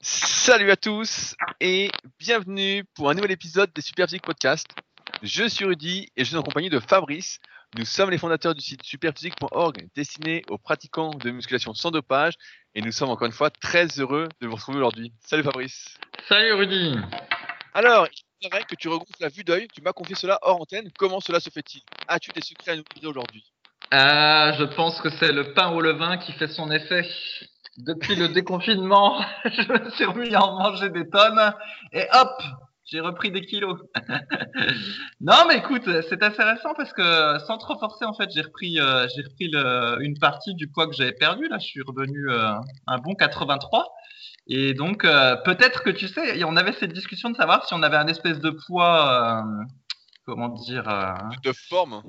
[0.00, 4.66] Salut à tous et bienvenue pour un nouvel épisode des Super Physique Podcast.
[5.22, 7.38] Je suis Rudy et je suis en compagnie de Fabrice.
[7.76, 12.34] Nous sommes les fondateurs du site superphysique.org destiné aux pratiquants de musculation sans dopage
[12.74, 15.12] et nous sommes encore une fois très heureux de vous retrouver aujourd'hui.
[15.20, 15.98] Salut Fabrice.
[16.28, 16.96] Salut Rudy.
[17.74, 18.08] Alors,
[18.40, 19.68] il paraît que tu regroupes la vue d'œil.
[19.74, 20.90] Tu m'as confié cela hors antenne.
[20.98, 21.82] Comment cela se fait-il?
[22.06, 23.44] As-tu des secrets à nous dire aujourd'hui?
[23.90, 27.06] Ah, je pense que c'est le pain au levain qui fait son effet.
[27.78, 31.54] Depuis le déconfinement, je me suis remis à en manger des tonnes
[31.92, 32.42] et hop,
[32.84, 33.78] j'ai repris des kilos.
[35.20, 38.80] non, mais écoute, c'est assez récent parce que sans trop forcer, en fait, j'ai repris,
[38.80, 39.52] euh, j'ai repris
[40.04, 41.46] une partie du poids que j'avais perdu.
[41.48, 42.52] Là, je suis revenu euh,
[42.88, 43.86] un bon 83.
[44.48, 47.82] Et donc, euh, peut-être que tu sais, on avait cette discussion de savoir si on
[47.82, 49.44] avait un espèce de poids,
[50.28, 52.02] comment dire, euh, De forme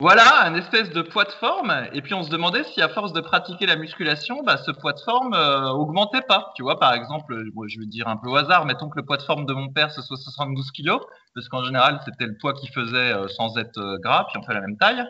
[0.00, 1.72] voilà, un espèce de poids de forme.
[1.92, 4.92] Et puis on se demandait si à force de pratiquer la musculation, bah, ce poids
[4.92, 6.52] de forme euh, augmentait pas.
[6.56, 9.16] Tu vois, par exemple, je vais dire un peu au hasard, mettons que le poids
[9.16, 11.00] de forme de mon père ce soit 72 kilos,
[11.34, 14.42] parce qu'en général c'était le poids qu'il faisait euh, sans être euh, gras, puis on
[14.42, 15.04] fait la même taille.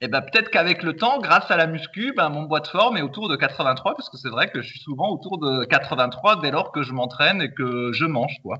[0.00, 2.96] Et ben peut-être qu'avec le temps, grâce à la muscu, ben, mon poids de forme
[2.96, 6.40] est autour de 83, parce que c'est vrai que je suis souvent autour de 83
[6.40, 8.56] dès lors que je m'entraîne et que je mange, quoi.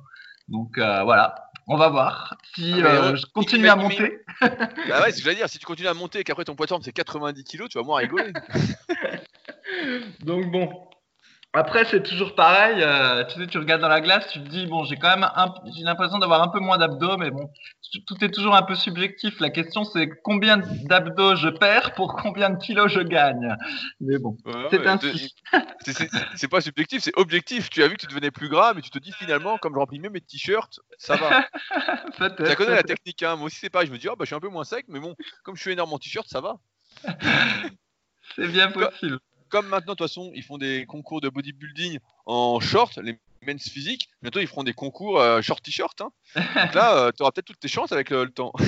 [0.51, 4.19] Donc euh, voilà, on va voir si Ah, euh, on- je continue à monter.
[4.41, 5.49] Bah ouais, c'est ce que j'allais dire.
[5.49, 7.79] Si tu continues à monter et qu'après ton poids de forme c'est 90 kg, tu
[7.79, 8.33] vas moins rigoler.
[10.21, 10.69] Donc bon.
[11.53, 12.81] Après, c'est toujours pareil.
[12.81, 15.29] euh, tu sais, tu regardes dans la glace, tu te dis bon, j'ai quand même
[15.35, 17.51] un, j'ai l'impression d'avoir un peu moins d'abdos, mais bon,
[18.07, 19.41] tout- est toujours un peu subjectif.
[19.41, 23.57] La question, c'est combien d'abdos je perds pour combien de kilos je gagne?
[24.01, 25.35] Mais bon, Ouais, c'est ouais, ainsi.
[25.83, 27.69] C'est- pas subjectif, c'est objectif.
[27.69, 29.79] Tu as vu que tu devenais plus gras, mais tu te dis finalement, comme je
[29.79, 31.47] remplis mieux mes t-shirts, ça va.
[32.47, 33.37] Ça connaît la technique, hein.
[33.37, 33.87] moi aussi c'est pareil.
[33.89, 35.63] Je me dis, oh, bah, je suis un peu moins sec, mais bon, comme je
[35.63, 36.59] suis énorme en t-shirt, ça va.
[38.37, 39.19] C'est bien possible.
[39.51, 43.69] Comme maintenant, de toute façon, ils font des concours de bodybuilding en short, les men's
[43.69, 44.09] physiques.
[44.23, 46.01] Bientôt, ils feront des concours euh, short t-shirt.
[46.01, 46.11] Hein.
[46.37, 48.53] Donc là, tu auras peut-être toutes tes chances avec le, le temps.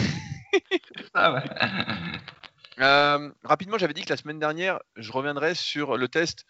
[1.14, 1.40] Ouais.
[2.80, 6.46] Euh, rapidement, j'avais dit que la semaine dernière, je reviendrai sur le test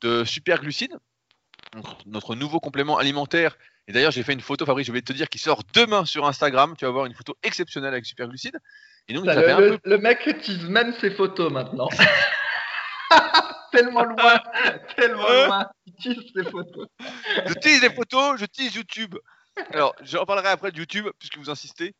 [0.00, 0.96] de super glucides,
[1.74, 3.58] donc notre nouveau complément alimentaire.
[3.88, 6.26] Et d'ailleurs, j'ai fait une photo, Fabrice, je vais te dire, qui sort demain sur
[6.26, 6.74] Instagram.
[6.78, 8.58] Tu vas voir une photo exceptionnelle avec super glucides.
[9.08, 11.88] Et donc, Ça, ça fait un le, peu le mec utilise même ses photos maintenant.
[13.74, 14.38] tellement loin,
[14.96, 15.70] tellement Hein loin.
[15.86, 16.86] Il utilise ses photos.
[17.46, 19.16] Je tease les photos, je tease YouTube.
[19.70, 21.94] Alors, j'en parlerai après de YouTube, puisque vous insistez.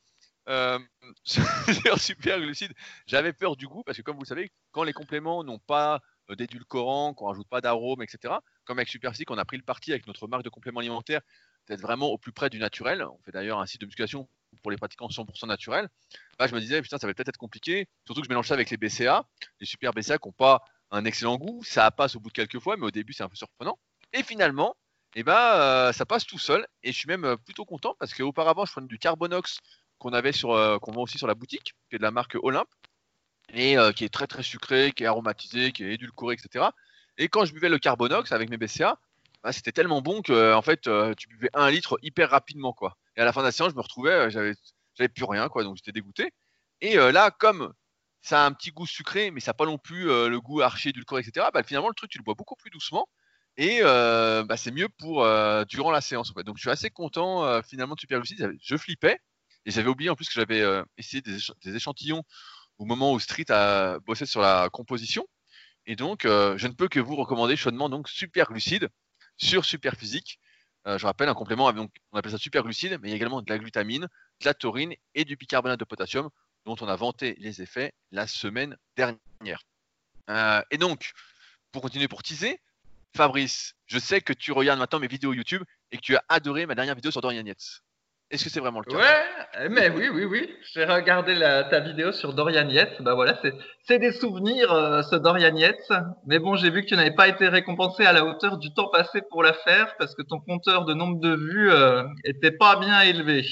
[0.49, 0.79] Euh,
[1.97, 2.75] super glucides,
[3.07, 6.01] j'avais peur du goût, parce que comme vous le savez, quand les compléments n'ont pas
[6.31, 9.93] euh, d'édulcorants, qu'on rajoute pas d'arômes, etc., comme avec Super on a pris le parti
[9.93, 11.23] avec notre marque de compléments alimentaires
[11.67, 13.03] d'être vraiment au plus près du naturel.
[13.03, 14.29] On fait d'ailleurs un site de musculation
[14.63, 15.89] pour les pratiquants 100% naturel.
[16.39, 18.55] Bah, je me disais, putain, ça va peut-être être compliqué, surtout que je mélange ça
[18.55, 19.25] avec les BCA,
[19.61, 20.63] les super BCA qui n'ont pas
[20.95, 23.29] un excellent goût, ça passe au bout de quelques fois, mais au début, c'est un
[23.29, 23.79] peu surprenant.
[24.13, 24.77] Et finalement,
[25.17, 26.67] et ben euh, ça passe tout seul.
[26.83, 29.59] Et je suis même euh, plutôt content parce qu'auparavant je prenais du carbonox
[29.99, 32.37] qu'on avait sur euh, qu'on vend aussi sur la boutique qui est de la marque
[32.43, 32.69] Olympe
[33.53, 36.67] et qui est très très sucré qui est aromatisé qui est édulcoré etc
[37.19, 38.99] et quand je buvais le carbonox avec mes BCA
[39.43, 42.97] bah, c'était tellement bon que en fait tu buvais un litre hyper rapidement quoi.
[43.17, 44.55] Et à la fin de la séance je me retrouvais j'avais
[44.95, 45.63] j'avais plus rien quoi.
[45.63, 46.33] Donc j'étais dégoûté.
[46.81, 47.75] Et là comme
[48.25, 50.63] ça a un petit goût sucré mais ça n'a pas non plus euh, le goût
[50.63, 53.09] archi édulcoré etc bah, finalement le truc tu le bois beaucoup plus doucement
[53.57, 56.33] et euh, bah, c'est mieux pour euh, durant la séance.
[56.35, 58.53] Donc je suis assez content finalement de Super Lucide.
[58.61, 59.19] Je flippais
[59.67, 60.63] et j'avais oublié en plus que j'avais
[60.99, 62.25] essayé des, écha- des échantillons
[62.79, 65.27] au moment où Street a bossé sur la composition.
[65.87, 68.89] Et donc je ne peux que vous recommander chaudement donc Super Lucide
[69.37, 70.41] sur Super Physique.
[70.87, 73.43] Je rappelle un complément, donc, on appelle ça Super Lucide, mais il y a également
[73.43, 74.09] de la glutamine,
[74.41, 76.29] de la taurine et du bicarbonate de potassium
[76.65, 79.63] dont on a vanté les effets la semaine dernière.
[80.31, 81.13] Euh, et donc,
[81.73, 82.61] pour continuer pour teaser,
[83.17, 86.67] Fabrice, je sais que tu regardes maintenant mes vidéos YouTube et que tu as adoré
[86.67, 87.83] ma dernière vidéo sur Dorian Yates.
[88.31, 88.97] Est-ce que c'est vraiment le cas?
[88.97, 90.53] Ouais, mais oui, oui, oui.
[90.73, 93.01] J'ai regardé la, ta vidéo sur Dorian Yates.
[93.03, 93.39] Bah voilà,
[93.87, 95.93] c'est, des souvenirs, euh, ce Dorian Yates.
[96.27, 98.89] Mais bon, j'ai vu que tu n'avais pas été récompensé à la hauteur du temps
[98.89, 102.77] passé pour la faire parce que ton compteur de nombre de vues euh, était pas
[102.77, 103.47] bien élevé.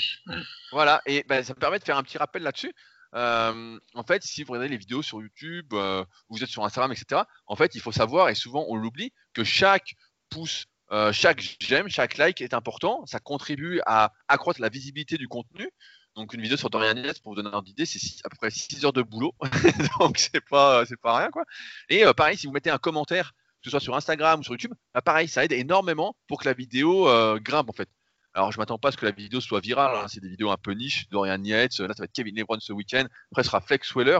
[0.72, 2.72] Voilà, et ben, ça me permet de faire un petit rappel là-dessus.
[3.14, 6.92] Euh, en fait, si vous regardez les vidéos sur YouTube, euh, vous êtes sur Instagram,
[6.92, 9.94] etc., en fait, il faut savoir, et souvent on l'oublie, que chaque
[10.30, 13.04] pouce, euh, chaque j'aime, chaque like est important.
[13.06, 15.68] Ça contribue à accroître la visibilité du contenu.
[16.14, 18.36] Donc, une vidéo sur Dorian Yates, pour vous donner un ordre d'idée, c'est à peu
[18.36, 19.34] près 6 heures de boulot.
[19.98, 21.44] Donc, c'est pas, pas rien, quoi.
[21.88, 24.74] Et pareil, si vous mettez un commentaire, que ce soit sur Instagram ou sur YouTube,
[24.92, 27.08] bah, pareil, ça aide énormément pour que la vidéo
[27.40, 27.88] grimpe, en fait.
[28.34, 29.94] Alors, je m'attends pas à ce que la vidéo soit virale.
[29.96, 30.06] hein.
[30.08, 31.08] C'est des vidéos un peu niche.
[31.10, 33.06] Dorian Yates, là, ça va être Kevin Lebron ce week-end.
[33.30, 34.18] Après, ce sera Flex Weller.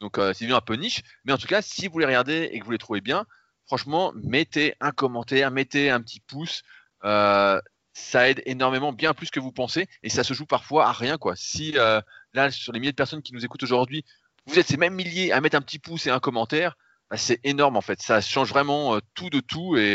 [0.00, 1.02] Donc, euh, c'est vidéo un peu niche.
[1.24, 3.24] Mais en tout cas, si vous les regardez et que vous les trouvez bien,
[3.66, 6.62] franchement, mettez un commentaire, mettez un petit pouce.
[7.04, 7.60] Euh,
[7.92, 11.16] ça aide énormément, bien plus que vous pensez, et ça se joue parfois à rien.
[11.16, 11.36] quoi.
[11.36, 12.00] Si euh,
[12.32, 14.04] là, sur les milliers de personnes qui nous écoutent aujourd'hui,
[14.46, 16.74] vous êtes ces mêmes milliers à mettre un petit pouce et un commentaire,
[17.08, 18.02] bah, c'est énorme en fait.
[18.02, 19.94] Ça change vraiment euh, tout de tout, et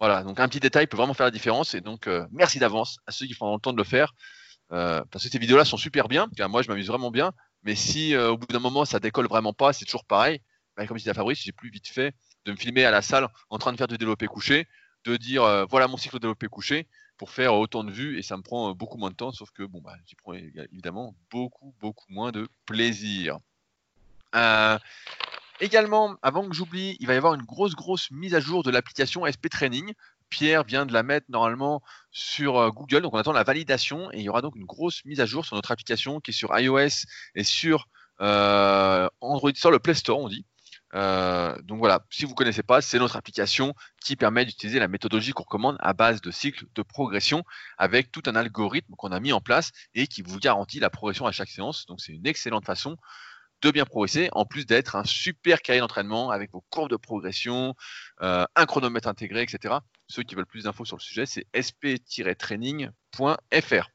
[0.00, 0.22] voilà.
[0.22, 3.26] Donc un petit détail peut vraiment faire la différence, et donc merci d'avance à ceux
[3.26, 4.14] qui prendront le temps de le faire.
[4.68, 7.32] parce que ces vidéos-là sont super bien, moi je m'amuse vraiment bien,
[7.62, 10.40] mais si au bout d'un moment ça décolle vraiment pas, c'est toujours pareil.
[10.76, 12.14] Bah, comme disait Fabrice, j'ai plus vite fait
[12.44, 14.66] de me filmer à la salle en train de faire du développé couché,
[15.04, 18.36] de dire euh, voilà mon cycle développé couché pour faire autant de vues et ça
[18.36, 21.74] me prend euh, beaucoup moins de temps, sauf que bon bah j'y prends évidemment beaucoup
[21.80, 23.38] beaucoup moins de plaisir.
[24.34, 24.78] Euh,
[25.60, 28.70] également, avant que j'oublie, il va y avoir une grosse grosse mise à jour de
[28.70, 29.92] l'application SP Training.
[30.30, 34.22] Pierre vient de la mettre normalement sur Google, donc on attend la validation et il
[34.22, 37.06] y aura donc une grosse mise à jour sur notre application qui est sur iOS
[37.34, 37.86] et sur
[38.18, 40.44] Android, sur le Play Store on dit.
[40.94, 44.86] Euh, donc voilà, si vous ne connaissez pas, c'est notre application qui permet d'utiliser la
[44.86, 47.44] méthodologie qu'on recommande à base de cycles de progression
[47.78, 51.26] avec tout un algorithme qu'on a mis en place et qui vous garantit la progression
[51.26, 51.86] à chaque séance.
[51.86, 52.96] Donc c'est une excellente façon
[53.64, 57.74] de bien progresser, en plus d'être un super cahier d'entraînement avec vos courbes de progression,
[58.20, 59.76] euh, un chronomètre intégré, etc.
[60.06, 63.88] Ceux qui veulent plus d'infos sur le sujet, c'est sp-training.fr.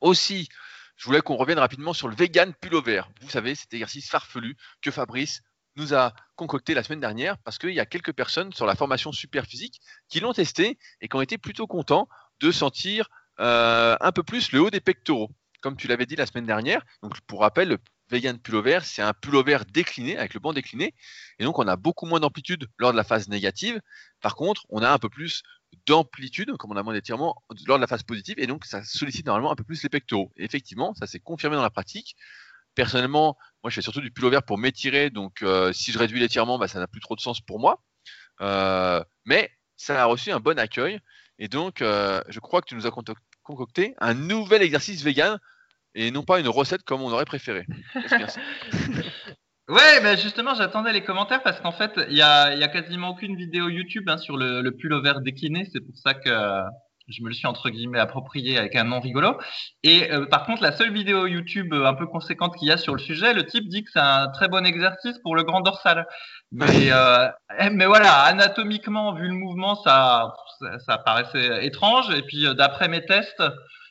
[0.00, 0.48] Aussi,
[0.96, 3.02] je voulais qu'on revienne rapidement sur le vegan pullover.
[3.20, 5.42] Vous savez, cet exercice farfelu que Fabrice
[5.76, 9.12] nous a concocté la semaine dernière parce qu'il y a quelques personnes sur la formation
[9.12, 12.08] super physique qui l'ont testé et qui ont été plutôt contents
[12.40, 13.08] de sentir
[13.38, 15.30] euh, un peu plus le haut des pectoraux.
[15.60, 17.78] Comme tu l'avais dit la semaine dernière, donc pour rappel, le
[18.10, 20.94] vegan pullover, c'est un pullover décliné avec le banc décliné
[21.38, 23.80] et donc on a beaucoup moins d'amplitude lors de la phase négative.
[24.20, 25.42] Par contre, on a un peu plus
[25.86, 27.36] d'amplitude, comme on a moins d'étirement,
[27.66, 30.32] lors de la phase positive et donc ça sollicite normalement un peu plus les pectoraux.
[30.36, 32.16] Et effectivement, ça s'est confirmé dans la pratique.
[32.74, 35.08] Personnellement, moi, je fais surtout du pullover pour m'étirer.
[35.08, 37.82] Donc, euh, si je réduis l'étirement, bah, ça n'a plus trop de sens pour moi.
[38.42, 41.00] Euh, mais ça a reçu un bon accueil.
[41.38, 42.92] Et donc, euh, je crois que tu nous as
[43.42, 45.38] concocté un nouvel exercice vegan
[45.96, 47.66] et non pas une recette comme on aurait préféré.
[49.68, 53.68] Ouais, ben justement, j'attendais les commentaires parce qu'en fait, il y a, quasiment aucune vidéo
[53.68, 55.68] YouTube hein, sur le, le pullover décliné.
[55.72, 56.30] C'est pour ça que
[57.08, 59.38] je me le suis entre guillemets approprié avec un nom rigolo.
[59.82, 62.76] Et euh, par contre, la seule vidéo YouTube euh, un peu conséquente qu'il y a
[62.76, 65.60] sur le sujet, le type dit que c'est un très bon exercice pour le grand
[65.60, 66.06] dorsal.
[66.52, 67.28] Mais, euh,
[67.72, 70.34] mais voilà, anatomiquement, vu le mouvement, ça,
[70.84, 72.10] ça, paraissait étrange.
[72.14, 73.42] Et puis d'après mes tests,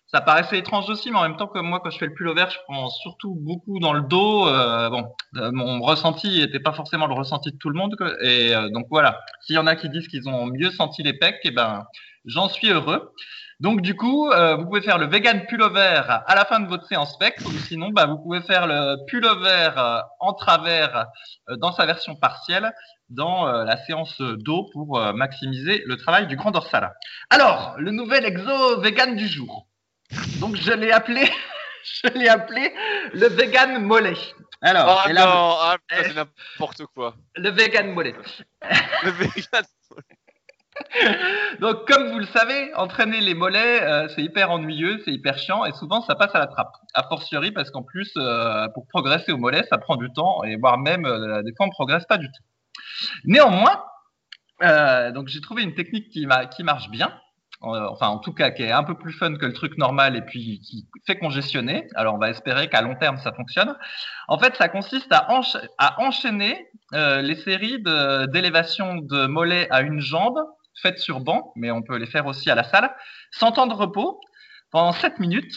[0.07, 2.46] ça paraissait étrange aussi, mais en même temps, comme moi, quand je fais le pullover,
[2.50, 4.46] je prends surtout beaucoup dans le dos.
[4.90, 5.07] bon,
[5.52, 7.96] mon ressenti n'était pas forcément le ressenti de tout le monde.
[8.22, 11.40] Et donc voilà, s'il y en a qui disent qu'ils ont mieux senti les pecs,
[11.44, 11.86] eh ben
[12.25, 13.13] J'en suis heureux.
[13.60, 16.86] Donc du coup, euh, vous pouvez faire le vegan pullover à la fin de votre
[16.88, 21.06] séance spectre, ou sinon, bah, vous pouvez faire le pullover euh, en travers
[21.50, 22.74] euh, dans sa version partielle
[23.10, 26.92] dans la séance d'eau pour maximiser le travail du grand dorsal.
[27.30, 29.64] Alors, le nouvel exo vegan du jour.
[30.39, 31.29] Donc je l'ai appelé,
[31.83, 32.73] je l'ai appelé
[33.13, 34.17] le vegan mollet.
[34.62, 37.15] Alors, oh non, ah, c'est n'importe quoi.
[37.35, 38.15] Le vegan mollet.
[39.03, 39.63] le vegan
[41.59, 45.65] Donc, comme vous le savez, entraîner les mollets, euh, c'est hyper ennuyeux, c'est hyper chiant
[45.65, 46.73] et souvent ça passe à la trappe.
[46.94, 50.57] A fortiori parce qu'en plus, euh, pour progresser au mollet, ça prend du temps et
[50.57, 52.44] voire même euh, des fois on ne progresse pas du tout.
[53.25, 53.83] Néanmoins,
[55.13, 57.11] donc j'ai trouvé une technique qui, qui marche bien.
[57.66, 60.22] Enfin, en tout cas, qui est un peu plus fun que le truc normal et
[60.22, 61.88] puis qui fait congestionner.
[61.95, 63.76] Alors, on va espérer qu'à long terme, ça fonctionne.
[64.28, 65.28] En fait, ça consiste à,
[66.00, 67.81] enchaîner les séries
[68.28, 70.40] d'élévation de, de mollet à une jambe
[70.81, 72.94] faites sur banc, mais on peut les faire aussi à la salle,
[73.31, 74.19] sans temps de repos,
[74.72, 75.56] pendant 7 minutes,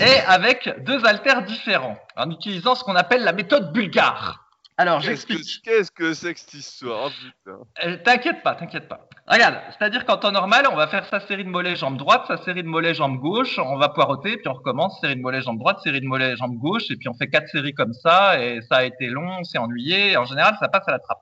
[0.00, 4.47] et avec deux haltères différents, en utilisant ce qu'on appelle la méthode bulgare.
[4.80, 5.60] Alors, j'explique.
[5.64, 7.10] Qu'est-ce que c'est que cette histoire
[7.48, 9.08] oh, euh, T'inquiète pas, t'inquiète pas.
[9.26, 12.36] Regarde, c'est-à-dire qu'en temps normal, on va faire sa série de mollets jambe droite, sa
[12.44, 15.58] série de mollets jambe gauche, on va poireauter, puis on recommence, série de mollets jambe
[15.58, 18.60] droite, série de mollets jambe gauche, et puis on fait quatre séries comme ça, et
[18.62, 21.18] ça a été long, on s'est ennuyé, en général, ça passe à la trappe.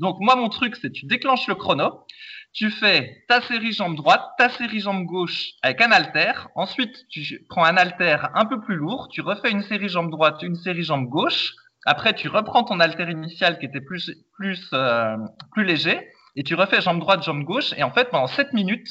[0.00, 2.04] Donc moi, mon truc, c'est tu déclenches le chrono,
[2.52, 6.32] tu fais ta série jambe droite, ta série jambe gauche avec un halter.
[6.56, 10.42] Ensuite, tu prends un halter un peu plus lourd, tu refais une série jambe droite,
[10.42, 11.54] une série jambe gauche.
[11.88, 15.16] Après, tu reprends ton halter initial qui était plus plus euh,
[15.52, 17.72] plus léger et tu refais jambe droite, jambe gauche.
[17.78, 18.88] Et en fait, pendant 7 minutes,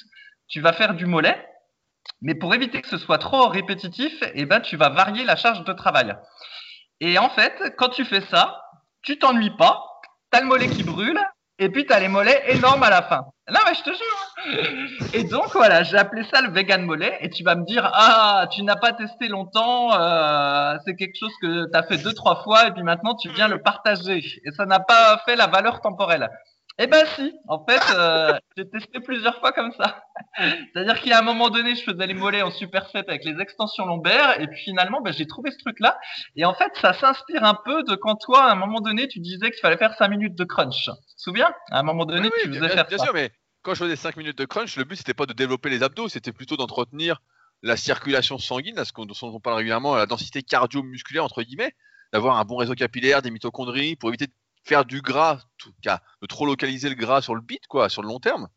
[0.48, 1.38] tu vas faire du mollet.
[2.22, 5.64] Mais pour éviter que ce soit trop répétitif, eh ben, tu vas varier la charge
[5.64, 6.16] de travail.
[7.00, 8.60] Et en fait, quand tu fais ça,
[9.04, 9.84] tu t'ennuies pas,
[10.32, 11.20] t'as le mollet qui brûle,
[11.60, 13.26] et puis t'as les mollets énormes à la fin.
[13.48, 14.27] Non mais je te jure.
[15.14, 17.18] Et donc voilà, j'ai appelé ça le vegan mollet.
[17.22, 21.34] Et tu vas me dire, ah, tu n'as pas testé longtemps, euh, c'est quelque chose
[21.42, 24.24] que tu as fait deux trois fois et puis maintenant tu viens le partager.
[24.46, 26.30] Et ça n'a pas fait la valeur temporelle.
[26.80, 30.04] Eh ben si, en fait, euh, j'ai testé plusieurs fois comme ça.
[30.38, 33.42] C'est-à-dire qu'il y a un moment donné, je faisais les mollets en superset avec les
[33.42, 35.98] extensions lombaires, et puis finalement, ben, j'ai trouvé ce truc-là.
[36.36, 39.20] Et en fait, ça s'inspire un peu de quand toi, à un moment donné, tu
[39.20, 40.86] disais qu'il fallait faire 5 minutes de crunch.
[40.86, 41.52] Tu te souviens?
[41.72, 43.06] À un moment donné, tu faisais bien, faire bien ça.
[43.06, 43.32] sûr, mais
[43.68, 46.08] quand je faisais 5 minutes de crunch, le but c'était pas de développer les abdos,
[46.08, 47.22] c'était plutôt d'entretenir
[47.64, 51.76] la circulation sanguine, à ce qu'on on parle régulièrement, la densité cardio-musculaire entre guillemets,
[52.14, 54.32] d'avoir un bon réseau capillaire, des mitochondries, pour éviter de
[54.64, 58.02] faire du gras, tout cas, de trop localiser le gras sur le bit, quoi, sur
[58.02, 58.48] le long terme.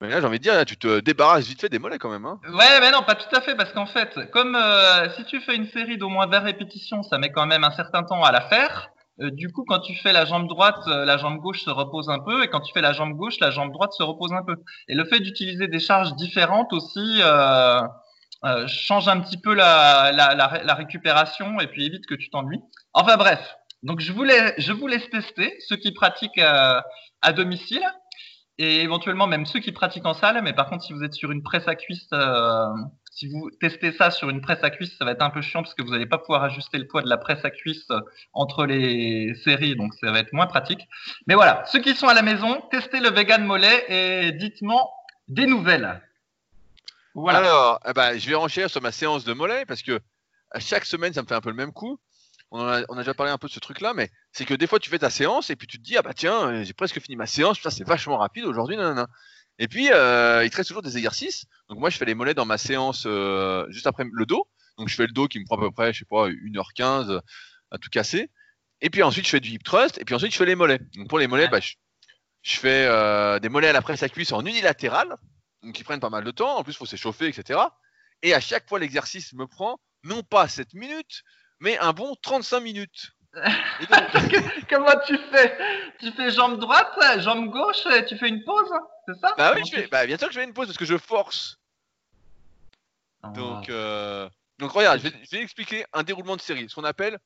[0.00, 2.24] Mais là, j'ai envie de dire, tu te débarrasses vite fait des mollets quand même.
[2.24, 2.40] Hein.
[2.48, 5.54] Ouais, mais non, pas tout à fait, parce qu'en fait, comme euh, si tu fais
[5.54, 8.40] une série d'au moins 20 répétitions, ça met quand même un certain temps à la
[8.40, 8.88] faire.
[9.20, 12.10] Euh, du coup, quand tu fais la jambe droite, euh, la jambe gauche se repose
[12.10, 14.42] un peu, et quand tu fais la jambe gauche, la jambe droite se repose un
[14.42, 14.56] peu.
[14.88, 17.80] Et le fait d'utiliser des charges différentes aussi euh,
[18.44, 22.28] euh, change un petit peu la, la, la, la récupération et puis évite que tu
[22.30, 22.60] t'ennuies.
[22.92, 23.40] Enfin bref,
[23.82, 27.82] donc je voulais, je vous laisse tester ceux qui pratiquent à domicile
[28.58, 30.40] et éventuellement même ceux qui pratiquent en salle.
[30.42, 32.68] Mais par contre, si vous êtes sur une presse à cuisse, euh,
[33.10, 35.62] si vous testez ça sur une presse à cuisse, ça va être un peu chiant
[35.62, 38.00] parce que vous n'allez pas pouvoir ajuster le poids de la presse à cuisse euh,
[38.32, 40.86] entre les séries, donc ça va être moins pratique.
[41.26, 44.88] Mais voilà, ceux qui sont à la maison, testez le vegan mollet et dites-moi
[45.28, 46.00] des nouvelles.
[47.14, 47.38] Voilà.
[47.38, 50.00] Alors, eh ben, je vais renchérir sur ma séance de mollet parce que
[50.50, 51.98] à chaque semaine, ça me fait un peu le même coup.
[52.56, 54.66] On, a, on a déjà parlé un peu de ce truc-là, mais c'est que des
[54.66, 56.72] fois, tu fais ta séance et puis tu te dis, ah bah tiens, euh, j'ai
[56.72, 59.08] presque fini ma séance, putain, c'est vachement rapide aujourd'hui, nanana.
[59.58, 61.44] Et puis, euh, il te reste toujours des exercices.
[61.68, 64.46] Donc, moi, je fais les mollets dans ma séance euh, juste après le dos.
[64.78, 67.20] Donc, je fais le dos qui me prend à peu près, je sais pas, 1h15
[67.70, 68.30] à tout casser.
[68.82, 69.98] Et puis ensuite, je fais du hip thrust.
[69.98, 70.80] Et puis ensuite, je fais les mollets.
[70.96, 71.48] Donc, pour les mollets, Ouais.
[71.50, 71.72] bah, je,
[72.42, 75.16] je fais euh, des mollets à la presse à cuisse en unilatéral.
[75.62, 76.56] Donc, qui prennent pas mal de temps.
[76.58, 77.58] En plus, il faut s'échauffer, etc.
[78.22, 81.22] Et à chaque fois, l'exercice me prend non pas 7 minutes,
[81.60, 83.12] mais un bon 35 minutes.
[83.80, 85.58] Et donc, Comment tu fais?
[86.00, 88.70] Tu fais jambe droite, jambe gauche, et tu fais une pause,
[89.06, 89.34] c'est ça?
[89.36, 90.96] Bah oui, je fais, bah, bien sûr que je fais une pause parce que je
[90.96, 91.58] force.
[93.22, 93.28] Ah.
[93.30, 96.84] Donc, euh, donc regarde, je vais, je vais expliquer un déroulement de série, ce qu'on
[96.84, 97.18] appelle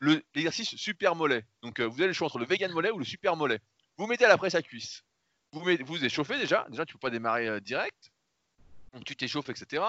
[0.00, 1.44] le- l'exercice super mollet.
[1.62, 3.60] Donc euh, vous avez le choix entre le vegan mollet ou le super mollet.
[3.96, 5.02] Vous mettez à la presse à cuisse.
[5.52, 6.66] Vous mettez, vous échauffez déjà.
[6.68, 8.10] Déjà, tu peux pas démarrer euh, direct.
[8.92, 9.82] Donc tu t'échauffes, etc.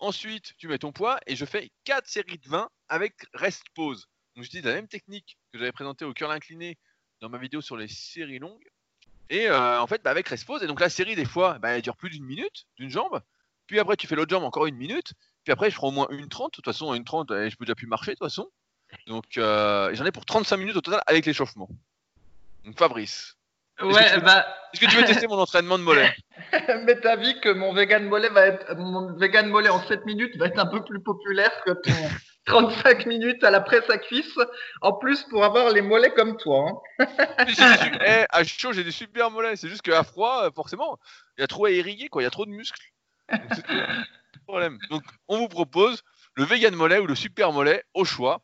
[0.00, 4.08] Ensuite, tu mets ton poids et je fais 4 séries de 20 avec rest pause.
[4.34, 6.78] Donc j'utilise la même technique que j'avais présentée au curl incliné
[7.20, 8.66] dans ma vidéo sur les séries longues.
[9.28, 10.62] Et euh, en fait, bah, avec rest pause.
[10.62, 13.20] Et donc la série, des fois, bah, elle dure plus d'une minute, d'une jambe.
[13.66, 15.12] Puis après, tu fais l'autre jambe encore une minute.
[15.44, 16.50] Puis après, je prends au moins une 30.
[16.50, 18.50] De toute façon, une 30, euh, je peux déjà plus marcher, de toute façon.
[19.06, 21.68] Donc, euh, j'en ai pour 35 minutes au total avec l'échauffement.
[22.64, 23.36] Donc, Fabrice,
[23.82, 26.14] Ouais, bah, est-ce que tu veux tester mon entraînement de mollet
[26.84, 30.36] mais t'as vu que mon vegan mollet va être, mon vegan mollet en 7 minutes
[30.36, 31.92] va être un peu plus populaire que ton
[32.46, 34.36] 35 minutes à la presse à cuisse.
[34.80, 36.82] En plus, pour avoir les mollets comme toi.
[36.98, 37.06] hein.
[38.06, 39.56] Eh, À chaud, j'ai des super mollets.
[39.56, 40.98] C'est juste qu'à froid, euh, forcément,
[41.36, 42.22] il y a trop à irriguer, quoi.
[42.22, 42.82] Il y a trop de muscles.
[43.30, 43.66] Donc,
[44.46, 44.78] problème.
[44.90, 46.02] Donc, on vous propose
[46.34, 48.40] le vegan mollet ou le super mollet au choix.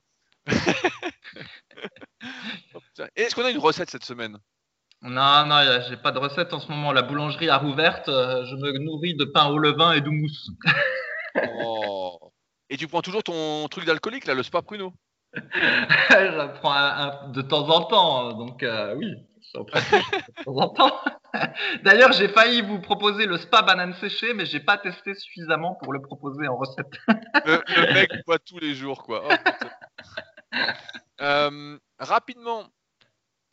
[3.16, 4.38] Est-ce qu'on a une recette cette semaine?
[5.03, 6.93] Non, non, j'ai pas de recette en ce moment.
[6.93, 8.09] La boulangerie a rouverte.
[8.09, 10.50] euh, Je me nourris de pain au levain et d'houmous.
[11.55, 12.33] Oh.
[12.71, 14.93] Et tu prends toujours ton truc d'alcoolique, là, le spa pruneau?
[16.11, 19.12] J'en prends un, un- de temps en temps, donc euh, oui,
[19.55, 19.93] j'en pratique
[20.38, 21.00] de temps en temps.
[21.85, 25.93] D'ailleurs, j'ai failli vous proposer le spa banane séchée, mais j'ai pas testé suffisamment pour
[25.93, 26.91] le proposer en recette.
[27.45, 29.25] le, le mec boit tous les jours, quoi.
[29.29, 30.57] Oh.
[31.21, 32.65] Euh, rapidement,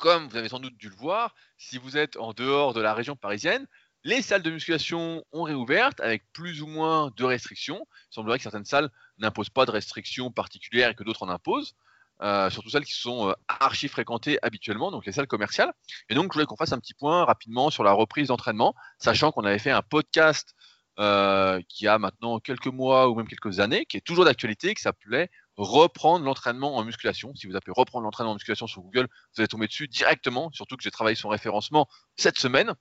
[0.03, 2.93] comme vous avez sans doute dû le voir, si vous êtes en dehors de la
[2.93, 3.65] région parisienne,
[4.03, 7.87] les salles de musculation ont réouvert avec plus ou moins de restrictions.
[8.11, 11.73] Il semblerait que certaines salles n'imposent pas de restrictions particulières et que d'autres en imposent.
[12.21, 15.71] euh, surtout celles qui sont euh, archi fréquentées habituellement, donc les salles commerciales.
[16.09, 19.31] Et donc, je voulais qu'on fasse un petit point rapidement sur la reprise d'entraînement, sachant
[19.31, 20.53] qu'on avait fait un podcast
[20.99, 24.81] euh, qui a maintenant quelques mois ou même quelques années, qui est toujours d'actualité, qui
[24.81, 27.35] s'appelait Reprendre l'entraînement en musculation.
[27.35, 30.77] Si vous appelez Reprendre l'entraînement en musculation sur Google, vous allez tomber dessus directement, surtout
[30.77, 32.73] que j'ai travaillé son référencement cette semaine.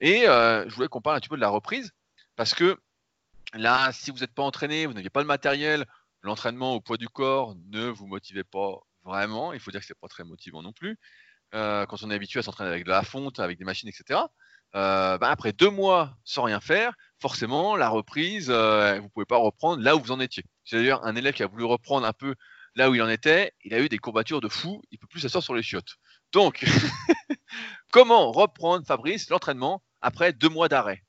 [0.00, 1.92] Et euh, je voulais qu'on parle un petit peu de la reprise,
[2.34, 2.78] parce que
[3.54, 5.86] là, si vous n'êtes pas entraîné, vous n'aviez pas le matériel,
[6.22, 9.52] l'entraînement au poids du corps ne vous motivait pas vraiment.
[9.52, 10.98] Il faut dire que c'est pas très motivant non plus.
[11.54, 14.20] Euh, quand on est habitué à s'entraîner avec de la fonte, avec des machines, etc.
[14.74, 19.80] Euh, bah, après deux mois sans rien faire, forcément, la reprise, vous pouvez pas reprendre
[19.80, 20.44] là où vous en étiez.
[20.66, 22.34] C'est d'ailleurs un élève qui a voulu reprendre un peu
[22.74, 23.52] là où il en était.
[23.64, 24.82] Il a eu des courbatures de fou.
[24.90, 25.96] Il peut plus s'asseoir sur les chiottes.
[26.32, 26.64] Donc,
[27.92, 31.02] comment reprendre, Fabrice, l'entraînement après deux mois d'arrêt?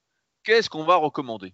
[0.44, 1.52] Qu'est-ce qu'on va recommander?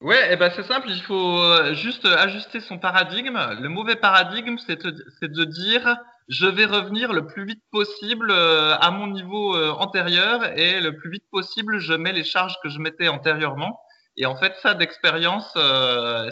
[0.00, 3.36] Ouais, et ben c'est simple, il faut euh, juste ajuster son paradigme.
[3.60, 5.98] Le mauvais paradigme, c'est de dire
[6.28, 10.94] je vais revenir le plus vite possible euh, à mon niveau euh, antérieur et le
[10.94, 13.80] plus vite possible, je mets les charges que je mettais antérieurement.
[14.18, 15.50] Et en fait, ça d'expérience,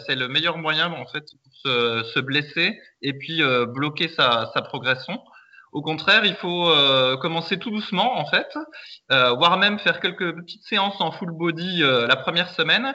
[0.06, 4.60] c'est le meilleur moyen en fait pour se, se blesser et puis bloquer sa, sa
[4.60, 5.18] progression.
[5.72, 6.68] Au contraire, il faut
[7.22, 8.48] commencer tout doucement en fait,
[9.08, 12.92] voire même faire quelques petites séances en full body la première semaine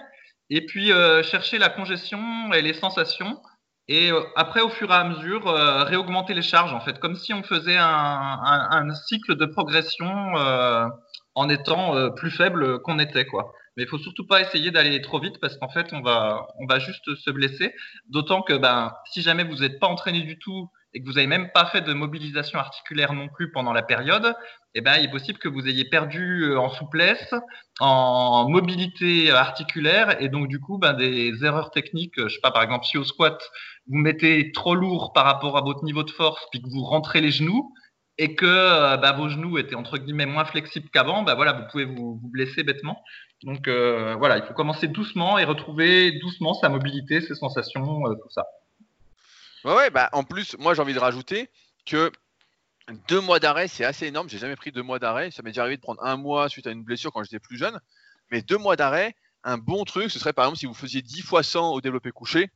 [0.51, 3.41] et puis euh, chercher la congestion et les sensations.
[3.87, 7.15] Et euh, après, au fur et à mesure, euh, réaugmenter les charges, en fait, comme
[7.15, 10.33] si on faisait un, un, un cycle de progression
[11.33, 13.53] en étant plus faible qu'on était, quoi.
[13.77, 16.65] Mais il faut surtout pas essayer d'aller trop vite parce qu'en fait, on va, on
[16.65, 17.73] va juste se blesser.
[18.07, 21.27] D'autant que, ben, si jamais vous n'êtes pas entraîné du tout et que vous n'avez
[21.27, 24.35] même pas fait de mobilisation articulaire non plus pendant la période,
[24.73, 27.33] eh ben, il est possible que vous ayez perdu euh, en souplesse,
[27.79, 32.15] en mobilité articulaire, et donc du coup, ben, des erreurs techniques.
[32.17, 33.41] Je sais pas, par exemple, si au squat
[33.87, 37.21] vous mettez trop lourd par rapport à votre niveau de force, puis que vous rentrez
[37.21, 37.73] les genoux,
[38.21, 41.63] et que euh, ben, vos genoux étaient entre guillemets moins flexibles qu'avant, ben, voilà, vous
[41.71, 43.03] pouvez vous, blesser bêtement.
[43.41, 48.29] Donc euh, voilà, il faut commencer doucement et retrouver doucement sa mobilité, ses sensations, tout
[48.29, 48.45] ça.
[49.65, 51.49] Ouais, ouais, bah en plus, moi j'ai envie de rajouter
[51.87, 52.11] que
[53.07, 54.29] deux mois d'arrêt, c'est assez énorme.
[54.29, 55.31] J'ai jamais pris deux mois d'arrêt.
[55.31, 57.57] Ça m'est déjà arrivé de prendre un mois suite à une blessure quand j'étais plus
[57.57, 57.79] jeune.
[58.29, 61.23] Mais deux mois d'arrêt, un bon truc, ce serait par exemple si vous faisiez 10
[61.23, 62.51] fois 100 au développé couché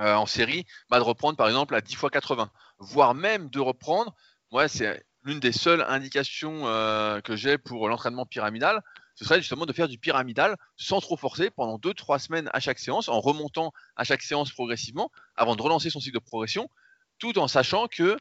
[0.00, 2.50] euh, en série, bah, de reprendre par exemple à 10 fois 80.
[2.78, 4.14] Voire même de reprendre,
[4.50, 8.82] moi c'est l'une des seules indications euh, que j'ai pour l'entraînement pyramidal,
[9.16, 12.78] ce serait justement de faire du pyramidal sans trop forcer pendant 2-3 semaines à chaque
[12.78, 16.68] séance, en remontant à chaque séance progressivement, avant de relancer son cycle de progression,
[17.18, 18.16] tout en sachant que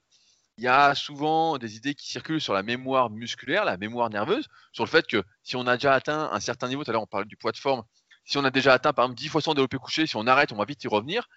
[0.58, 4.48] il y a souvent des idées qui circulent sur la mémoire musculaire, la mémoire nerveuse,
[4.72, 7.02] sur le fait que si on a déjà atteint un certain niveau, tout à l'heure
[7.04, 7.84] on parlait du poids de forme,
[8.24, 10.54] si on a déjà atteint par exemple 10 fois son développé couché, si on arrête,
[10.54, 11.28] on va vite y revenir.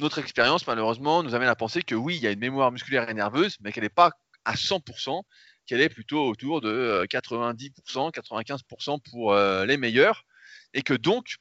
[0.00, 3.10] Notre expérience, malheureusement, nous amène à penser que oui, il y a une mémoire musculaire
[3.10, 4.12] et nerveuse, mais qu'elle n'est pas
[4.46, 5.22] à 100%,
[5.66, 10.24] qu'elle est plutôt autour de 90%, euh, 95% pour euh, les meilleurs,
[10.72, 11.36] et que donc,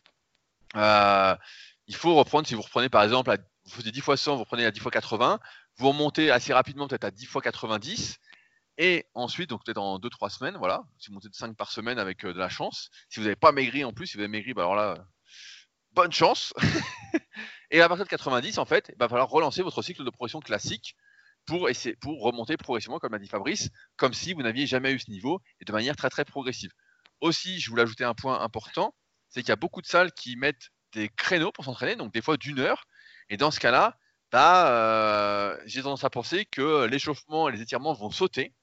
[0.75, 1.35] euh,
[1.87, 4.65] il faut reprendre, si vous reprenez par exemple, vous faisiez 10 fois 100, vous reprenez
[4.65, 5.39] à 10 fois 80,
[5.77, 8.19] vous remontez assez rapidement peut-être à 10 fois 90,
[8.77, 11.97] et ensuite, donc peut-être en 2-3 semaines, voilà, si vous montez de 5 par semaine
[11.97, 14.53] avec de la chance, si vous n'avez pas maigri en plus, si vous avez maigri,
[14.53, 14.95] bah alors là,
[15.93, 16.53] bonne chance.
[17.71, 20.39] et à partir de 90, en fait, il va falloir relancer votre cycle de progression
[20.39, 20.95] classique
[21.45, 24.99] pour, essayer, pour remonter progressivement, comme l'a dit Fabrice, comme si vous n'aviez jamais eu
[24.99, 26.71] ce niveau et de manière très très progressive.
[27.21, 28.93] Aussi, je voulais ajouter un point important,
[29.29, 32.21] c'est qu'il y a beaucoup de salles qui mettent des créneaux pour s'entraîner, donc des
[32.21, 32.85] fois d'une heure.
[33.29, 33.97] Et dans ce cas-là,
[34.31, 38.53] bah, euh, j'ai tendance à penser que l'échauffement et les étirements vont sauter.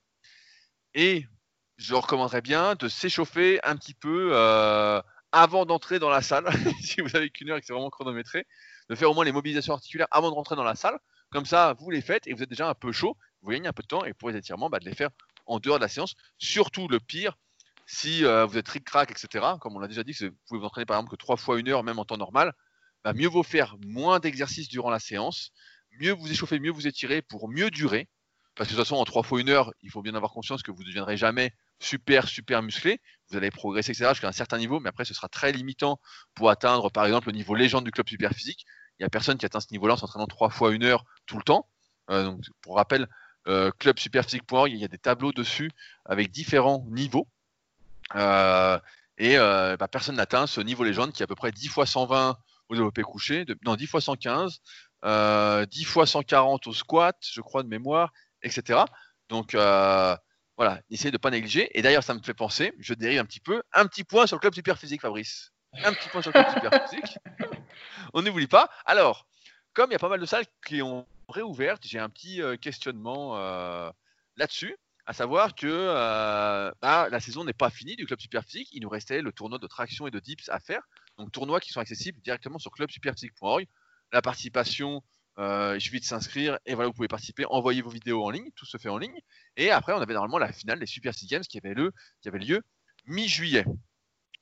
[0.95, 1.27] Et
[1.77, 5.01] je recommanderais bien de s'échauffer un petit peu euh,
[5.37, 6.47] avant d'entrer dans la salle,
[6.83, 8.47] si vous avez qu'une heure et que c'est vraiment chronométré,
[8.89, 10.99] de faire au moins les mobilisations articulaires avant de rentrer dans la salle
[11.31, 13.19] comme ça, vous les faites et vous êtes déjà un peu chaud.
[13.43, 15.11] Vous gagnez un peu de temps et pour les étirements, bah, de les faire
[15.45, 16.15] en dehors de la séance.
[16.39, 17.37] Surtout le pire,
[17.87, 19.45] si euh, vous êtes ric-crac, etc.
[19.61, 21.69] Comme on l'a déjà dit, vous pouvez vous entraîner par exemple que trois fois une
[21.69, 22.55] heure, même en temps normal.
[23.05, 25.53] Bah, mieux vaut faire moins d'exercices durant la séance,
[26.01, 28.09] mieux vous échauffer, mieux vous étirer pour mieux durer.
[28.57, 30.63] Parce que de toute façon, en trois fois une heure, il faut bien avoir conscience
[30.63, 33.01] que vous ne deviendrez jamais super, super musclé.
[33.29, 34.11] Vous allez progresser, etc.
[34.11, 36.01] jusqu'à un certain niveau, mais après, ce sera très limitant
[36.35, 38.65] pour atteindre, par exemple, le niveau légende du club super physique.
[38.99, 41.37] Il n'y a personne qui atteint ce niveau-là en s'entraînant trois fois une heure tout
[41.37, 41.69] le temps.
[42.11, 43.09] Euh, donc, pour rappel,
[43.47, 45.71] euh, clubsuperphysique.org, il y a des tableaux dessus
[46.07, 47.29] avec différents niveaux.
[48.15, 48.79] Euh,
[49.19, 52.37] et bah, personne n'atteint ce niveau légende qui est à peu près 10 fois 120
[52.69, 54.61] au développé couché, non 10 fois 115,
[55.03, 58.13] 10 fois 140 au squat, je crois de mémoire,
[58.47, 58.81] etc.
[59.29, 61.69] Donc voilà, essayez de ne pas négliger.
[61.79, 64.37] Et d'ailleurs, ça me fait penser, je dérive un petit peu, un petit point sur
[64.37, 65.53] le club superphysique, Fabrice.
[65.85, 67.19] Un petit point sur le club superphysique.
[68.15, 68.71] On n'oublie pas.
[68.87, 69.27] Alors,
[69.75, 72.57] comme il y a pas mal de salles qui ont réouvert, j'ai un petit euh,
[72.57, 73.91] questionnement euh,
[74.37, 78.69] là-dessus, à savoir que euh, bah, la saison n'est pas finie du club superphysique.
[78.73, 80.83] Il nous restait le tournoi de traction et de dips à faire.
[81.19, 83.67] Donc, tournois qui sont accessibles directement sur clubsuperphysique.org.
[84.13, 85.03] La participation,
[85.39, 88.67] il suffit de s'inscrire et voilà, vous pouvez participer, envoyer vos vidéos en ligne, tout
[88.67, 89.21] se fait en ligne.
[89.57, 92.39] Et après, on avait normalement la finale des Super Games qui avait, le, qui avait
[92.39, 92.63] lieu
[93.07, 93.65] mi-juillet.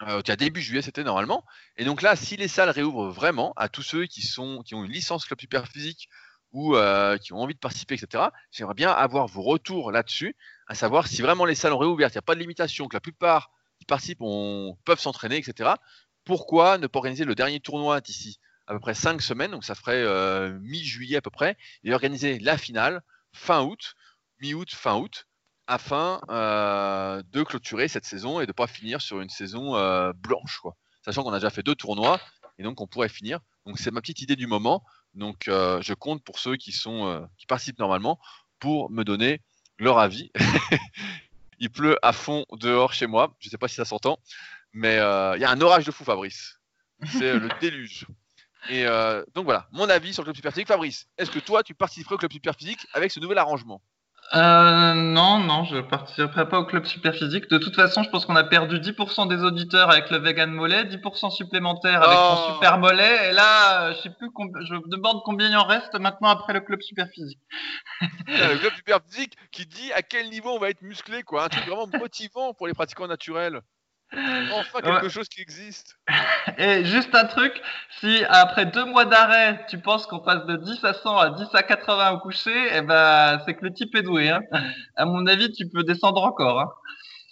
[0.02, 1.44] Euh, début juillet, c'était normalement.
[1.76, 5.24] Et donc là, si les salles réouvrent vraiment à tous ceux qui ont une licence
[5.24, 6.08] club super physique
[6.52, 10.74] ou euh, qui ont envie de participer, etc., j'aimerais bien avoir vos retours là-dessus, à
[10.74, 13.00] savoir si vraiment les salles ont réouvert, il n'y a pas de limitation, que la
[13.00, 14.22] plupart qui participent
[14.84, 15.72] peuvent s'entraîner, etc.
[16.24, 19.74] Pourquoi ne pas organiser le dernier tournoi d'ici à peu près 5 semaines, donc ça
[19.74, 23.94] ferait euh, mi-juillet à peu près, et organiser la finale fin août,
[24.40, 25.26] mi-août, fin août,
[25.66, 30.58] afin euh, de clôturer cette saison et de pas finir sur une saison euh, blanche,
[30.60, 30.76] quoi.
[31.04, 32.20] Sachant qu'on a déjà fait deux tournois
[32.58, 33.40] et donc on pourrait finir.
[33.66, 34.82] Donc c'est ma petite idée du moment.
[35.12, 38.18] Donc je compte pour ceux qui sont qui participent normalement
[38.58, 39.42] pour me donner
[39.78, 40.30] leur avis.
[41.58, 43.36] Il pleut à fond dehors chez moi.
[43.38, 44.18] Je sais pas si ça s'entend,
[44.72, 46.58] mais il y a un orage de fou, Fabrice.
[47.04, 48.06] C'est le déluge.
[48.70, 50.68] Et euh, donc voilà, mon avis sur le club super physique.
[50.68, 53.80] Fabrice, est-ce que toi tu participerais au club super physique avec ce nouvel arrangement?
[54.34, 57.48] Euh, non, non, je participerai pas au club super physique.
[57.50, 60.84] De toute façon, je pense qu'on a perdu 10% des auditeurs avec le vegan mollet,
[60.84, 62.34] 10% supplémentaires avec Oh.
[62.48, 63.28] mon super mollet.
[63.28, 64.30] Et là, euh, je sais plus,
[64.66, 67.38] je me demande combien il en reste maintenant après le club super physique.
[68.30, 71.44] Euh, Le club super physique qui dit à quel niveau on va être musclé, quoi.
[71.44, 73.60] Un truc vraiment motivant pour les pratiquants naturels.
[74.52, 75.10] Enfin quelque Ouais.
[75.10, 75.96] chose qui existe.
[76.58, 77.60] Et juste un truc,
[78.00, 81.46] si après deux mois d'arrêt, tu penses qu'on passe de 10 à 100 à 10
[81.54, 84.40] à 80 au coucher, eh ben, c'est que le type est doué, hein.
[84.96, 86.70] À mon avis, tu peux descendre encore, hein.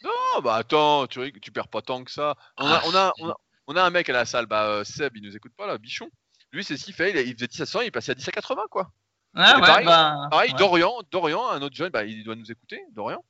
[0.05, 2.35] Oh bah attends, tu, perds pas tant que ça.
[2.59, 3.23] On a, Ah, on a, si.
[3.23, 3.37] on a,
[3.69, 5.79] on a un mec à la salle, bah euh, Seb, il nous écoute pas là,
[5.79, 6.09] Bichon.
[6.53, 8.15] Lui c'est ce qu'il fait, il, il faisait 10 à 100, il est passé à
[8.17, 8.91] 10 à 80 quoi.
[9.35, 10.59] Ah ouais, pareil, Pareil, ouais.
[10.59, 13.25] Dorian, Dorian, un autre jeune, bah, il doit nous écouter, Dorian.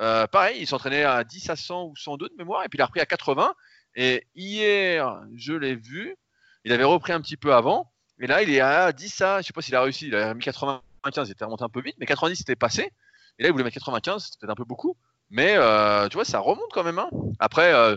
[0.00, 2.82] Euh, pareil, il s'entraînait à 10 à 100 ou 102 de mémoire, et puis il
[2.82, 3.54] a repris à 80.
[3.96, 6.16] Et hier, je l'ai vu,
[6.64, 9.46] il avait repris un petit peu avant, et là il est à 10 à, je
[9.46, 11.96] sais pas s'il a réussi, il a mis 95, il était remonté un peu vite,
[11.98, 12.92] mais 90 c'était passé.
[13.38, 14.96] Et là il voulait mettre 95, c'était peut-être un peu beaucoup,
[15.30, 16.98] mais euh, tu vois, ça remonte quand même.
[16.98, 17.10] Hein.
[17.38, 17.96] Après, euh,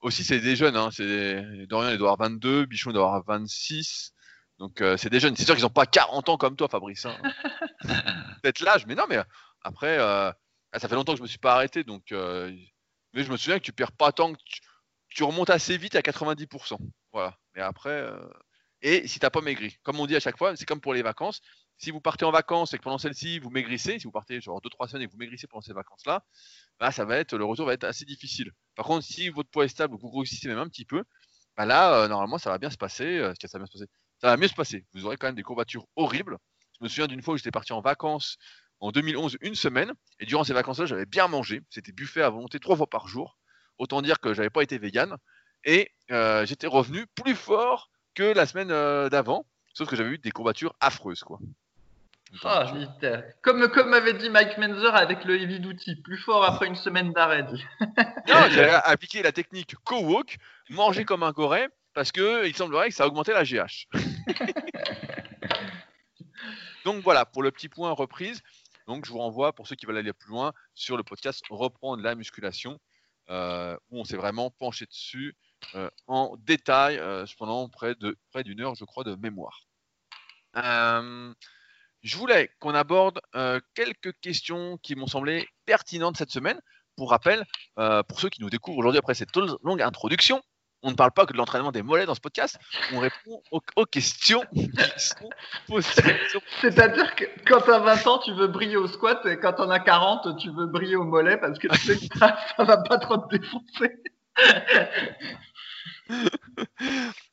[0.00, 3.24] aussi c'est des jeunes, hein, c'est Dorian il doit avoir 22, Bichon il doit avoir
[3.24, 4.12] 26.
[4.58, 7.06] Donc euh, c'est des jeunes, c'est sûr qu'ils n'ont pas 40 ans comme toi Fabrice.
[7.06, 7.16] Hein
[8.42, 9.18] peut-être l'âge, mais non, mais
[9.62, 10.32] après, euh,
[10.72, 12.12] ah, ça fait longtemps que je me suis pas arrêté, donc.
[12.12, 12.54] euh,
[13.14, 14.40] mais je me souviens que tu perds pas tant que
[15.08, 16.78] tu, remontes assez vite à 90%.
[17.12, 17.36] Voilà.
[17.54, 18.18] Mais après, euh,
[18.82, 21.02] et si t'as pas maigri, comme on dit à chaque fois, c'est comme pour les
[21.02, 21.40] vacances.
[21.78, 24.60] Si vous partez en vacances et que pendant celle-ci vous maigrissez, si vous partez genre
[24.60, 26.24] 2-3 semaines et que vous maigrissez pendant ces vacances-là,
[26.80, 28.52] bah, ça va être le retour va être assez difficile.
[28.74, 31.04] Par contre, si votre poids est stable vous grossissez même un petit peu,
[31.56, 33.20] bah là, euh, normalement, ça va bien se passer.
[33.40, 33.90] ça va bien se passer.
[34.20, 34.84] Ça va mieux se passer.
[34.92, 36.38] Vous aurez quand même des courbatures horribles.
[36.78, 38.38] Je me souviens d'une fois où j'étais parti en vacances
[38.80, 41.62] en 2011 une semaine et durant ces vacances-là, j'avais bien mangé.
[41.70, 43.36] C'était buffet à volonté trois fois par jour.
[43.78, 45.16] Autant dire que j'avais pas été vegan
[45.64, 49.46] et euh, j'étais revenu plus fort que la semaine euh, d'avant.
[49.74, 51.38] Sauf que j'avais eu des courbatures affreuses, quoi.
[52.44, 53.06] Ah, vite.
[53.42, 57.12] Comme, comme m'avait dit Mike Menzer avec le heavy duty, plus fort après une semaine
[57.12, 57.46] d'arrêt.
[58.50, 60.36] j'ai appliqué la technique co-walk,
[60.68, 63.88] manger comme un goré, parce que il semblerait que ça augmentait la GH.
[66.84, 68.42] Donc voilà, pour le petit point reprise.
[68.88, 72.02] Donc je vous renvoie, pour ceux qui veulent aller plus loin, sur le podcast Reprendre
[72.02, 72.80] la musculation,
[73.28, 75.36] euh, où on s'est vraiment penché dessus
[75.74, 77.94] euh, en détail euh, pendant près
[78.44, 79.60] d'une heure, je crois, de mémoire.
[80.54, 83.20] Je voulais qu'on aborde
[83.74, 86.58] quelques questions qui m'ont semblé pertinentes cette semaine.
[86.96, 87.44] Pour rappel,
[87.76, 90.42] pour ceux qui nous découvrent aujourd'hui après cette longue introduction,
[90.82, 92.58] on ne parle pas que de l'entraînement des mollets dans ce podcast,
[92.92, 95.30] on répond aux, aux questions qui sont
[95.66, 96.02] posées
[96.60, 99.80] C'est-à-dire que quand t'as 20 ans, tu veux briller au squat et quand t'en as
[99.80, 102.98] 40, tu veux briller au mollet parce que tu sais que ça, ça va pas
[102.98, 103.96] trop te défoncer.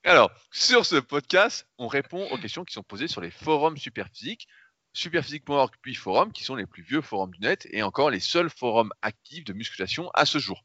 [0.04, 4.48] Alors, sur ce podcast, on répond aux questions qui sont posées sur les forums Superphysique,
[4.94, 8.50] superphysique.org puis forum, qui sont les plus vieux forums du net et encore les seuls
[8.50, 10.64] forums actifs de musculation à ce jour.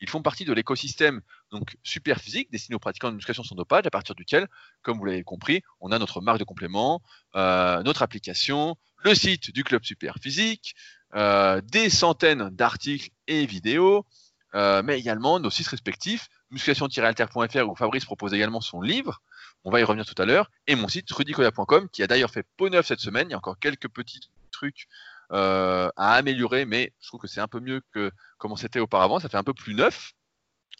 [0.00, 3.90] Ils font partie de l'écosystème donc Superphysique destiné aux pratiquants de musculation sans dopage, à
[3.90, 4.48] partir duquel,
[4.82, 7.02] comme vous l'avez compris, on a notre marque de complément,
[7.36, 10.74] euh, notre application, le site du club Superphysique,
[11.14, 14.06] euh, des centaines d'articles et vidéos,
[14.54, 19.22] euh, mais également nos sites respectifs musculation-alter.fr où Fabrice propose également son livre.
[19.64, 20.50] On va y revenir tout à l'heure.
[20.66, 23.28] Et mon site rudicoya.com qui a d'ailleurs fait peau neuve cette semaine.
[23.28, 24.88] Il y a encore quelques petits trucs
[25.30, 29.20] à améliorer, mais je trouve que c'est un peu mieux que comment c'était auparavant.
[29.20, 30.12] Ça fait un peu plus neuf.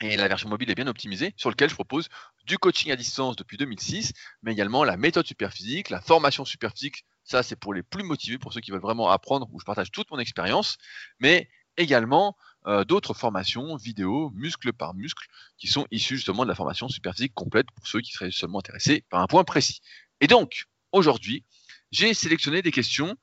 [0.01, 2.09] Et la version mobile est bien optimisée, sur lequel je propose
[2.47, 7.05] du coaching à distance depuis 2006, mais également la méthode superphysique, la formation superphysique.
[7.25, 9.91] Ça, c'est pour les plus motivés, pour ceux qui veulent vraiment apprendre, où je partage
[9.91, 10.79] toute mon expérience,
[11.19, 12.35] mais également
[12.67, 15.27] euh, d'autres formations vidéo, muscle par muscle,
[15.59, 19.05] qui sont issues justement de la formation superphysique complète pour ceux qui seraient seulement intéressés
[19.11, 19.81] par un point précis.
[20.21, 21.45] Et donc, aujourd'hui,
[21.91, 23.15] j'ai sélectionné des questions euh,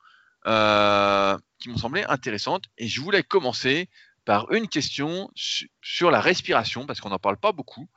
[1.58, 3.88] qui m'ont semblé intéressantes et je voulais commencer
[4.28, 7.88] par une question su sur la respiration, parce qu'on n'en parle pas beaucoup.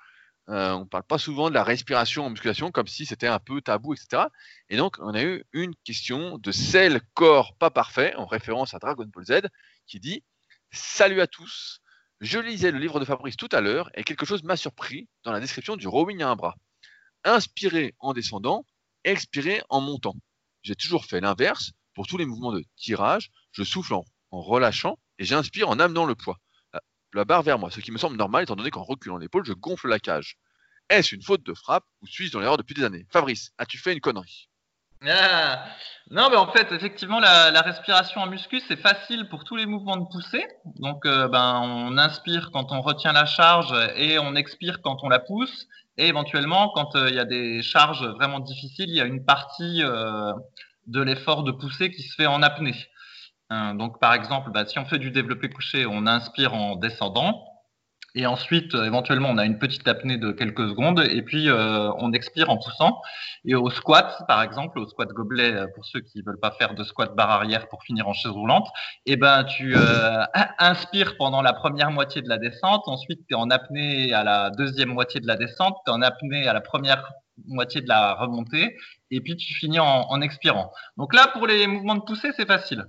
[0.47, 3.39] Euh, on ne parle pas souvent de la respiration en musculation comme si c'était un
[3.39, 4.23] peu tabou, etc.
[4.69, 8.79] Et donc, on a eu une question de Cell Corps Pas Parfait, en référence à
[8.79, 9.47] Dragon Ball Z,
[9.87, 10.23] qui dit
[10.71, 11.81] Salut à tous,
[12.21, 15.33] je lisais le livre de Fabrice tout à l'heure et quelque chose m'a surpris dans
[15.33, 16.55] la description du rowing à un bras.
[17.25, 18.65] Inspirer en descendant,
[19.03, 20.15] expirer en montant.
[20.63, 25.25] J'ai toujours fait l'inverse pour tous les mouvements de tirage, je souffle en, relâchant et
[25.25, 26.37] j'inspire en amenant le poids,
[27.13, 29.53] la barre vers moi, ce qui me semble normal étant donné qu'en reculant l'épaule, je
[29.53, 30.37] gonfle la cage.
[30.89, 33.05] Est-ce une faute de frappe ou suis-je dans l'erreur depuis des années?
[33.09, 34.49] Fabrice, as-tu fait une connerie?
[35.07, 35.65] Ah,
[36.11, 39.97] non, mais en fait, effectivement, la, respiration en muscu, c'est facile pour tous les mouvements
[39.97, 40.45] de poussée.
[40.75, 45.09] Donc, euh, ben, on inspire quand on retient la charge et on expire quand on
[45.09, 45.67] la pousse.
[45.97, 49.25] Et éventuellement, quand euh, il y a des charges vraiment difficiles, il y a une
[49.25, 50.33] partie euh,
[50.87, 52.75] de l'effort de poussée qui se fait en apnée.
[53.49, 57.45] donc, par exemple, bah, si on fait du développé couché, on inspire en descendant.
[58.13, 61.89] Et ensuite, euh, éventuellement, on a une petite apnée de quelques secondes et puis euh,
[61.97, 63.01] on expire en poussant.
[63.45, 66.75] Et au squat, par exemple, au squat gobelet, euh, pour ceux qui veulent pas faire
[66.75, 68.67] de squat barre arrière pour finir en chaise roulante,
[69.05, 69.75] eh ben tu
[70.59, 74.49] inspires pendant la première moitié de la descente, ensuite tu es en apnée à la
[74.49, 77.09] deuxième moitié de la descente, tu es en apnée à la première
[77.47, 78.75] moitié de la remontée
[79.11, 80.71] et puis tu finis en, expirant.
[80.97, 82.85] Donc là, pour les mouvements de poussée, c'est facile.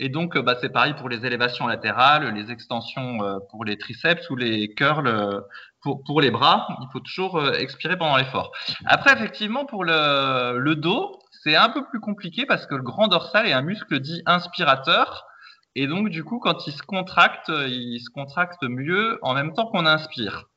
[0.00, 3.76] Et donc, euh, bah, c'est pareil pour les élévations latérales, les extensions euh, pour les
[3.76, 5.40] triceps ou les curls euh,
[5.82, 6.68] pour, pour les bras.
[6.80, 8.52] Il faut toujours expirer pendant l'effort.
[8.86, 13.08] Après, effectivement, pour le, le dos, c'est un peu plus compliqué parce que le grand
[13.08, 15.26] dorsal est un muscle dit inspirateur.
[15.74, 19.66] Et donc, du coup, quand il se contracte, il se contracte mieux en même temps
[19.66, 20.47] qu'on inspire.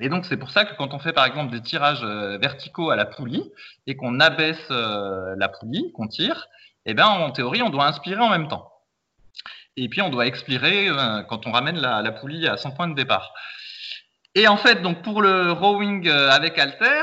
[0.00, 2.04] Et donc, c'est pour ça que quand on fait, par exemple, des tirages
[2.40, 3.42] verticaux à la poulie
[3.86, 6.46] et qu'on abaisse la poulie, qu'on tire,
[6.86, 8.70] eh bien, en théorie, on doit inspirer en même temps.
[9.78, 12.94] Et puis on doit expirer euh, quand on ramène la, poulie à son point de
[12.94, 13.32] départ.
[14.34, 17.02] Et en fait, donc pour le rowing euh, avec halter,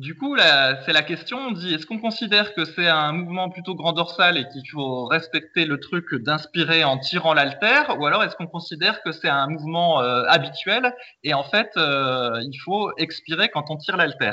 [0.00, 1.38] du coup, c'est la question.
[1.38, 5.04] On dit est-ce qu'on considère que c'est un mouvement plutôt grand dorsal et qu'il faut
[5.04, 9.46] respecter le truc d'inspirer en tirant l'halter, ou alors est-ce qu'on considère que c'est un
[9.46, 14.32] mouvement euh, habituel et en fait il faut expirer quand on tire l'halter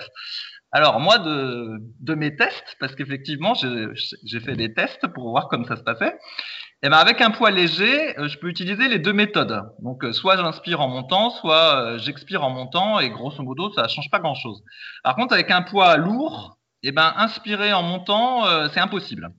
[0.74, 5.64] alors moi, de, de mes tests, parce qu'effectivement, j'ai fait des tests pour voir comment
[5.64, 6.18] ça se passait,
[6.84, 9.64] eh ben avec un poids léger, euh, je peux utiliser les deux méthodes.
[9.80, 13.84] Donc euh, soit j'inspire en montant, soit euh, j'expire en montant, et grosso modo, ça
[13.84, 14.64] ne change pas grand-chose.
[15.04, 19.32] Par contre, avec un poids lourd, eh ben inspirer en montant, c'est impossible.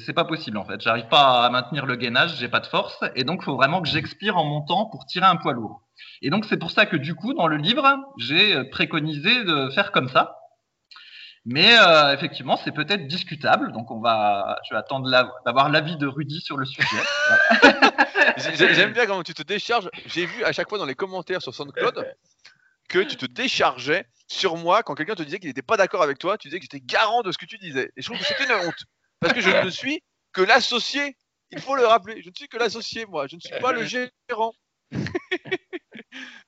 [0.00, 0.80] C'est pas possible en fait.
[0.80, 3.88] J'arrive pas à maintenir le gainage, j'ai pas de force, et donc faut vraiment que
[3.88, 5.82] j'expire en montant pour tirer un poids lourd.
[6.20, 7.86] Et donc c'est pour ça que du coup, dans le livre,
[8.18, 10.39] j'ai préconisé de faire comme ça.
[11.46, 13.72] Mais euh, effectivement, c'est peut-être discutable.
[13.72, 15.10] Donc, on va, je vais attendre
[15.44, 16.86] d'avoir l'avis de Rudy sur le sujet.
[18.36, 19.88] J'aime bien comment tu te décharges.
[20.06, 22.06] J'ai vu à chaque fois dans les commentaires sur SoundCloud
[22.88, 26.18] que tu te déchargeais sur moi quand quelqu'un te disait qu'il n'était pas d'accord avec
[26.18, 26.36] toi.
[26.36, 27.90] Tu disais que j'étais garant de ce que tu disais.
[27.96, 28.84] Et je trouve que c'était une honte.
[29.20, 31.16] Parce que je ne suis que l'associé.
[31.52, 32.22] Il faut le rappeler.
[32.22, 33.26] Je ne suis que l'associé, moi.
[33.26, 34.52] Je ne suis pas le gérant.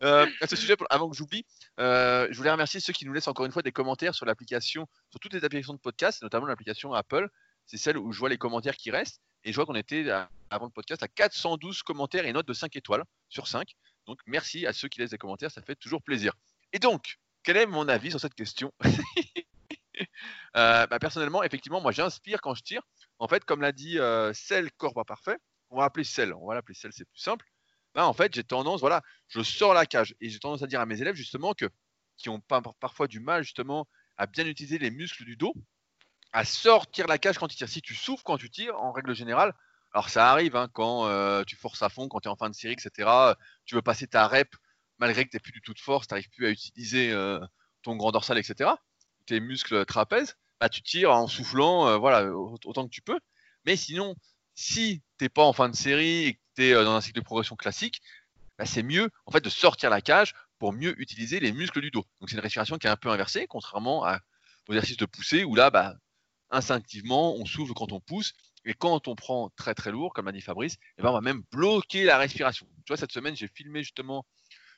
[0.03, 1.45] Euh, à ce sujet, avant que j'oublie,
[1.79, 4.89] euh, je voulais remercier ceux qui nous laissent encore une fois des commentaires sur l'application,
[5.11, 7.29] sur toutes les applications de podcast, notamment l'application Apple.
[7.67, 9.21] C'est celle où je vois les commentaires qui restent.
[9.45, 10.09] Et je vois qu'on était,
[10.51, 13.75] avant le podcast, à 412 commentaires et notes de 5 étoiles sur 5.
[14.07, 16.35] Donc merci à ceux qui laissent des commentaires, ça fait toujours plaisir.
[16.73, 18.73] Et donc, quel est mon avis sur cette question
[20.57, 22.83] euh, bah, Personnellement, effectivement, moi j'inspire quand je tire.
[23.19, 25.37] En fait, comme l'a dit euh, Cell Corps pas parfait,
[25.71, 27.47] on va appeler Cell, on va l'appeler Cell, c'est plus simple.
[27.95, 30.81] Bah, en fait, j'ai tendance, voilà, je sors la cage et j'ai tendance à dire
[30.81, 31.69] à mes élèves justement que
[32.17, 32.41] qui ont
[32.81, 35.55] parfois du mal justement à bien utiliser les muscles du dos,
[36.33, 37.69] à sortir la cage quand ils tirent.
[37.69, 39.55] Si tu souffres quand tu tires, en règle générale,
[39.93, 42.49] alors ça arrive hein, quand euh, tu forces à fond, quand tu es en fin
[42.49, 43.35] de série, etc.
[43.65, 44.55] Tu veux passer ta rep
[44.99, 47.41] malgré que tu n'aies plus du tout de force, tu n'arrives plus à utiliser euh,
[47.83, 48.71] ton grand dorsal, etc.
[49.27, 53.19] Tes muscles trapèzes, bah, tu tires en soufflant, euh, voilà, autant que tu peux.
[53.67, 54.15] Mais sinon,
[54.55, 57.21] si tu n'es pas en fin de série et que tu es dans un cycle
[57.21, 58.01] de progression classique,
[58.59, 61.91] bah, c'est mieux en fait de sortir la cage pour mieux utiliser les muscles du
[61.91, 62.05] dos.
[62.21, 64.21] Donc c'est une respiration qui est un peu inversée, contrairement à,
[64.69, 65.97] aux exercices de poussée où là, bah,
[66.51, 68.33] instinctivement, on souffle quand on pousse.
[68.65, 71.21] Et quand on prend très très lourd, comme l'a dit Fabrice, eh ben, on va
[71.21, 72.67] même bloquer la respiration.
[72.87, 74.25] Tu vois, cette semaine, j'ai filmé justement,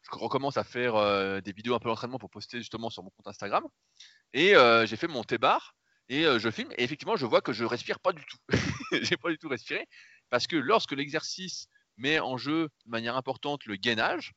[0.03, 3.11] je recommence à faire euh, des vidéos un peu d'entraînement pour poster justement sur mon
[3.11, 3.65] compte Instagram.
[4.33, 5.75] Et euh, j'ai fait mon T-bar
[6.09, 6.73] et euh, je filme.
[6.77, 8.39] Et effectivement, je vois que je respire pas du tout.
[9.03, 9.87] j'ai pas du tout respiré
[10.31, 14.33] parce que lorsque l'exercice met en jeu de manière importante le gainage,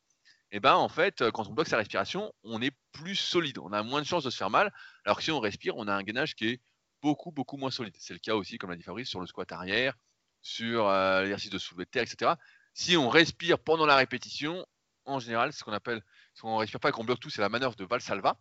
[0.51, 3.83] eh ben en fait, quand on bloque sa respiration, on est plus solide, on a
[3.83, 4.73] moins de chances de se faire mal.
[5.05, 6.61] Alors que si on respire, on a un gainage qui est
[7.01, 7.95] beaucoup beaucoup moins solide.
[7.99, 9.93] C'est le cas aussi, comme l'a dit Fabrice, sur le squat arrière,
[10.41, 12.33] sur euh, l'exercice de soulevé de terre, etc.
[12.73, 14.65] Si on respire pendant la répétition,
[15.05, 16.01] en général, ce qu'on appelle,
[16.33, 18.39] si on respire pas et qu'on bloque tout, c'est la manœuvre de Valsalva.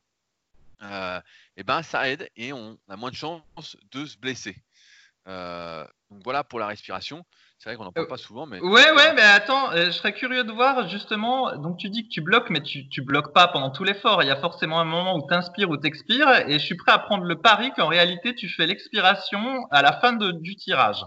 [0.83, 1.21] Euh,
[1.57, 3.43] et ben ça aide et on a moins de chances
[3.93, 4.57] de se blesser.
[5.27, 7.25] Euh, donc voilà pour la respiration.
[7.59, 8.61] C'est vrai qu'on n'en parle euh, pas souvent, mais.
[8.61, 11.57] Ouais, ouais, mais attends, euh, je serais curieux de voir justement.
[11.57, 14.23] Donc tu dis que tu bloques, mais tu, tu bloques pas pendant tout l'effort.
[14.23, 16.49] Il y a forcément un moment où tu inspires ou tu expires.
[16.49, 19.99] Et je suis prêt à prendre le pari qu'en réalité, tu fais l'expiration à la
[19.99, 21.03] fin de, du tirage.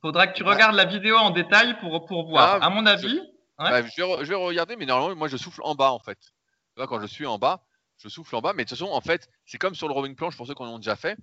[0.00, 2.58] Faudra que tu regardes la vidéo en détail pour, pour voir.
[2.60, 3.20] Ah, à mon avis,
[3.58, 5.92] je, bah, je, vais re- je vais regarder, mais normalement, moi, je souffle en bas,
[5.92, 6.18] en fait.
[6.18, 6.32] Tu
[6.78, 7.62] vois, quand je suis en bas,
[7.98, 8.52] je souffle en bas.
[8.54, 10.62] Mais de toute façon, en fait, c'est comme sur le rowing planche pour ceux qui
[10.62, 11.16] en ont déjà fait.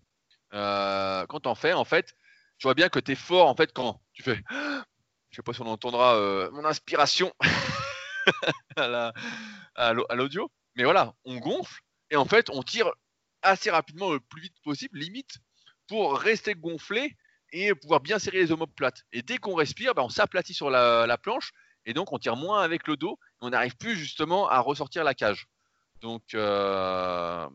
[0.54, 2.14] Euh, quand t'en fais, en fait,
[2.58, 4.44] tu vois bien que t'es fort, en fait, quand tu fais.
[5.32, 7.34] Je sais pas si on entendra euh, mon inspiration
[8.76, 9.14] à la-
[9.76, 10.52] à l'au- à l'audio.
[10.76, 12.92] Mais voilà, on gonfle et en fait, on tire
[13.42, 15.38] assez rapidement le plus vite possible, limite,
[15.88, 17.16] pour rester gonflé
[17.52, 19.04] et pouvoir bien serrer les omoplates.
[19.12, 21.52] Et dès qu'on respire, bah, on s'aplatit sur la planche
[21.86, 23.18] et donc on tire moins avec le dos.
[23.42, 25.48] Et on n'arrive plus justement à ressortir la cage.
[26.02, 27.48] Donc, euh,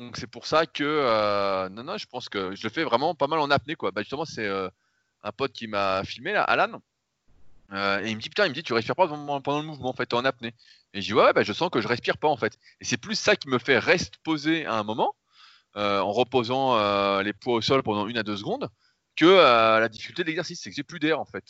[0.00, 3.14] donc c'est pour ça que euh, non, non, je pense que je le fais vraiment
[3.14, 3.90] pas mal en apnée quoi.
[3.90, 4.70] Bah, justement, c'est euh,
[5.22, 6.80] un pote qui m'a filmé là, Alan.
[7.72, 9.90] Euh, et il me dit putain, il me dit tu respires pas pendant, le mouvement
[9.90, 10.54] en fait, t'es en apnée.
[10.94, 12.58] Et je dis ouais, bah, je sens que je respire pas en fait.
[12.80, 15.14] Et c'est plus ça qui me fait reste posé à un moment,
[15.74, 18.70] en reposant les poids au sol pendant une à deux secondes,
[19.16, 21.44] que la difficulté de l'exercice, c'est que j'ai plus d'air en fait.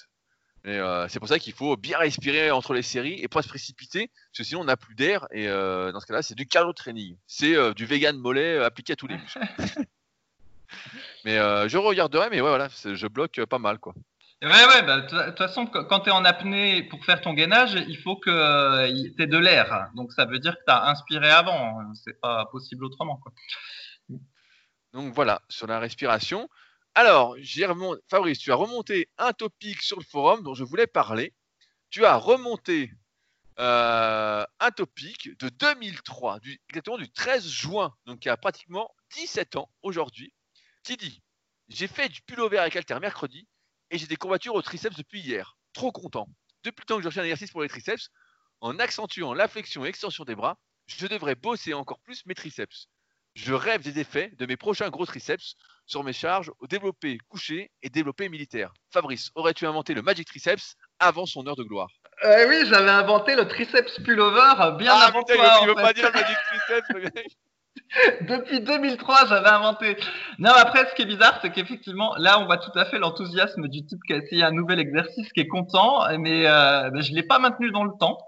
[0.67, 4.09] Euh, c'est pour ça qu'il faut bien respirer entre les séries et pas se précipiter,
[4.09, 5.27] parce que sinon on n'a plus d'air.
[5.31, 7.17] Et euh, dans ce cas-là, c'est du cardio training.
[7.27, 9.41] C'est euh, du vegan mollet appliqué à tous les muscles.
[11.25, 11.37] mais
[11.69, 13.95] je regarderai, mais ouais, voilà, je bloque pas mal quoi.
[14.43, 17.21] Ouais, ouais, bah, de toute toute façon, qu- quand tu es en apnée pour faire
[17.21, 18.31] ton gainage, il faut que
[19.15, 19.91] tu aies de l'air.
[19.95, 21.83] Donc, ça veut dire que tu as inspiré avant.
[21.95, 23.17] C'est pas possible autrement.
[23.19, 23.33] Quoi.
[24.95, 26.49] Donc voilà, sur la respiration.
[26.95, 27.37] Alors,
[28.09, 31.33] Fabrice, tu as remonté un topic sur le forum dont je voulais parler.
[31.89, 32.91] Tu as remonté
[33.61, 38.91] euh, un topic de 2003, du, exactement du 13 juin, donc il y a pratiquement
[39.17, 40.33] 17 ans aujourd'hui,
[40.83, 41.23] qui dit
[41.69, 43.47] J'ai fait du pullover avec halter mercredi
[43.91, 45.57] et j'ai des courbatures au triceps depuis hier.
[45.73, 46.29] Trop content.
[46.65, 48.11] Depuis le temps que je refais un exercice pour les triceps,
[48.61, 52.89] en accentuant la flexion et extension des bras, je devrais bosser encore plus mes triceps.
[53.43, 55.55] Je rêve des effets de mes prochains gros triceps
[55.87, 58.73] sur mes charges au développé couché et développé militaire.
[58.93, 61.89] Fabrice, aurais-tu inventé le Magic Triceps avant son heure de gloire?
[62.25, 65.59] Euh, oui, j'avais inventé le triceps pullover bien Ah avant putain, toi.
[65.63, 67.37] il veut, pas dire Magic Triceps, le mec.
[68.29, 69.97] Depuis 2003, j'avais inventé.
[70.39, 73.69] Non, après, ce qui est bizarre, c'est qu'effectivement, là, on voit tout à fait l'enthousiasme
[73.69, 77.23] du type qui a essayé un nouvel exercice, qui est content, mais, euh, je l'ai
[77.23, 78.19] pas maintenu dans le temps.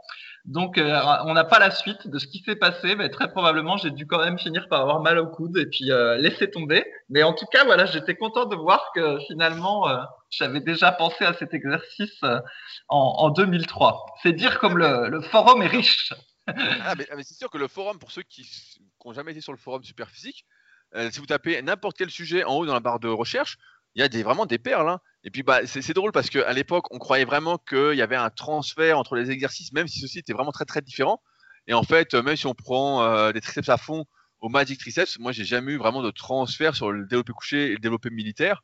[0.44, 3.76] Donc, euh, on n'a pas la suite de ce qui s'est passé, mais très probablement,
[3.76, 6.84] j'ai dû quand même finir par avoir mal au coude et puis euh, laisser tomber.
[7.08, 11.24] Mais en tout cas, voilà, j'étais content de voir que finalement, euh, j'avais déjà pensé
[11.24, 12.20] à cet exercice
[12.88, 14.06] en, en 2003.
[14.22, 16.12] C'est dire comme le, forum est riche.
[16.48, 16.54] Ah,
[16.88, 18.44] ah, mais c'est sûr que le forum, pour ceux qui
[19.04, 20.44] n'ont jamais été sur le forum Superphysique,
[21.10, 23.58] si vous tapez n'importe quel sujet en haut dans la barre de recherche,
[23.94, 24.88] il y a des, vraiment des perles.
[24.88, 25.00] hein.
[25.24, 28.30] Et puis bah, c'est drôle parce qu'à l'époque, on croyait vraiment qu'il y avait un
[28.30, 31.22] transfert entre les exercices, même si ceux-ci étaient vraiment très très différents.
[31.66, 34.04] Et en fait, même si on prend euh, des triceps à fond
[34.40, 37.72] au Magic Triceps, moi j'ai jamais eu vraiment de transfert sur le développé couché et
[37.74, 38.62] le développé militaire,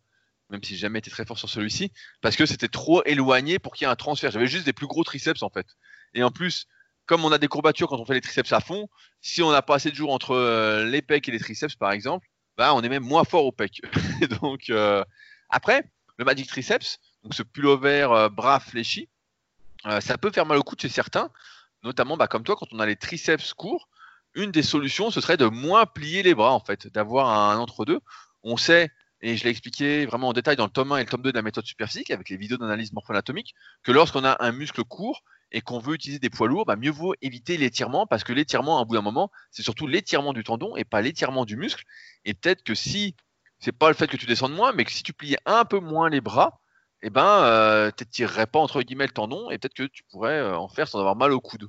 [0.51, 3.75] même si j'ai jamais été très fort sur celui-ci, parce que c'était trop éloigné pour
[3.75, 4.33] qu'il y ait un transfert.
[4.33, 5.67] J'avais juste des plus gros triceps en fait.
[6.15, 6.67] Et en plus,
[7.07, 8.89] comme on a des courbatures quand on fait les triceps à fond,
[9.21, 11.93] si on n'a pas assez de jours entre euh, les pecs et les triceps par
[11.93, 12.27] exemple,
[12.59, 13.81] bah, on est même moins fort au pec.
[14.43, 15.05] Donc euh,
[15.49, 15.85] après,
[16.19, 19.09] le Magic Triceps, donc ce pullover euh, bras fléchi,
[19.87, 21.31] euh, ça peut faire mal au coude chez certains,
[21.85, 23.89] notamment bah, comme toi quand on a les triceps courts.
[24.35, 28.01] Une des solutions, ce serait de moins plier les bras en fait, d'avoir un, entre-deux.
[28.43, 28.91] On sait,
[29.21, 31.33] et je l'ai expliqué vraiment en détail dans le tome 1 et le tome 2
[31.33, 35.23] de la méthode superphysique avec les vidéos d'analyse morpho-anatomique, que lorsqu'on a un muscle court
[35.51, 38.81] et qu'on veut utiliser des poids lourds, bah, mieux vaut éviter l'étirement parce que l'étirement,
[38.81, 41.85] à bout d'un moment, c'est surtout l'étirement du tendon et pas l'étirement du muscle.
[42.25, 43.17] Et peut-être que si
[43.59, 45.81] c'est pas le fait que tu descendes moins, mais que si tu pliais un peu
[45.81, 46.61] moins les bras,
[47.03, 50.57] eh ben, euh, t'étirerais pas entre guillemets le tendon et peut-être que tu pourrais euh,
[50.57, 51.69] en faire sans avoir mal au coude.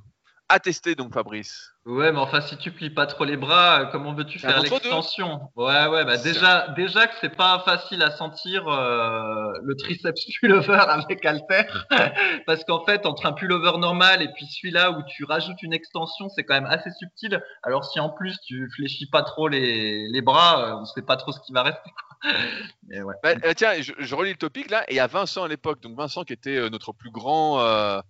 [0.52, 1.70] À tester donc, Fabrice.
[1.86, 4.60] Ouais, mais enfin, si tu plies pas trop les bras, euh, comment veux-tu C'est faire
[4.60, 5.40] l'extension?
[5.54, 10.74] Ouais, ouais, bah déjà, déjà que c'est pas facile à sentir euh, le triceps pullover
[10.74, 11.72] avec halter,
[12.46, 16.28] parce qu'en fait, entre un pullover normal et puis celui-là où tu rajoutes une extension,
[16.28, 17.40] c'est quand même assez subtil.
[17.62, 21.16] Alors si en plus tu fléchis pas trop les, les bras, euh, on sait pas
[21.16, 21.90] trop ce qui va rester.
[21.90, 22.32] Quoi.
[22.88, 23.14] Mais ouais.
[23.22, 25.48] Bah, euh, tiens, je, je relis le topic là, et il y a Vincent à
[25.48, 28.00] l'époque, donc Vincent qui était notre plus grand euh,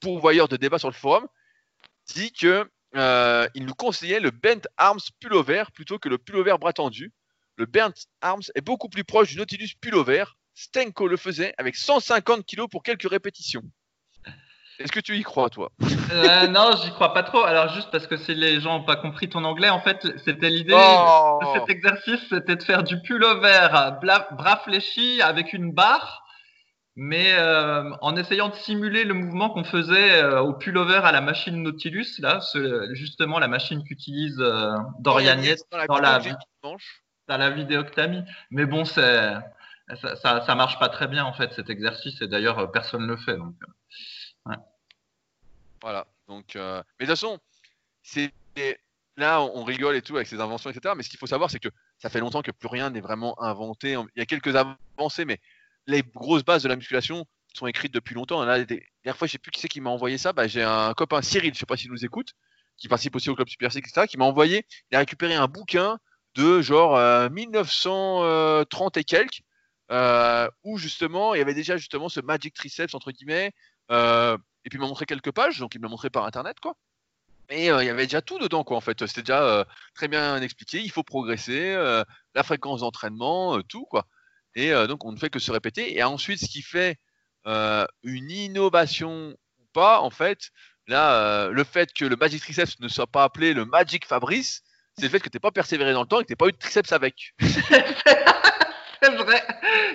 [0.00, 1.26] pourvoyeur de débat sur le forum,
[2.14, 6.72] dit que euh, il nous conseillait le bent arms pullover plutôt que le pullover bras
[6.72, 7.12] tendu.
[7.56, 10.24] Le bent arms est beaucoup plus proche du Nautilus pullover.
[10.54, 13.62] Stenko le faisait avec 150 kg pour quelques répétitions.
[14.80, 15.70] Est-ce que tu y crois, toi?
[16.10, 17.44] Euh, non, j'y crois pas trop.
[17.44, 20.48] Alors juste parce que si les gens ont pas compris ton anglais, en fait, c'était
[20.48, 20.74] l'idée.
[20.74, 23.68] Oh de cet exercice, c'était de faire du pullover
[24.00, 26.19] bras fléchis avec une barre,
[26.96, 31.20] mais euh, en essayant de simuler le mouvement qu'on faisait euh, au pullover à la
[31.20, 36.18] machine Nautilus, là, ce- justement la machine qu'utilise euh, Dorian Yates dans la, dans la
[36.18, 36.36] vidéo que j'ai vie.
[36.62, 37.02] dimanche.
[37.28, 38.22] dans la vidéo que t'as mis.
[38.50, 39.32] Mais bon, c'est
[40.00, 43.02] Ça, ça, ça marche pas très bien en fait cet exercice et d'ailleurs euh, personne
[43.02, 43.36] ne le fait.
[43.36, 43.54] Donc,
[44.48, 44.54] euh,
[45.82, 46.06] Voilà.
[46.28, 47.38] Donc, mais de toute façon,
[48.02, 48.32] c'est
[49.16, 50.94] là on rigole et tout avec ces inventions, etc.
[50.96, 51.68] Mais ce qu'il faut savoir, c'est que
[51.98, 53.92] ça fait longtemps que plus rien n'est vraiment inventé.
[53.92, 55.38] Il y a quelques avancées, mais
[55.86, 57.24] les grosses bases de la musculation
[57.54, 58.44] sont écrites depuis longtemps.
[58.44, 58.64] Des...
[59.04, 60.32] dernière fois, je sais plus qui c'est qui m'a envoyé ça.
[60.32, 62.34] Bah, j'ai un copain Cyril, je sais pas s'il nous écoute,
[62.76, 64.06] qui participe aussi au club Super Six, etc.
[64.06, 64.66] Qui m'a envoyé.
[64.90, 65.98] Il a récupéré un bouquin
[66.34, 69.40] de genre euh, 1930 et quelques,
[69.90, 73.52] euh, où justement il y avait déjà justement ce Magic Triceps entre guillemets.
[73.90, 76.76] Euh, et puis il m'a montré quelques pages, donc il m'a montré par internet quoi.
[77.50, 79.04] Et euh, il y avait déjà tout dedans quoi en fait.
[79.06, 79.64] C'était déjà euh,
[79.94, 80.80] très bien expliqué.
[80.80, 82.04] Il faut progresser, euh,
[82.34, 84.06] la fréquence d'entraînement, euh, tout quoi.
[84.54, 85.96] Et euh, donc on ne fait que se répéter.
[85.96, 86.96] Et ensuite ce qui fait
[87.46, 90.50] euh, une innovation ou pas en fait,
[90.86, 94.62] là euh, le fait que le Magic Triceps ne soit pas appelé le Magic Fabrice,
[94.96, 96.52] c'est le fait que tu pas persévéré dans le temps et que tu pas eu
[96.52, 97.34] de triceps avec.
[97.40, 99.42] c'est vrai.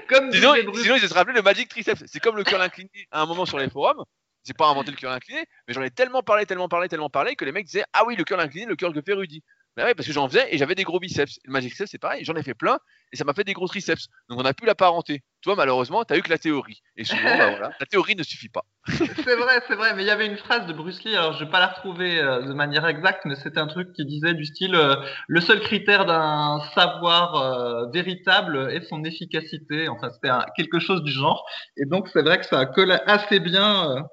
[0.07, 2.03] Comme Sinon, sinon, ils se rappelé le Magic Triceps.
[2.07, 4.03] C'est comme le curl incliné à un moment sur les forums.
[4.45, 7.35] J'ai pas inventé le curl incliné, mais j'en ai tellement parlé, tellement parlé, tellement parlé
[7.35, 9.43] que les mecs disaient Ah oui, le curl incliné, le curl que fait Rudy.
[9.77, 11.39] Mais ouais, parce que j'en faisais et j'avais des gros biceps.
[11.43, 12.79] Le Magic Triceps, c'est pareil, j'en ai fait plein
[13.11, 14.07] et ça m'a fait des gros triceps.
[14.29, 15.23] Donc on a pu la parenté.
[15.41, 16.81] Toi, malheureusement, t'as eu que la théorie.
[16.97, 18.63] Et souvent, bah voilà, la théorie ne suffit pas.
[18.87, 21.43] C'est vrai, c'est vrai, mais il y avait une phrase de Bruce Lee, alors je
[21.43, 24.45] vais pas la retrouver euh, de manière exacte, mais c'était un truc qui disait du
[24.45, 24.95] style euh,
[25.27, 29.87] le seul critère d'un savoir euh, véritable est son efficacité.
[29.87, 31.45] Enfin, c'était quelque chose du genre.
[31.77, 34.05] Et donc, c'est vrai que ça colle assez bien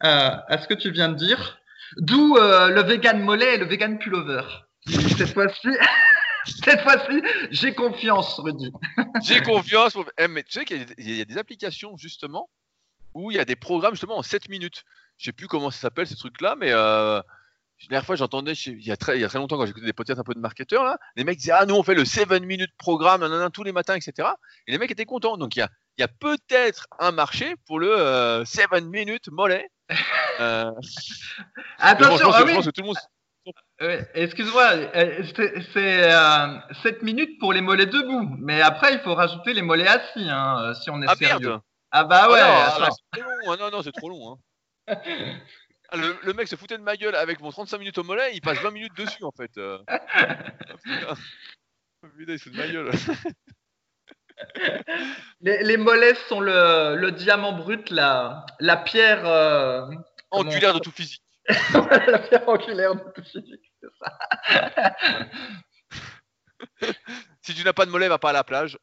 [0.00, 1.58] à, ce que tu viens de dire.
[1.98, 4.42] D'où le vegan mollet et le vegan pullover.
[4.88, 5.68] Cette fois-ci,
[6.64, 8.70] cette fois-ci, j'ai confiance, Rudy.
[9.24, 9.96] J'ai confiance.
[10.18, 12.50] Eh, mais tu sais qu'il y, a des- il y a des applications justement
[13.14, 14.84] où il y a des programmes justement en 7 minutes.
[15.16, 18.84] Je sais plus comment ça s'appelle ces trucs-là, mais euh, la dernière fois j'entendais il
[18.84, 20.38] y, a très, il y a très longtemps quand j'écoutais des podcasts un peu de
[20.40, 23.62] marketeurs là, les mecs disaient ah nous on fait le 7 minutes programme nanana, tous
[23.62, 24.28] les matins etc.
[24.66, 25.36] Et les mecs étaient contents.
[25.36, 29.28] Donc il y a, il y a peut-être un marché pour le euh, 7 minutes
[29.30, 29.70] mollet.
[30.40, 31.42] Euh, bon, je,
[31.78, 32.96] Attention, pense, ah que- je pense que tout le monde.
[33.80, 34.62] Ouais, Excuse-moi,
[34.94, 35.22] euh,
[35.72, 36.46] c'est- euh,
[36.82, 40.58] 7 minutes pour les mollets debout, mais après il faut rajouter les mollets assis hein,
[40.62, 41.48] euh, si on est Ah sérieux.
[41.48, 41.60] merde.
[41.90, 42.84] Ah bah Ah ouais, non, attends.
[42.84, 43.52] ah, c'est trop long.
[43.52, 44.38] Ah non non c'est trop long.
[44.88, 44.96] hein.
[45.90, 48.34] Ah, le, le mec se foutait de ma gueule avec mon 35 minutes au mollet,
[48.34, 49.50] il passe 20 minutes dessus en fait.
[49.58, 49.78] euh.
[49.86, 49.98] Ah,
[50.82, 51.14] putain.
[52.02, 52.90] Oh, putain, il se fout de ma gueule.
[55.40, 59.86] les, les mollets sont le, le diamant brut, la, la pierre, euh,
[60.30, 61.22] Angulaire de tout physique.
[67.42, 68.78] Si tu n'as pas de mollet, va pas à la plage.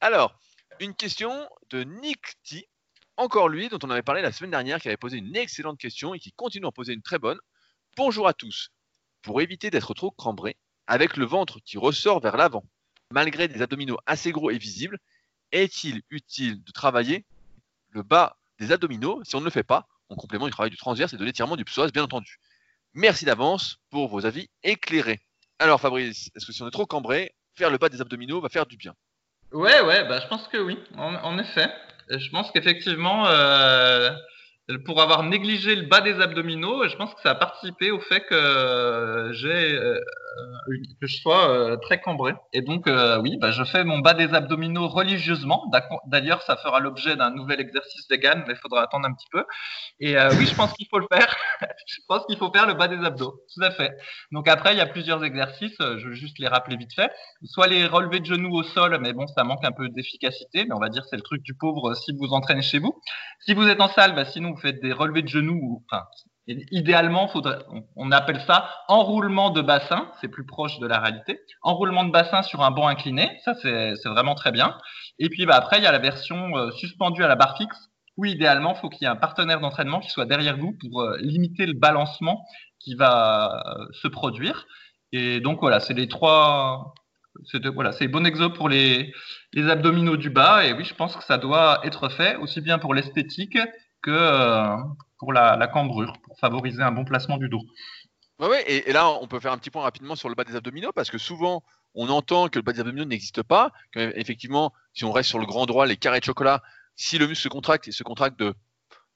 [0.00, 0.38] Alors,
[0.80, 2.68] une question de Nick T.
[3.16, 6.14] Encore lui, dont on avait parlé la semaine dernière, qui avait posé une excellente question
[6.14, 7.38] et qui continue à en poser une très bonne.
[7.96, 8.70] Bonjour à tous.
[9.20, 10.56] Pour éviter d'être trop cambré,
[10.86, 12.64] avec le ventre qui ressort vers l'avant,
[13.10, 14.98] malgré des abdominaux assez gros et visibles,
[15.52, 17.26] est-il utile de travailler
[17.90, 20.76] le bas des abdominaux si on ne le fait pas, en complément du travail du
[20.76, 22.38] transverse et de l'étirement du psoas, bien entendu
[22.94, 25.20] Merci d'avance pour vos avis éclairés.
[25.58, 28.48] Alors Fabrice, est-ce que si on est trop cambré, faire le bas des abdominaux va
[28.48, 28.94] faire du bien?
[29.52, 31.70] Ouais, ouais, bah, je pense que oui, en, effet.
[32.10, 34.10] Et Je pense qu'effectivement, euh,
[34.78, 38.20] pour avoir négligé le bas des abdominaux, je pense que ça a participé au fait
[38.20, 40.00] que euh, j'ai euh,
[41.00, 42.32] que je sois euh, très cambré.
[42.52, 42.88] Et donc,
[43.22, 45.70] oui, bah, je fais mon bas des abdominaux religieusement.
[46.06, 49.44] D'ailleurs, ça fera l'objet d'un nouvel exercice vegan, mais il faudra attendre un petit peu.
[49.98, 51.34] Et oui, je pense qu'il faut le faire.
[51.86, 53.96] je pense qu'il faut faire le bas des abdos, tout à fait.
[54.32, 55.76] Donc après, il y a plusieurs exercices.
[55.78, 57.10] Je vais juste les rappeler vite fait
[57.44, 60.74] soit les relevés de genoux au sol, mais bon, ça manque un peu d'efficacité, mais
[60.74, 63.00] on va dire c'est le truc du pauvre si vous entraînez chez vous.
[63.40, 65.84] Si vous êtes en salle, bah, sinon faites des relevés de genoux,
[66.70, 67.58] idéalement, faudrait,
[67.96, 71.40] on, appelle ça enroulement de bassin, c'est plus proche de la réalité.
[71.62, 74.76] Enroulement de bassin sur un banc incliné, ça c'est vraiment très bien.
[75.18, 77.90] Et puis bah, après, il y a la version euh, suspendue à la barre fixe,
[78.16, 81.02] où idéalement, il faut qu'il y ait un partenaire d'entraînement qui soit derrière vous pour
[81.02, 82.44] euh, limiter le balancement
[82.78, 84.66] qui va euh, se produire.
[85.12, 86.94] Et donc voilà, c'est les trois,
[87.44, 89.12] c'est voilà, c'est bon exo pour les
[89.56, 90.64] abdominaux du bas.
[90.64, 93.58] Et oui, je pense que ça doit être fait aussi bien pour l'esthétique
[94.02, 94.76] que euh,
[95.18, 97.62] pour la, cambrure, pour favoriser un bon placement du dos.
[98.66, 101.10] Et, là, on peut faire un petit point rapidement sur le bas des abdominaux parce
[101.10, 101.62] que souvent,
[101.94, 103.70] on entend que le bas des abdominaux n'existe pas.
[103.92, 106.62] Que, effectivement, si on reste sur le grand droit, les carrés de chocolat,
[106.96, 108.54] si le muscle se contracte, il se contracte de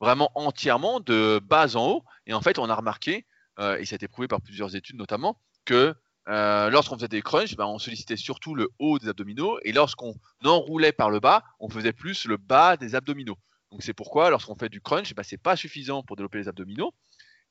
[0.00, 2.04] vraiment entièrement, de bas en haut.
[2.26, 3.26] Et en fait, on a remarqué,
[3.58, 5.94] euh, et ça a été prouvé par plusieurs études notamment, que
[6.28, 10.14] euh, lorsqu'on faisait des crunchs, ben, on sollicitait surtout le haut des abdominaux, et lorsqu'on
[10.44, 13.38] enroulait par le bas, on faisait plus le bas des abdominaux.
[13.74, 16.94] Donc c'est pourquoi, lorsqu'on fait du crunch, ben, c'est pas suffisant pour développer les abdominaux.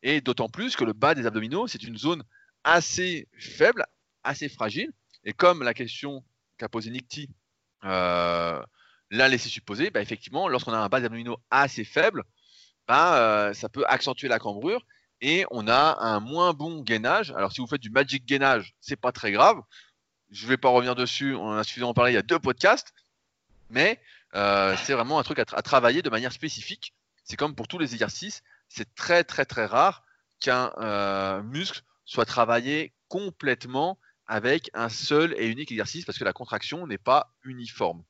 [0.03, 2.23] Et d'autant plus que le bas des abdominaux, c'est une zone
[2.63, 3.85] assez faible,
[4.23, 4.93] assez fragile.
[5.25, 6.23] Et comme la question
[6.57, 7.29] qu'a posé Nick T
[7.83, 8.63] euh,
[9.11, 12.23] l'a laissé supposer, bah, effectivement, lorsqu'on a un bas d'abdominaux assez faible,
[12.87, 14.85] bah, euh, ça peut accentuer la cambrure
[15.19, 17.31] et on a un moins bon gainage.
[17.31, 19.61] Alors, si vous faites du magic gainage, c'est pas très grave.
[20.31, 22.39] Je ne vais pas revenir dessus, on en a suffisamment parlé il y a deux
[22.39, 22.93] podcasts,
[23.69, 23.99] mais
[24.35, 26.93] euh, c'est vraiment un truc à, travailler de manière spécifique.
[27.23, 30.03] C'est comme pour tous les exercices, c'est très très très rare
[30.39, 36.33] qu'un euh, muscle soit travaillé complètement avec un seul et unique exercice parce que la
[36.33, 38.03] contraction n'est pas uniforme.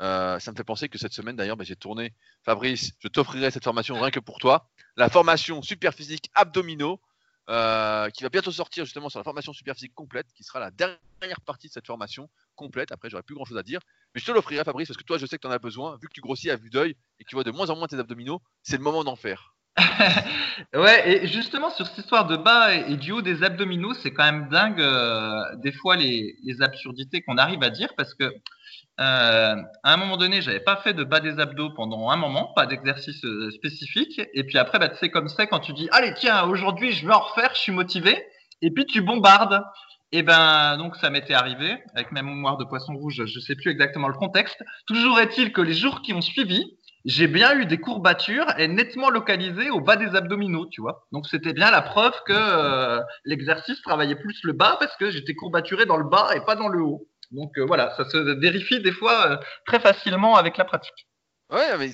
[0.00, 2.14] Euh, ça me fait penser que cette semaine, d'ailleurs, bah, j'ai tourné.
[2.44, 4.70] Fabrice, je t'offrirai cette formation rien que pour toi.
[4.96, 7.00] La formation super physique abdominaux,
[7.46, 11.40] qui va bientôt sortir justement sur la formation super physique complète, qui sera la dernière
[11.44, 12.28] partie de cette formation
[12.58, 12.92] complète.
[12.92, 13.80] Après, j'aurai plus grand chose à dire.
[14.14, 15.96] Mais je te l'offrirai, Fabrice, parce que toi, je sais que tu en as besoin.
[16.02, 17.86] Vu que tu grossis à vue d'œil et que tu vois de moins en moins
[17.86, 19.54] tes abdominaux, c'est le moment d'en faire.
[20.74, 24.24] ouais, et justement sur cette histoire de bas et, du haut des abdominaux, c'est quand
[24.24, 29.54] même dingue euh, des fois les, absurdités qu'on arrive à dire parce que euh,
[29.84, 32.66] à un moment donné, j'avais pas fait de bas des abdos pendant un moment, pas
[32.66, 36.44] d'exercice euh, spécifique, et puis après, bah, c'est comme ça quand tu dis allez tiens
[36.48, 38.26] aujourd'hui je vais en refaire, je suis motivé,
[38.62, 39.62] et puis tu bombardes.
[40.10, 43.70] Et ben donc ça m'était arrivé avec ma mémoire de poisson rouge, je sais plus
[43.70, 44.62] exactement le contexte.
[44.86, 49.10] Toujours est-il que les jours qui ont suivi, j'ai bien eu des courbatures et nettement
[49.10, 51.06] localisées au bas des abdominaux, tu vois.
[51.12, 55.34] Donc c'était bien la preuve que euh, l'exercice travaillait plus le bas parce que j'étais
[55.34, 57.06] courbaturé dans le bas et pas dans le haut.
[57.30, 59.36] Donc euh, voilà, ça se vérifie des fois euh,
[59.66, 61.06] très facilement avec la pratique.
[61.50, 61.92] Ouais, mais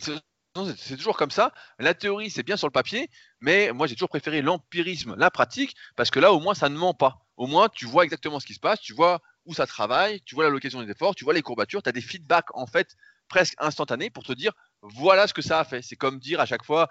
[0.76, 1.52] c'est toujours comme ça.
[1.78, 5.74] La théorie, c'est bien sur le papier, mais moi j'ai toujours préféré l'empirisme, la pratique,
[5.96, 7.26] parce que là au moins ça ne ment pas.
[7.36, 10.34] Au moins tu vois exactement ce qui se passe, tu vois où ça travaille, tu
[10.34, 12.96] vois la location des efforts, tu vois les courbatures, tu as des feedbacks en fait
[13.28, 15.82] presque instantanés pour te dire voilà ce que ça a fait.
[15.82, 16.88] C'est comme dire à chaque fois,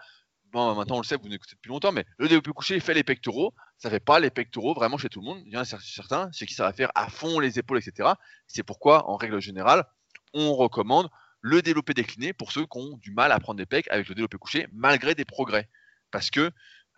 [0.52, 3.04] bon, maintenant on le sait, vous n'écoutez depuis longtemps, mais le développé couché fait les
[3.04, 3.54] pectoraux.
[3.78, 5.42] Ça fait pas les pectoraux vraiment chez tout le monde.
[5.46, 8.10] Il y en a certains, c'est qui ça faire à fond les épaules, etc.
[8.48, 9.86] C'est pourquoi, en règle générale,
[10.34, 11.10] on recommande
[11.44, 14.16] le développé décliné pour ceux qui ont du mal à prendre des pecs avec le
[14.16, 15.70] développé couché, malgré des progrès.
[16.10, 16.50] Parce que,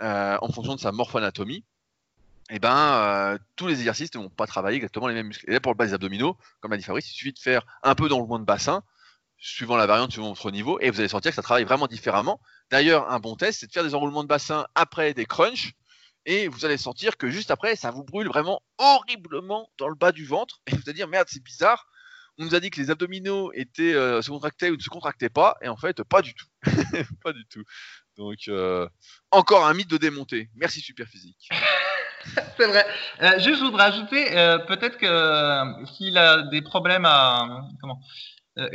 [0.01, 1.65] euh, en fonction de sa morphoanatomie,
[2.51, 5.49] eh ben, euh, tous les exercices ne vont pas travailler exactement les mêmes muscles.
[5.49, 7.65] Et là, pour le bas des abdominaux, comme l'a dit Fabrice, il suffit de faire
[7.81, 8.83] un peu d'enroulement de bassin,
[9.39, 12.39] suivant la variante, suivant votre niveau, et vous allez sentir que ça travaille vraiment différemment.
[12.69, 15.73] D'ailleurs, un bon test, c'est de faire des enroulements de bassin après des crunchs,
[16.27, 20.11] et vous allez sentir que juste après, ça vous brûle vraiment horriblement dans le bas
[20.11, 21.87] du ventre, et vous allez dire, merde, c'est bizarre,
[22.37, 25.29] on nous a dit que les abdominaux étaient, euh, se contractaient ou ne se contractaient
[25.29, 26.45] pas, et en fait, pas du tout.
[27.23, 27.63] pas du tout.
[28.17, 28.87] Donc, euh,
[29.31, 30.49] encore un mythe de démonter.
[30.55, 31.49] Merci Superphysique.
[32.57, 32.85] c'est vrai.
[33.21, 34.25] Euh, juste, je voudrais ajouter,
[34.67, 37.61] peut-être que s'il a des problèmes à.
[37.81, 38.01] Comment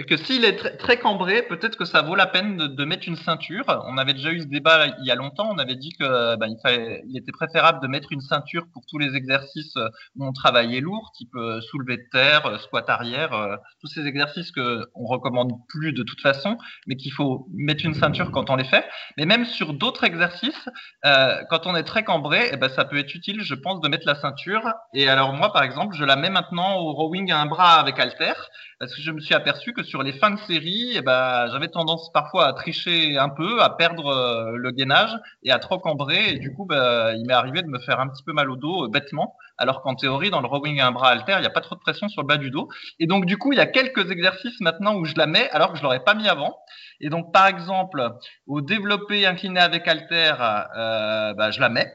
[0.07, 3.65] que s'il est très, cambré, peut-être que ça vaut la peine de, mettre une ceinture.
[3.87, 5.49] On avait déjà eu ce débat il y a longtemps.
[5.51, 8.99] On avait dit que ben, il, il, était préférable de mettre une ceinture pour tous
[8.99, 9.77] les exercices
[10.17, 14.51] où on travaillait lourd, type euh, soulevé de terre, euh, squat arrière, tous ces exercices
[14.51, 18.57] que on recommande plus de toute façon, mais qu'il faut mettre une ceinture quand on
[18.57, 18.85] les fait.
[19.17, 20.69] Mais même sur d'autres exercices,
[21.05, 23.89] euh, quand on est très cambré, eh ben, ça peut être utile, je pense, de
[23.89, 24.73] mettre la ceinture.
[24.95, 27.99] Et alors moi, par exemple, je la mets maintenant au rowing à un bras avec
[27.99, 28.35] halter,
[28.79, 31.69] parce que je me suis aperçu que sur les fins de série, eh ben, j'avais
[31.69, 36.31] tendance parfois à tricher un peu, à perdre euh, le gainage et à trop cambrer.
[36.31, 38.57] Et du coup, ben, il m'est arrivé de me faire un petit peu mal au
[38.57, 41.47] dos euh, bêtement, alors qu'en théorie, dans le rowing à un bras alter, il n'y
[41.47, 42.69] a pas trop de pression sur le bas du dos.
[42.99, 45.73] Et donc, du coup, il y a quelques exercices maintenant où je la mets, alors
[45.73, 46.57] que je l'aurais pas mis avant.
[47.01, 48.11] Et donc, par exemple,
[48.47, 50.35] au développé incliné avec alter,
[50.77, 51.93] euh, ben, je la mets,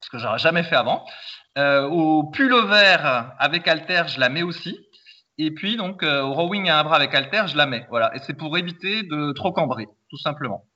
[0.00, 1.04] ce que j'aurais jamais fait avant.
[1.56, 4.87] au pull vert avec alter, je la mets aussi.
[5.38, 7.86] Et puis, donc, euh, rowing à un bras avec halter, je la mets.
[7.90, 8.14] Voilà.
[8.14, 10.66] Et c'est pour éviter de trop cambrer, tout simplement.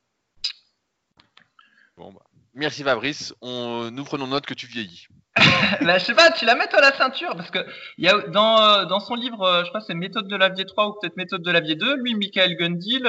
[1.97, 2.23] Bon, bah.
[2.55, 3.35] Merci Fabrice.
[3.41, 5.07] On, nous prenons note que tu vieillis.
[5.81, 7.61] là, je sais pas, tu la mets toi la ceinture parce que
[7.97, 10.67] il y a dans, euh, dans son livre, euh, je crois c'est méthode de l'avier
[10.67, 13.09] 3 ou peut-être méthode de l'avier 2, lui Michael Gundil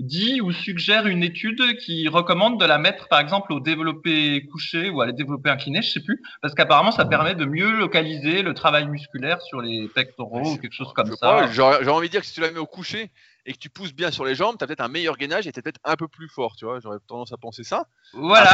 [0.00, 4.90] dit ou suggère une étude qui recommande de la mettre par exemple au développé couché
[4.90, 8.42] ou à la développé incliné, je sais plus, parce qu'apparemment ça permet de mieux localiser
[8.42, 11.46] le travail musculaire sur les pectoraux ou quelque chose comme ça.
[11.52, 13.10] J'aurais envie de dire que si tu la mets au couché
[13.46, 15.52] et que tu pousses bien sur les jambes, tu as peut-être un meilleur gainage et
[15.52, 17.86] tu peut-être un peu plus fort, tu vois, j'aurais tendance à penser ça.
[18.12, 18.50] Voilà.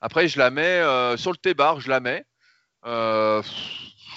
[0.00, 2.24] Après, je, la mets euh, sur le T-bar, je la mets.
[2.86, 3.42] Euh,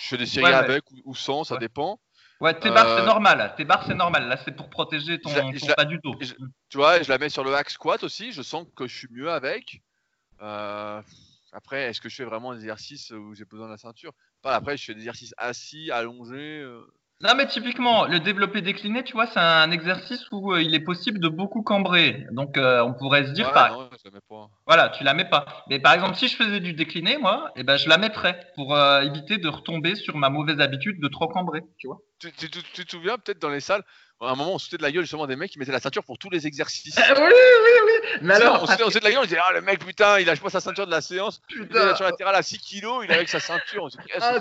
[0.01, 1.99] je fais des séries avec ou, sans, ça dépend.
[2.41, 3.53] Ouais, tes barres, c'est euh, normal.
[3.55, 4.27] Tes barres, c'est normal.
[4.27, 6.15] Là, c'est pour protéger ton, bas du dos.
[6.69, 8.31] tu vois, je la mets sur le hack squat aussi.
[8.31, 9.83] Je sens que je suis mieux avec.
[10.41, 10.99] Euh,
[11.51, 14.13] après, est-ce que je fais vraiment des exercices où j'ai besoin de la ceinture?
[14.41, 14.55] Pas.
[14.55, 16.61] Après, je fais des exercices assis, allongés.
[16.61, 16.81] Euh,
[17.24, 20.80] Non, mais typiquement, le développé décliné, tu vois, c'est un exercice où euh, il est
[20.80, 22.26] possible de beaucoup cambrer.
[22.32, 24.49] Donc, euh, on pourrait se dire, Ouais, par- non, je la mets pas.
[24.65, 25.45] voilà, tu la mets pas.
[25.69, 28.76] Mais par exemple, si je faisais du décliné, moi, eh ben, je la mettrais pour
[28.76, 31.99] euh, éviter de retomber sur ma mauvaise habitude de trop cambrer, tu vois.
[32.19, 33.84] Tu, tu- tu- tu te souviens peut-être dans les salles,
[34.22, 35.80] à un moment on se foutait de la gueule justement des mecs qui mettaient la
[35.80, 36.95] ceinture pour tous les exercices.
[36.97, 38.19] oui, oui, oui.
[38.22, 40.41] Mais alors, on fait de la gueule, on disait ah le mec putain il lâche
[40.41, 43.11] pas sa ceinture de la séance, il est putain, sur latéral à 6 kilos, il
[43.11, 44.38] est avec sa ceinture, on se dit qu'est-ce Ah,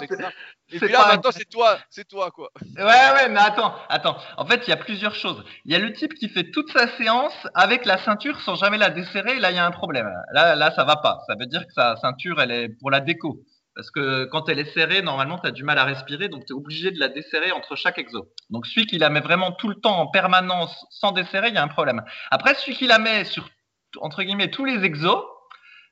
[0.70, 2.51] Et puis là maintenant c'est toi, c'est toi quoi.
[2.76, 4.16] Ouais, ouais, mais attends, attends.
[4.37, 5.43] En fait, il y a plusieurs choses.
[5.64, 8.78] Il y a le type qui fait toute sa séance avec la ceinture sans jamais
[8.78, 9.39] la desserrer.
[9.39, 10.11] Là, il y a un problème.
[10.33, 11.20] Là, là, ça va pas.
[11.26, 13.41] Ça veut dire que sa ceinture, elle est pour la déco.
[13.75, 16.53] Parce que quand elle est serrée, normalement, tu as du mal à respirer, donc tu
[16.53, 18.29] es obligé de la desserrer entre chaque exo.
[18.51, 21.59] Donc celui qui la met vraiment tout le temps en permanence sans desserrer, il y
[21.59, 22.03] a un problème.
[22.31, 23.49] Après, celui qui la met sur,
[24.01, 25.25] entre guillemets, tous les exos,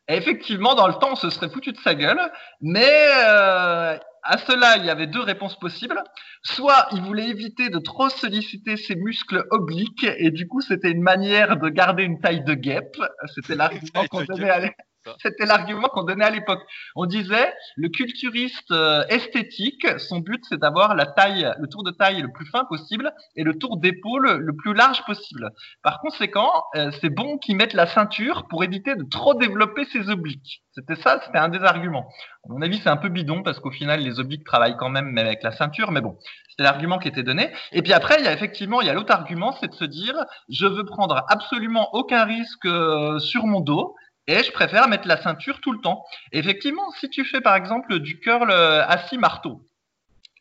[0.08, 2.20] effectivement, dans le temps, on se serait foutu de sa gueule.
[2.60, 6.02] Mais euh, à cela, il y avait deux réponses possibles.
[6.42, 11.02] Soit il voulait éviter de trop solliciter ses muscles obliques et du coup c'était une
[11.02, 12.96] manière de garder une taille de guêpe.
[13.34, 14.74] C'était l'argument qu'on de donnait
[15.22, 16.62] c'était l'argument qu'on donnait à l'époque.
[16.94, 21.90] On disait le culturiste euh, esthétique, son but c'est d'avoir la taille, le tour de
[21.90, 25.50] taille le plus fin possible et le tour d'épaule le plus large possible.
[25.82, 30.10] Par conséquent, euh, c'est bon qu'ils mettent la ceinture pour éviter de trop développer ses
[30.10, 30.62] obliques.
[30.72, 32.08] C'était ça, c'était un des arguments.
[32.44, 34.98] À mon avis, c'est un peu bidon parce qu'au final, les obliques travaillent quand même
[35.00, 36.18] même avec la ceinture, mais bon,
[36.50, 37.50] c'était l'argument qui était donné.
[37.72, 39.84] Et puis après, il y a effectivement, il y a l'autre argument, c'est de se
[39.84, 40.14] dire,
[40.48, 43.94] je veux prendre absolument aucun risque euh, sur mon dos.
[44.28, 46.04] Et je préfère mettre la ceinture tout le temps.
[46.32, 49.62] Effectivement, si tu fais par exemple du curl euh, assis marteau,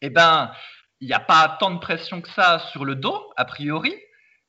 [0.02, 0.52] eh ben,
[1.00, 3.96] il n'y a pas tant de pression que ça sur le dos, a priori.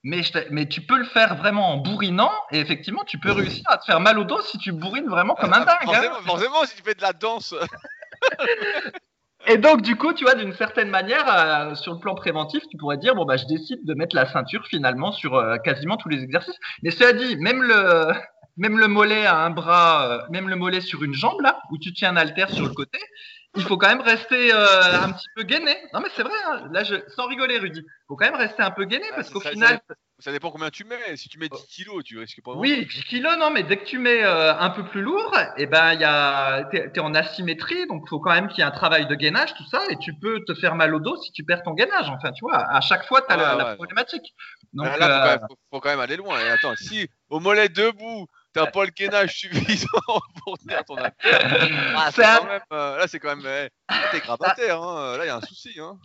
[0.05, 3.33] Mais, je t'ai- mais tu peux le faire vraiment en bourrinant, et effectivement, tu peux
[3.33, 5.79] réussir à te faire mal au dos si tu bourrines vraiment comme un dingue.
[5.83, 5.87] hein.
[5.87, 7.55] forcément, forcément, si tu fais de la danse,
[9.47, 12.77] Et donc, du coup, tu vois, d'une certaine manière, euh, sur le plan préventif, tu
[12.77, 16.09] pourrais dire, bon, bah, je décide de mettre la ceinture finalement sur euh, quasiment tous
[16.09, 16.59] les exercices.
[16.83, 18.13] Mais cela dit, même le,
[18.59, 21.79] même le mollet à un bras, euh, même le mollet sur une jambe, là, où
[21.79, 22.99] tu tiens un haltère sur le côté,
[23.57, 25.75] il faut quand même rester euh, un petit peu gainé.
[25.95, 28.63] Non, mais c'est vrai, hein, là, je, sans rigoler, Rudy, il faut quand même rester
[28.63, 29.81] un peu gainé Ah, parce qu'au final,
[30.19, 31.17] ça dépend combien tu mets.
[31.17, 32.53] Si tu mets 10 kilos, tu risques pas.
[32.55, 35.67] oui, 10 kilos, non, mais dès que tu mets euh, un peu plus lourd, eh
[35.67, 38.61] ben, il y a, t'es, t'es en asymétrie, donc il faut quand même qu'il y
[38.63, 41.17] ait un travail de gainage, tout ça, et tu peux te faire mal au dos
[41.23, 42.11] si tu perds ton gainage.
[42.11, 43.75] Enfin, tu vois, à chaque fois, tu as Ouais, la, la ouais.
[43.77, 44.35] problématique.
[44.73, 46.41] Donc, Ah, là, faut, euh, quand même, faut- faut quand même aller loin.
[46.43, 48.27] Et attends, si au mollet debout,
[48.65, 49.87] t'as pas le gainage suffisant
[50.45, 51.13] pour tenir ton affaire,
[51.97, 53.45] ah, un- même, euh, là, c'est quand même.
[53.45, 53.69] là,
[54.11, 55.17] t'es grabataire, hein.
[55.17, 55.79] Là, il y a un souci.
[55.81, 55.99] Hein.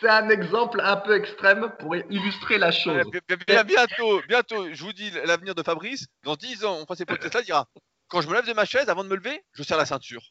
[0.00, 2.96] c'est un exemple un peu extrême pour illustrer la chose.
[2.96, 6.06] Ouais, bientôt, bientôt, je vous dis l'avenir de Fabrice.
[6.24, 7.66] Dans 10 ans, on fera ces podcasts-là, il dira
[8.08, 10.22] Quand je me lève de ma chaise, avant de me lever, je serre la ceinture.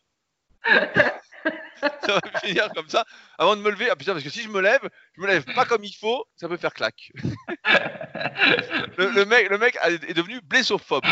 [0.65, 3.05] Ça va finir comme ça.
[3.37, 4.81] Avant de me lever, ah putain, parce que si je me lève,
[5.15, 7.11] je me lève pas comme il faut, ça peut faire claque.
[8.97, 11.05] le, mec, le mec est devenu blessophobe.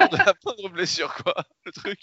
[0.00, 1.34] Il a peur de la blessure, quoi.
[1.64, 2.00] Le truc.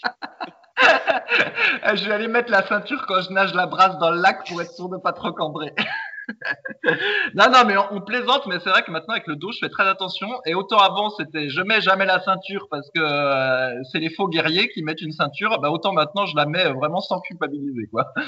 [1.82, 4.46] Ah, je vais aller mettre la ceinture quand je nage la brasse dans le lac
[4.46, 5.72] pour être sûr de pas trop cambrer.
[7.34, 9.68] non, non, mais on, plaisante, mais c'est vrai que maintenant avec le dos, je fais
[9.68, 10.28] très attention.
[10.46, 14.28] Et autant avant, c'était je mets jamais la ceinture parce que euh, c'est les faux
[14.28, 15.60] guerriers qui mettent une ceinture.
[15.60, 18.12] Bah, autant maintenant, je la mets euh, vraiment sans culpabiliser, quoi.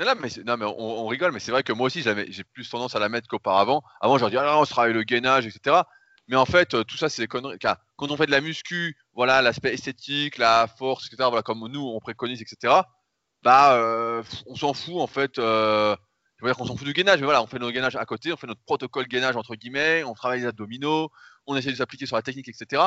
[0.00, 2.94] Non, mais, non, mais on, rigole, mais c'est vrai que moi aussi, j'ai plus tendance
[2.94, 3.82] à la mettre qu'auparavant.
[4.00, 5.74] Avant, je leur dis, ah, on se travaille le gainage, etc.
[6.28, 7.58] Mais en fait, euh, tout ça, c'est des conneries.
[7.96, 11.98] Quand on fait de la muscu, voilà, l'aspect esthétique, la force, etc., comme nous, on
[11.98, 12.74] préconise, etc.,
[13.42, 15.40] bah, on s'en fout, en fait.
[16.38, 18.04] Je veux dire qu'on s'en fout du gainage, mais voilà, on fait notre gainage à
[18.04, 21.10] côté, on fait notre protocole gainage, entre guillemets, on travaille les abdominaux,
[21.46, 22.82] on essaie de s'appliquer sur la technique, etc.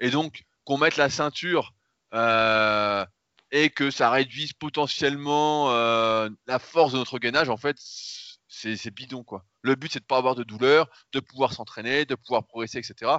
[0.00, 1.72] Et donc, qu'on mette la ceinture
[2.14, 3.06] euh,
[3.52, 7.76] et que ça réduise potentiellement euh, la force de notre gainage, en fait,
[8.48, 9.44] c'est bidon, quoi.
[9.62, 13.12] Le but, c'est de pas avoir de douleur, de pouvoir s'entraîner, de pouvoir progresser, etc.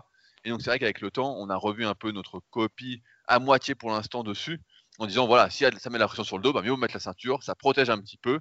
[0.43, 3.39] Et donc, c'est vrai qu'avec le temps, on a revu un peu notre copie à
[3.39, 4.61] moitié pour l'instant dessus,
[4.99, 6.99] en disant, voilà, si ça met la pression sur le dos, bah, mieux mettre la
[6.99, 8.39] ceinture, ça protège un petit peu,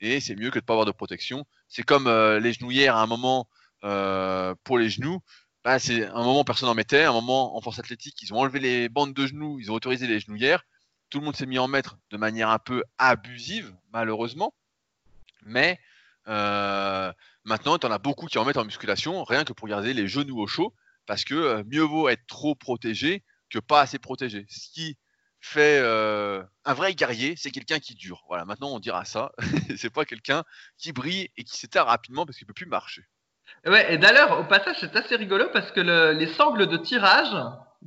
[0.00, 1.46] et c'est mieux que de pas avoir de protection.
[1.68, 3.48] C'est comme euh, les genouillères à un moment
[3.84, 5.20] euh, pour les genoux.
[5.64, 8.60] Bah, c'est un moment personne n'en mettait, un moment en force athlétique, ils ont enlevé
[8.60, 10.64] les bandes de genoux, ils ont autorisé les genouillères.
[11.10, 14.54] Tout le monde s'est mis en mettre de manière un peu abusive, malheureusement.
[15.42, 15.78] Mais
[16.28, 17.12] euh,
[17.44, 20.08] maintenant, tu en as beaucoup qui en mettent en musculation, rien que pour garder les
[20.08, 20.74] genoux au chaud,
[21.06, 24.46] parce que mieux vaut être trop protégé que pas assez protégé.
[24.48, 24.96] Ce qui
[25.40, 28.22] fait euh, un vrai guerrier, c'est quelqu'un qui dure.
[28.28, 29.32] Voilà, maintenant on dira ça.
[29.76, 30.44] c'est pas quelqu'un
[30.78, 33.02] qui brille et qui s'éteint rapidement parce qu'il peut plus marcher.
[33.66, 37.34] Ouais, et d'ailleurs, au passage, c'est assez rigolo parce que le- les sangles de tirage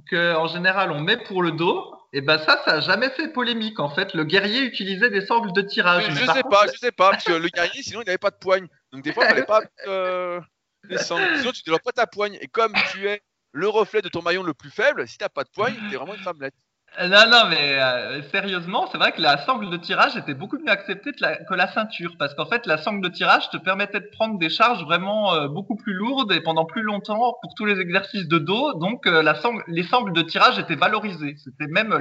[0.09, 3.29] que en général on met pour le dos, Et ben ça, ça a jamais fait
[3.29, 4.13] polémique en fait.
[4.13, 6.05] Le guerrier utilisait des sangles de tirage.
[6.05, 8.19] Je, je sais contre, pas, je sais pas, parce que le guerrier, sinon il n'avait
[8.19, 8.67] pas de poigne.
[8.91, 10.39] Donc des fois, il fallait pas euh,
[10.83, 11.37] les sangles.
[11.39, 12.37] Sinon, tu développes pas ta poigne.
[12.41, 15.43] Et comme tu es le reflet de ton maillon le plus faible, si t'as pas
[15.43, 16.55] de poigne, t'es vraiment une femmelette.
[17.01, 20.69] Non, non, mais euh, sérieusement, c'est vrai que la sangle de tirage était beaucoup mieux
[20.69, 24.37] acceptée que la, ceinture, parce qu'en fait, la sangle de tirage te permettait de prendre
[24.37, 28.27] des charges vraiment euh, beaucoup plus lourdes et pendant plus longtemps pour tous les exercices
[28.27, 28.73] de dos.
[28.75, 29.23] Donc, euh,
[29.67, 31.35] les sangles de tirage étaient valorisées.
[31.43, 31.93] C'était même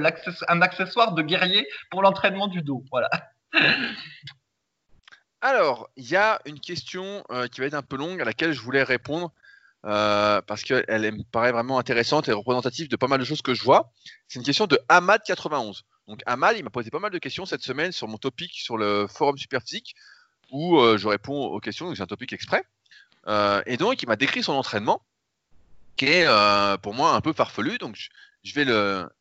[0.47, 2.83] un accessoire de guerrier pour l'entraînement du dos.
[2.91, 3.09] Voilà.
[5.41, 8.61] Alors, il y a une question qui va être un peu longue à laquelle je
[8.61, 9.33] voulais répondre
[9.85, 13.41] euh, parce qu'elle elle me paraît vraiment intéressante et représentative de pas mal de choses
[13.41, 13.91] que je vois.
[14.27, 15.81] C'est une question de Ahmad91.
[16.07, 18.77] Donc Ahmad, il m'a posé pas mal de questions cette semaine sur mon topic sur
[18.77, 19.95] le forum Superphysique
[20.51, 22.63] où euh, je réponds aux questions, donc c'est un topic exprès.
[23.27, 25.01] Euh, et donc, il m'a décrit son entraînement
[25.97, 26.27] qui est
[26.81, 27.77] pour moi un peu farfelu.
[27.77, 27.97] Donc,
[28.43, 28.65] je, vais,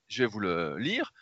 [0.09, 1.13] je vais vous le lire.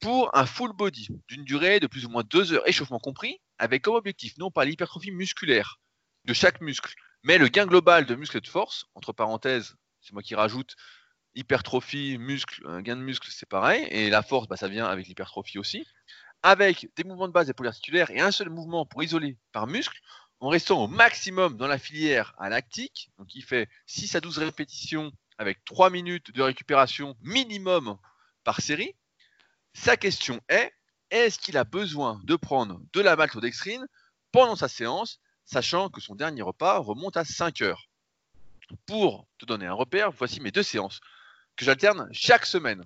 [0.00, 3.82] Pour un full body d'une durée de plus ou moins deux heures, échauffement compris, avec
[3.82, 5.80] comme objectif non pas l'hypertrophie musculaire
[6.24, 10.12] de chaque muscle, mais le gain global de muscle et de force, entre parenthèses, c'est
[10.12, 10.76] moi qui rajoute
[11.34, 15.58] hypertrophie, muscle, gain de muscle, c'est pareil, et la force, bah, ça vient avec l'hypertrophie
[15.58, 15.86] aussi,
[16.42, 19.98] avec des mouvements de base et polyarticulaires et un seul mouvement pour isoler par muscle,
[20.40, 24.38] en restant au maximum dans la filière à lactique, donc il fait 6 à 12
[24.38, 27.98] répétitions avec 3 minutes de récupération minimum
[28.44, 28.94] par série.
[29.74, 30.72] Sa question est
[31.10, 33.86] est-ce qu'il a besoin de prendre de la maltodextrine
[34.30, 37.88] pendant sa séance, sachant que son dernier repas remonte à 5 heures
[38.86, 41.00] Pour te donner un repère, voici mes deux séances
[41.56, 42.84] que j'alterne chaque semaine.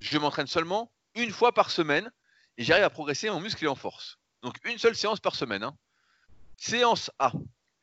[0.00, 2.10] Je m'entraîne seulement une fois par semaine
[2.58, 4.18] et j'arrive à progresser en muscle et en force.
[4.42, 5.62] Donc une seule séance par semaine.
[5.62, 5.76] hein.
[6.58, 7.32] Séance A,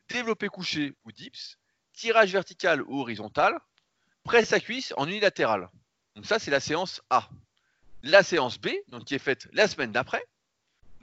[0.09, 1.57] développé couché ou dips,
[1.93, 3.59] tirage vertical ou horizontal,
[4.24, 5.70] presse à cuisse en unilatéral.
[6.16, 7.30] Donc ça c'est la séance A.
[8.03, 10.24] La séance B, donc qui est faite la semaine d'après.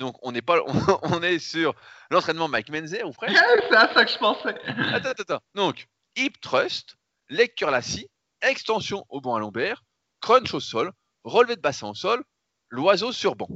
[0.00, 0.72] Donc on n'est pas, on,
[1.02, 1.74] on est sur
[2.10, 3.30] l'entraînement Mike Menzer ou frère.
[3.70, 4.54] c'est à ça que je pensais.
[4.66, 5.40] Attends, attends, attends.
[5.54, 5.86] Donc,
[6.16, 6.96] hip thrust,
[7.28, 8.08] leg curl assis,
[8.42, 9.84] extension au banc à lombaire,
[10.20, 10.90] crunch au sol,
[11.22, 12.24] relevé de bassin au sol,
[12.70, 13.48] l'oiseau sur banc.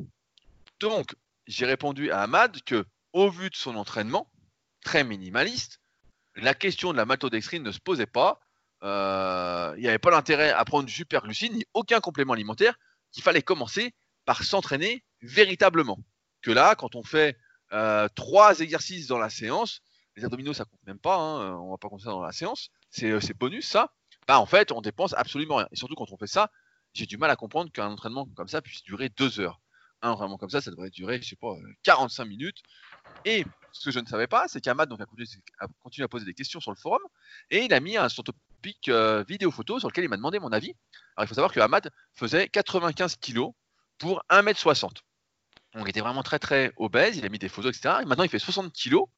[0.80, 1.16] Donc,
[1.46, 2.84] j'ai répondu à Ahmad que,
[3.14, 4.30] au vu de son entraînement,
[4.84, 5.80] très minimaliste,
[6.36, 8.40] la question de la maltodextrine ne se posait pas.
[8.82, 12.76] Euh, Il n'y avait pas l'intérêt à prendre du superglucide ni aucun complément alimentaire,
[13.12, 13.94] qu'il fallait commencer
[14.26, 15.98] par s'entraîner véritablement.
[16.44, 17.38] Que là, quand on fait
[17.72, 19.80] euh, trois exercices dans la séance,
[20.14, 22.68] les abdominaux ça compte même pas, hein, on va pas compter ça dans la séance,
[22.90, 23.94] c'est euh, c'est bonus ça.
[24.28, 25.68] Bah en fait on dépense absolument rien.
[25.72, 26.50] Et surtout quand on fait ça,
[26.92, 29.58] j'ai du mal à comprendre qu'un entraînement comme ça puisse durer deux heures.
[30.02, 32.62] Un entraînement comme ça, ça devrait durer, je sais pas, euh, 45 minutes.
[33.24, 35.26] Et ce que je ne savais pas, c'est qu'Ahmad donc, a, continué,
[35.60, 37.00] a continué à poser des questions sur le forum
[37.50, 40.38] et il a mis un son topic euh, vidéo photo sur lequel il m'a demandé
[40.38, 40.74] mon avis.
[41.16, 43.52] Alors il faut savoir que Ahmad faisait 95 kilos
[43.96, 44.98] pour 1m60.
[45.74, 47.96] Donc il était vraiment très très obèse, il a mis des photos, etc.
[48.02, 49.08] Et maintenant il fait 60 kilos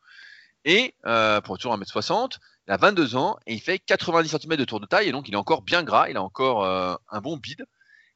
[0.65, 4.65] et euh, pour toujours 1m60, il a 22 ans et il fait 90 cm de
[4.65, 7.21] tour de taille et donc il est encore bien gras, il a encore euh, un
[7.21, 7.67] bon bide.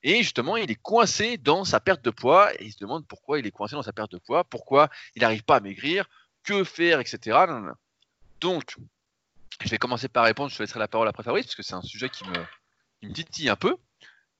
[0.02, 3.38] Et justement, il est coincé dans sa perte de poids et il se demande pourquoi
[3.38, 6.08] il est coincé dans sa perte de poids, pourquoi il n'arrive pas à maigrir,
[6.42, 7.38] que faire, etc.
[8.40, 8.76] Donc,
[9.62, 11.74] je vais commencer par répondre, je te laisserai la parole après Fabrice parce que c'est
[11.74, 13.76] un sujet qui me titille un peu.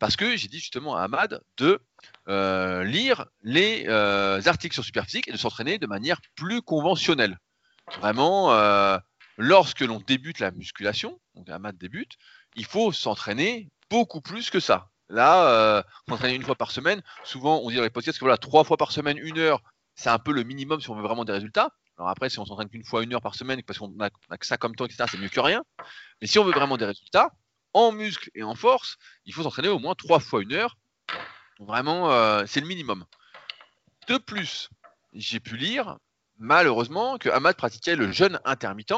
[0.01, 1.79] Parce que j'ai dit justement à Ahmad de
[2.27, 7.39] euh, lire les euh, articles sur Superphysique et de s'entraîner de manière plus conventionnelle.
[8.01, 8.97] Vraiment, euh,
[9.37, 12.13] lorsque l'on débute la musculation, donc Ahmad débute,
[12.57, 14.89] il faut s'entraîner beaucoup plus que ça.
[15.11, 18.65] Là, s'entraîner une fois par semaine, souvent on dit dans les podcasts que voilà, trois
[18.65, 19.61] fois par semaine, une heure,
[19.97, 21.71] c'est un peu le minimum si on veut vraiment des résultats.
[21.99, 24.35] Alors après, si on s'entraîne qu'une fois une heure par semaine, parce qu'on a, on
[24.35, 25.63] a que ça comme temps, etc., c'est mieux que rien.
[26.23, 27.31] Mais si on veut vraiment des résultats,
[27.73, 28.97] en muscle et en force,
[29.27, 30.77] il faut s'entraîner au moins trois fois une heure.
[31.59, 33.05] Vraiment, euh, c'est le minimum.
[34.09, 34.71] De plus,
[35.13, 35.99] j'ai pu lire,
[36.39, 38.95] malheureusement, que Ahmad pratiquait le jeûne intermittent.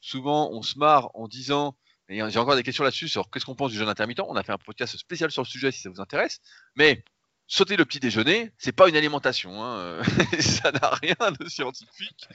[0.00, 1.76] Souvent, on se marre en disant,
[2.08, 4.20] et j'ai encore des questions là-dessus sur qu'est-ce qu'on pense du jeûne intermittent.
[4.20, 6.40] On a fait un podcast spécial sur le sujet si ça vous intéresse.
[6.74, 7.04] Mais
[7.46, 9.62] sauter le petit déjeuner, c'est pas une alimentation.
[9.62, 10.02] Hein.
[10.40, 12.28] ça n'a rien de scientifique.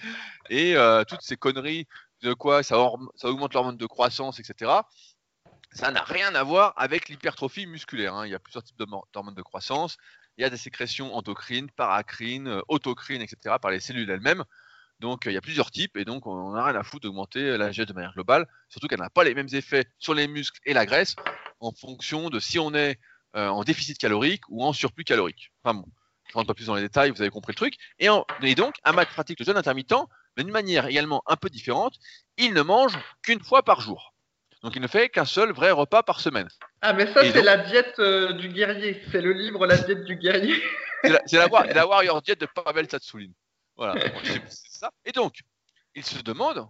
[0.50, 1.88] Et euh, toutes ces conneries
[2.22, 2.76] de quoi ça,
[3.16, 4.72] ça augmente l'hormone de croissance, etc.
[5.76, 8.16] Ça n'a rien à voir avec l'hypertrophie musculaire.
[8.16, 8.26] hein.
[8.26, 9.98] Il y a plusieurs types d'hormones de croissance.
[10.38, 13.56] Il y a des sécrétions endocrines, paracrines, euh, autocrines, etc.
[13.62, 14.44] par les cellules elles-mêmes.
[15.02, 17.58] Donc euh, il y a plusieurs types et donc on n'a rien à foutre d'augmenter
[17.58, 20.60] la GH de manière globale, surtout qu'elle n'a pas les mêmes effets sur les muscles
[20.66, 21.16] et la graisse
[21.60, 22.98] en fonction de si on est
[23.36, 25.52] euh, en déficit calorique ou en surplus calorique.
[25.64, 25.86] Enfin bon,
[26.28, 27.76] je ne rentre pas plus dans les détails, vous avez compris le truc.
[28.00, 29.94] Et, en- et donc, Ahmad pratique le jeûne intermittent,
[30.38, 31.96] mais d'une manière également un peu différente.
[32.38, 34.15] Il ne mange qu'une fois par jour.
[34.66, 36.48] Donc il ne fait qu'un seul vrai repas par semaine.
[36.82, 39.00] Ah, mais ça, c'est la diète euh, du guerrier.
[39.12, 40.56] C'est le livre La diète du guerrier.
[41.04, 43.36] c'est la, la, Warrior Diet de Pavel Satsouline.
[43.76, 43.94] Voilà,
[44.24, 44.90] c'est ça.
[45.06, 45.42] Et donc,
[45.94, 46.68] il se demande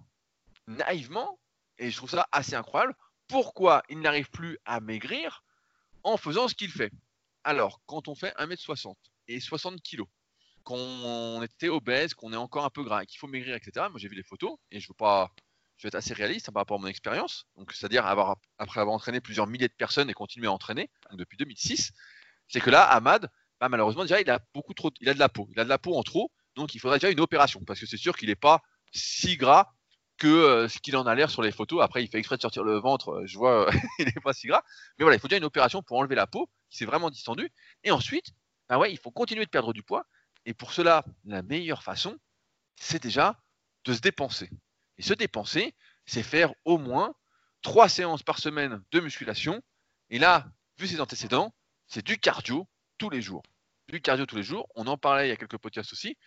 [0.67, 1.39] naïvement,
[1.77, 2.95] et je trouve ça assez incroyable,
[3.29, 5.45] pourquoi il n'arrive plus à maigrir
[6.03, 6.91] en faisant ce qu'il fait.
[7.45, 8.95] Alors, quand on fait 1m60
[9.29, 10.03] et 60 kg,
[10.65, 13.85] qu'on était obèse, qu'on est encore un peu gras, qu'il faut maigrir, etc.
[13.89, 15.31] Moi, j'ai vu les photos et je veux pas,
[15.77, 17.47] je vais être assez réaliste hein, par rapport à mon expérience.
[17.71, 21.91] C'est-à-dire avoir après avoir entraîné plusieurs milliers de personnes et continuer à entraîner depuis 2006,
[22.47, 25.29] c'est que là, Ahmad, bah, malheureusement, déjà, il a beaucoup trop, il a de la
[25.29, 27.79] peau, il a de la peau en trop, donc il faudrait déjà une opération parce
[27.79, 28.61] que c'est sûr qu'il n'est pas
[28.91, 29.71] si gras
[30.17, 31.83] que euh, ce qu'il en a l'air sur les photos.
[31.83, 33.69] Après, il fait exprès de sortir le ventre, euh, je vois,
[33.99, 34.63] il n'est pas si gras.
[34.97, 37.51] Mais voilà, il faut déjà une opération pour enlever la peau qui s'est vraiment distendue.
[37.83, 38.27] Et ensuite,
[38.69, 40.05] bah ouais, il faut continuer de perdre du poids.
[40.45, 42.17] Et pour cela, la meilleure façon,
[42.75, 43.39] c'est déjà
[43.83, 44.49] de se dépenser.
[44.97, 45.75] Et se dépenser,
[46.05, 47.13] c'est faire au moins
[47.61, 49.61] trois séances par semaine de musculation.
[50.09, 50.45] Et là,
[50.77, 51.53] vu ses antécédents,
[51.87, 52.67] c'est du cardio
[52.97, 53.43] tous les jours.
[53.87, 54.67] Du cardio tous les jours.
[54.75, 56.17] On en parlait il y a quelques podcasts aussi.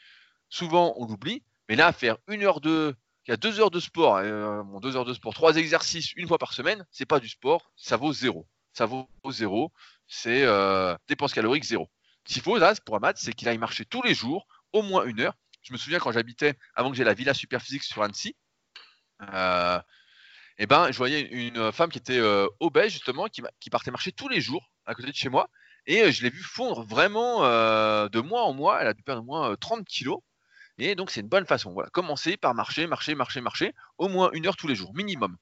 [0.48, 1.42] Souvent, on l'oublie.
[1.68, 2.96] Mais là, faire une heure de,
[3.28, 6.26] il y a deux heures de sport, euh, deux heures de sport, trois exercices une
[6.26, 8.48] fois par semaine, c'est pas du sport, ça vaut zéro.
[8.72, 9.70] Ça vaut zéro,
[10.06, 11.90] c'est euh, dépense calorique zéro.
[12.26, 15.04] Ce qu'il faut là pour Ahmad, c'est qu'il aille marcher tous les jours, au moins
[15.04, 15.34] une heure.
[15.60, 18.34] Je me souviens quand j'habitais, avant que j'ai la villa Superphysique sur Annecy,
[19.22, 19.80] euh,
[20.58, 24.12] et ben, je voyais une femme qui était euh, obèse justement, qui, qui, partait marcher
[24.12, 25.48] tous les jours à côté de chez moi,
[25.86, 28.80] et euh, je l'ai vu fondre vraiment de mois en mois.
[28.80, 30.20] Elle a dû perdre au moins 30 kilos.
[30.78, 31.72] Et donc c'est une bonne façon.
[31.72, 35.36] Voilà, commencer par marcher, marcher, marcher, marcher, au moins une heure tous les jours, minimum.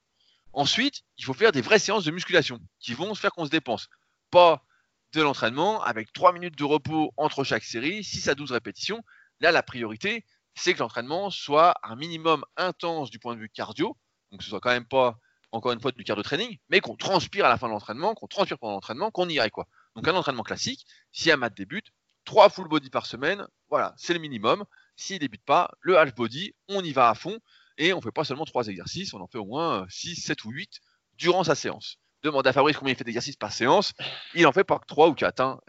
[0.53, 3.89] Ensuite, il faut faire des vraies séances de musculation qui vont faire qu'on se dépense.
[4.31, 4.65] Pas
[5.13, 9.03] de l'entraînement avec 3 minutes de repos entre chaque série, 6 à 12 répétitions.
[9.41, 10.25] Là, la priorité,
[10.57, 13.97] c'est que l'entraînement soit un minimum intense du point de vue cardio,
[14.33, 15.19] donc ce soit quand même pas,
[15.53, 18.27] encore une fois, du cardio training, mais qu'on transpire à la fin de l'entraînement, qu'on
[18.27, 19.69] transpire pendant l'entraînement, qu'on y aille quoi.
[19.95, 21.93] Donc un entraînement classique, si un mat débute,
[22.25, 24.65] 3 full body par semaine, voilà, c'est le minimum.
[24.97, 27.39] S'il débute pas, le half body, on y va à fond
[27.79, 30.51] et on fait pas seulement 3 exercices, on en fait au moins 6, 7 ou
[30.51, 30.81] 8
[31.19, 31.99] durant sa séance.
[32.23, 33.93] Demande à Fabrice combien il fait d'exercices par séance.
[34.35, 35.41] Il en fait pas que 3 ou 4.
[35.41, 35.61] Hein.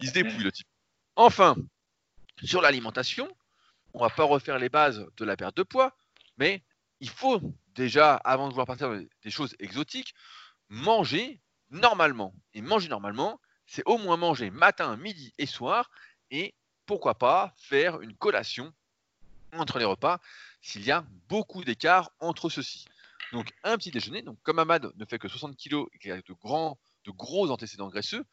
[0.00, 0.68] il se dépouille le type.
[1.16, 1.56] Enfin,
[2.44, 3.28] sur l'alimentation,
[3.94, 5.96] on va pas refaire les bases de la perte de poids,
[6.38, 6.62] mais
[7.00, 7.40] il faut
[7.74, 10.14] déjà, avant de vouloir partir des choses exotiques,
[10.68, 12.34] manger normalement.
[12.54, 15.90] Et manger normalement, c'est au moins manger matin, midi et soir,
[16.30, 16.54] et
[16.86, 18.72] pourquoi pas faire une collation
[19.52, 20.20] entre les repas
[20.60, 22.86] s'il y a beaucoup d'écart entre ceux-ci.
[23.32, 26.16] Donc un petit déjeuner, donc comme Ahmad ne fait que 60 kg et qu'il a
[26.16, 28.24] de grands, de gros antécédents graisseux,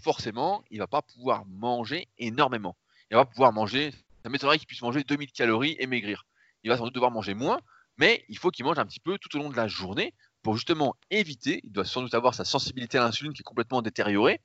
[0.00, 2.76] forcément, il va pas pouvoir manger énormément.
[3.10, 3.92] Il va pouvoir manger,
[4.22, 6.24] ça m'étonnerait qu'il puisse manger 2000 calories et maigrir.
[6.62, 7.60] Il va sans doute devoir manger moins,
[7.96, 10.56] mais il faut qu'il mange un petit peu tout au long de la journée pour
[10.56, 14.40] justement éviter, il doit sans doute avoir sa sensibilité à l'insuline qui est complètement détériorée.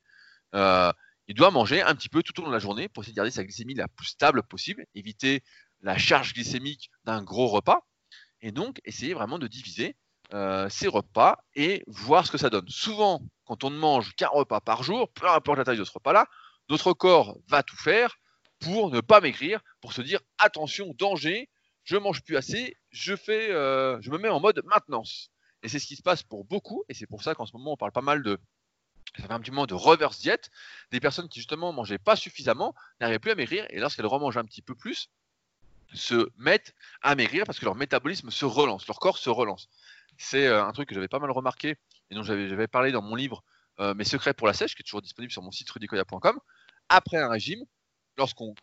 [0.54, 0.92] Euh,
[1.26, 3.16] il doit manger un petit peu tout au long de la journée pour essayer de
[3.16, 5.42] garder sa glycémie la plus stable possible, éviter
[5.82, 7.86] la charge glycémique d'un gros repas
[8.40, 9.96] et donc essayer vraiment de diviser
[10.32, 12.68] euh, ces repas et voir ce que ça donne.
[12.68, 15.92] Souvent, quand on ne mange qu'un repas par jour, peu importe la taille de ce
[15.92, 16.26] repas-là,
[16.68, 18.16] notre corps va tout faire
[18.60, 21.48] pour ne pas maigrir, pour se dire attention, danger,
[21.84, 25.30] je mange plus assez, je fais, euh, je me mets en mode maintenance.
[25.62, 27.72] Et c'est ce qui se passe pour beaucoup, et c'est pour ça qu'en ce moment
[27.72, 28.38] on parle pas mal de,
[29.16, 30.50] ça fait un petit moment de reverse diet,
[30.90, 34.44] des personnes qui justement mangeaient pas suffisamment, n'arrivaient plus à maigrir, et lorsqu'elles remangent un
[34.44, 35.10] petit peu plus,
[35.94, 39.68] se mettent à maigrir parce que leur métabolisme se relance, leur corps se relance.
[40.18, 41.76] C'est euh, un truc que j'avais pas mal remarqué
[42.10, 43.42] et dont j'avais parlé dans mon livre
[43.80, 46.38] euh, Mes secrets pour la sèche, qui est toujours disponible sur mon site rudicoya.com.
[46.88, 47.64] Après un régime,
[48.18, 48.54] lorsqu'on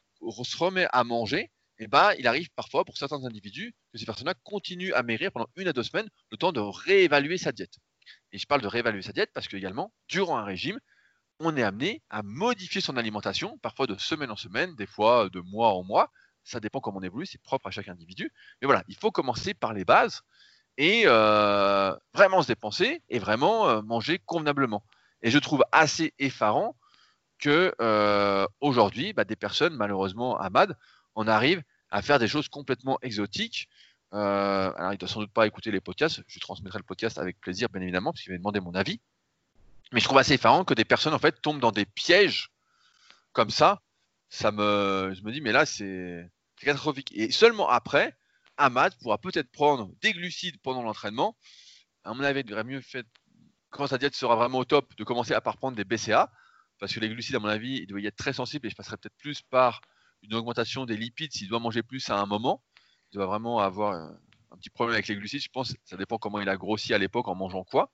[0.44, 1.50] se remet à manger,
[1.80, 5.48] eh ben, il arrive parfois pour certains individus que ces personnes-là continuent à maigrir pendant
[5.56, 7.78] une à deux semaines, le temps de réévaluer sa diète.
[8.32, 10.80] Et je parle de réévaluer sa diète parce que également, durant un régime,
[11.40, 15.42] on est amené à modifier son alimentation, parfois de semaine en semaine, des fois de
[15.42, 16.12] mois en mois,
[16.44, 18.32] ça dépend comment on évolue, c'est propre à chaque individu.
[18.62, 20.22] Mais voilà, il faut commencer par les bases
[20.78, 24.84] et euh, vraiment se dépenser et vraiment euh, manger convenablement.
[25.22, 26.76] Et je trouve assez effarant
[27.40, 30.78] que euh, aujourd'hui, bah, des personnes, malheureusement, à MAD,
[31.16, 33.70] on arrive à faire des choses complètement exotiques.
[34.12, 36.22] alors, il ne doit sans doute pas écouter les podcasts.
[36.28, 39.00] Je transmettrai le podcast avec plaisir, bien évidemment, parce qu'il va demander mon avis.
[39.92, 42.52] Mais je trouve assez effarant que des personnes, en fait, tombent dans des pièges
[43.34, 43.82] comme ça.
[44.30, 46.30] Ça me, je me dis, mais là, c'est
[46.60, 47.12] catastrophique.
[47.14, 48.16] Et seulement après,
[48.58, 51.38] Ahmad pourra peut-être prendre des glucides pendant l'entraînement.
[52.04, 53.04] À mon avis, il devrait mieux faire,
[53.70, 56.32] quand sa diète sera vraiment au top, de commencer à par prendre des BCA.
[56.80, 58.76] Parce que les glucides, à mon avis, il doit y être très sensible et je
[58.76, 59.82] passerai peut-être plus par
[60.24, 62.62] une augmentation des lipides s'il doit manger plus à un moment.
[63.12, 65.42] Il doit vraiment avoir un petit problème avec les glucides.
[65.42, 67.92] Je pense ça dépend comment il a grossi à l'époque en mangeant quoi.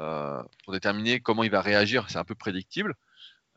[0.00, 2.94] Euh, pour déterminer comment il va réagir, c'est un peu prédictible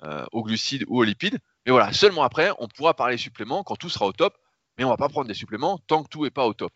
[0.03, 1.39] euh, aux glucides ou aux lipides.
[1.66, 4.38] Mais voilà, seulement après, on pourra parler suppléments quand tout sera au top.
[4.78, 6.74] Mais on va pas prendre des suppléments tant que tout n'est pas au top.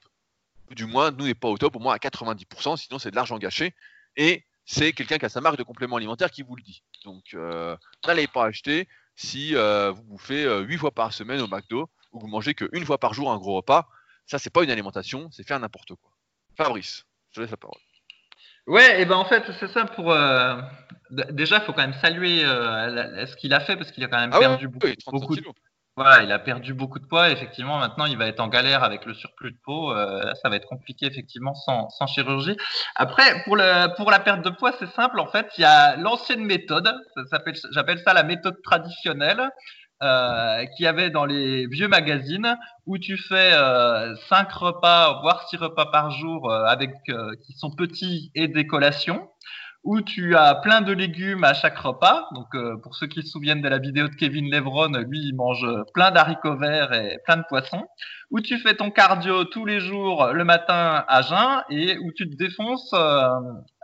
[0.71, 3.37] Du moins, nous n'est pas au top, au moins à 90%, sinon c'est de l'argent
[3.37, 3.75] gâché.
[4.15, 6.84] Et c'est quelqu'un qui a sa marque de complément alimentaire qui vous le dit.
[7.03, 11.47] Donc, euh, n'allez pas acheter si euh, vous bouffez euh, 8 fois par semaine au
[11.47, 13.88] McDo ou vous mangez qu'une fois par jour un gros repas.
[14.28, 16.11] Ça, c'est pas une alimentation, c'est faire n'importe quoi.
[16.55, 17.80] Fabrice, je te laisse la parole.
[18.67, 20.11] Ouais, et ben en fait, c'est ça pour.
[20.11, 20.61] euh,
[21.32, 24.20] Déjà, il faut quand même saluer euh, ce qu'il a fait parce qu'il a quand
[24.20, 25.41] même Ah ouais, perdu beaucoup, oui, 35 beaucoup de.
[26.00, 27.30] Voilà, il a perdu beaucoup de poids.
[27.30, 29.91] Effectivement, maintenant, il va être en galère avec le surplus de peau.
[29.91, 32.56] Euh, ça va être compliqué, effectivement, sans, sans chirurgie.
[32.95, 35.20] Après, pour, le, pour la perte de poids, c'est simple.
[35.20, 36.89] En fait, il y a l'ancienne méthode.
[37.74, 39.50] J'appelle ça la méthode traditionnelle.
[40.02, 45.45] Euh, qu'il y avait dans les vieux magazines où tu fais euh, cinq repas, voire
[45.50, 49.30] six repas par jour euh, avec euh, qui sont petits et des collations
[49.84, 52.27] où tu as plein de légumes à chaque repas.
[52.34, 55.36] Donc, euh, pour ceux qui se souviennent de la vidéo de Kevin Levron, lui, il
[55.36, 57.86] mange plein d'haricots verts et plein de poissons.
[58.32, 62.30] Où tu fais ton cardio tous les jours le matin à jeun et où tu
[62.30, 63.30] te défonces euh,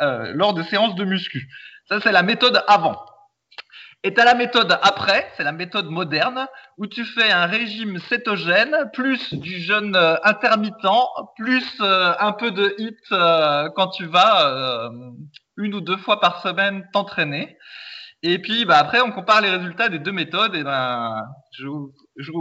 [0.02, 1.48] euh, lors de séances de muscu.
[1.88, 2.98] Ça, c'est la méthode avant.
[4.06, 6.46] Et tu as la méthode après, c'est la méthode moderne,
[6.78, 10.76] où tu fais un régime cétogène, plus du jeûne euh, intermittent,
[11.36, 14.90] plus euh, un peu de hit euh, quand tu vas euh,
[15.58, 17.58] une ou deux fois par semaine t'entraîner.
[18.24, 20.56] Et puis bah, après, on compare les résultats des deux méthodes.
[20.56, 21.68] Et ben, je,
[22.18, 22.32] je,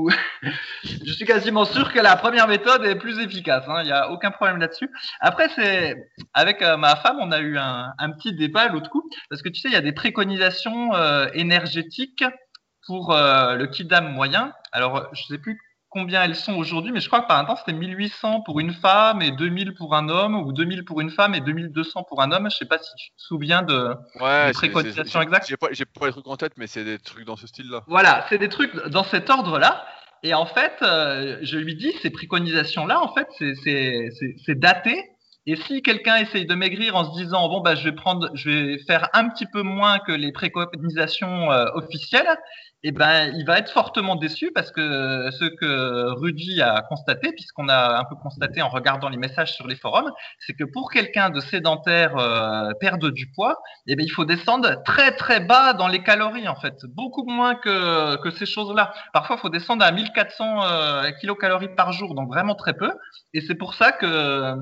[0.84, 3.64] je suis quasiment sûr que la première méthode est plus efficace.
[3.68, 3.82] hein.
[3.82, 4.88] Il n'y a aucun problème là-dessus.
[5.20, 5.96] Après, c'est
[6.32, 9.48] avec euh, ma femme, on a eu un, un petit débat l'autre coup, parce que
[9.50, 12.24] tu sais, il y a des préconisations euh, énergétiques
[12.86, 14.52] pour euh, le kidam moyen.
[14.72, 15.60] Alors, je sais plus
[15.94, 18.74] combien elles sont aujourd'hui, mais je crois que par un temps, c'était 1800 pour une
[18.74, 22.30] femme et 2000 pour un homme, ou 2000 pour une femme et 2200 pour un
[22.32, 22.50] homme.
[22.50, 23.94] Je sais pas si tu te souviens de...
[24.20, 27.24] Ouais, préconisations c'est- j'ai- exactes J'ai pas, les trucs en tête, mais c'est des trucs
[27.24, 27.82] dans ce style-là.
[27.86, 29.86] Voilà, c'est des trucs dans cet ordre-là.
[30.22, 35.02] Et en fait, euh, je lui dis, ces préconisations-là, en fait, c'est daté.
[35.46, 38.48] Et si quelqu'un essaye de maigrir en se disant, bon, bah, je vais prendre, je
[38.50, 42.26] vais faire un petit peu moins que les préconisations euh, officielles,
[42.86, 47.70] eh ben, il va être fortement déçu parce que ce que Rudy a constaté, puisqu'on
[47.70, 51.30] a un peu constaté en regardant les messages sur les forums, c'est que pour quelqu'un
[51.30, 53.56] de sédentaire euh, perdre du poids,
[53.86, 57.54] eh ben, il faut descendre très très bas dans les calories en fait, beaucoup moins
[57.54, 58.92] que, que ces choses-là.
[59.14, 62.90] Parfois, il faut descendre à 1400 euh, kilocalories par jour, donc vraiment très peu.
[63.32, 64.56] Et c'est pour ça que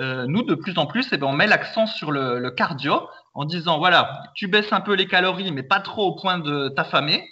[0.00, 3.44] euh, nous, de plus en plus, eh ben, on met l'accent sur le cardio en
[3.44, 7.24] disant voilà, tu baisses un peu les calories, mais pas trop au point de t'affamer.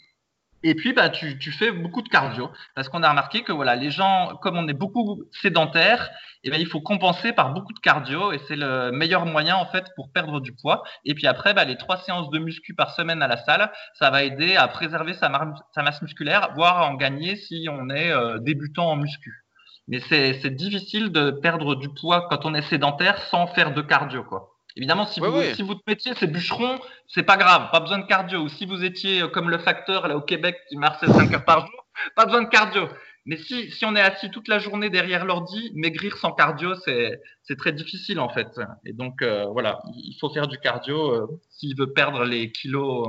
[0.62, 2.50] Et puis, bah, tu, tu fais beaucoup de cardio.
[2.74, 6.10] Parce qu'on a remarqué que voilà, les gens, comme on est beaucoup sédentaires,
[6.44, 9.66] eh ben, il faut compenser par beaucoup de cardio et c'est le meilleur moyen en
[9.66, 10.82] fait pour perdre du poids.
[11.04, 14.10] Et puis après, bah, les trois séances de muscu par semaine à la salle, ça
[14.10, 18.38] va aider à préserver sa, masse musculaire, voire à en gagner si on est euh,
[18.38, 19.44] débutant en muscu.
[19.88, 23.82] Mais c'est c'est difficile de perdre du poids quand on est sédentaire sans faire de
[23.82, 24.49] cardio, quoi.
[24.76, 25.54] Évidemment, si, vous, ouais.
[25.54, 28.40] si votre métier c'est bûcheron, c'est pas grave, pas besoin de cardio.
[28.40, 31.44] Ou si vous étiez euh, comme le facteur là au Québec qui marchait 5 heures
[31.44, 32.88] par jour, pas besoin de cardio.
[33.26, 37.56] Mais si, si on est assis toute la journée derrière l'ordi, maigrir sans cardio, c'est
[37.58, 38.48] très difficile en fait.
[38.86, 43.08] Et donc euh, voilà, il faut faire du cardio euh, s'il veut perdre les kilos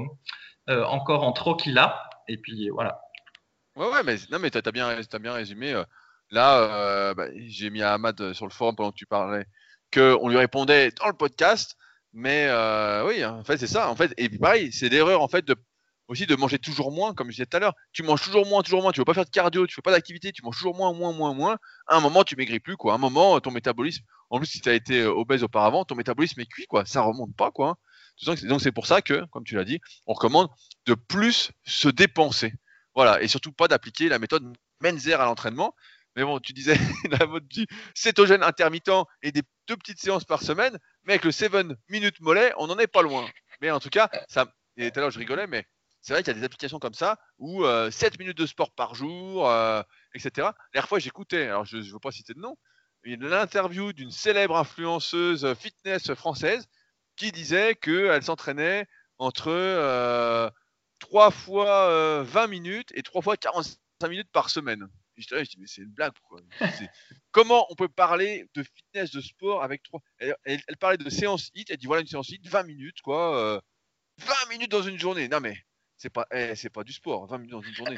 [0.69, 2.09] euh, encore en trop qu'il a.
[2.27, 3.01] Et puis voilà.
[3.75, 5.81] Ouais, ouais, mais non, mais t'as as bien, t'as bien résumé.
[6.29, 9.45] Là, bah, j'ai mis à Ahmad sur le forum pendant que tu parlais
[9.93, 11.75] qu'on lui répondait dans le podcast.
[12.13, 13.89] Mais euh, oui, en fait, c'est ça.
[13.89, 15.45] En fait, et pareil, c'est l'erreur en fait
[16.07, 17.73] aussi de manger toujours moins, comme je disais tout à l'heure.
[17.93, 18.91] Tu manges toujours moins, toujours moins.
[18.91, 21.13] Tu veux pas faire de cardio, tu fais pas d'activité, tu manges toujours moins, moins,
[21.13, 21.57] moins, moins.
[21.87, 22.93] À un moment, tu maigris plus, quoi.
[22.93, 24.03] À un moment, ton métabolisme.
[24.29, 26.85] En plus, si tu as été obèse auparavant, ton métabolisme est cuit, quoi.
[26.85, 27.77] Ça remonte pas, quoi.
[28.25, 30.49] Donc c'est pour ça que, comme tu l'as dit, on recommande
[30.85, 32.53] de plus se dépenser.
[32.93, 34.43] Voilà, et surtout pas d'appliquer la méthode
[34.81, 35.75] Menzer à l'entraînement.
[36.15, 36.77] Mais bon, tu disais
[37.19, 37.65] la mode du
[37.95, 38.91] cétogène intermittent
[39.23, 41.51] et des deux petites séances par semaine, mais avec le 7
[41.89, 43.27] minutes mollet, on n'en est pas loin.
[43.61, 44.45] Mais en tout cas, ça,
[44.77, 45.65] et tout à l'heure je rigolais, mais
[46.01, 48.71] c'est vrai qu'il y a des applications comme ça où euh, 7 minutes de sport
[48.73, 49.83] par jour, euh,
[50.15, 50.31] etc.
[50.37, 52.57] La dernière fois, j'écoutais, alors je ne veux pas citer de nom,
[53.03, 56.67] une l'interview d'une célèbre influenceuse fitness française
[57.15, 58.87] qui disait qu'elle s'entraînait
[59.17, 60.49] entre euh,
[60.99, 64.87] 3 fois euh, 20 minutes et 3 fois 45 minutes par semaine.
[65.21, 66.39] Et j'étais là, je dis, mais c'est une blague, quoi.
[67.31, 70.01] Comment on peut parler de fitness, de sport avec trois.
[70.17, 73.01] Elle, elle- elle parlait de séance hit, elle dit voilà une séance hit, 20 minutes,
[73.01, 73.37] quoi.
[73.37, 73.59] euh,
[74.17, 75.27] 20 minutes dans une journée.
[75.27, 75.55] Non, mais
[75.97, 77.97] c'est pas, eh, c'est pas du sport, 20 minutes dans une journée.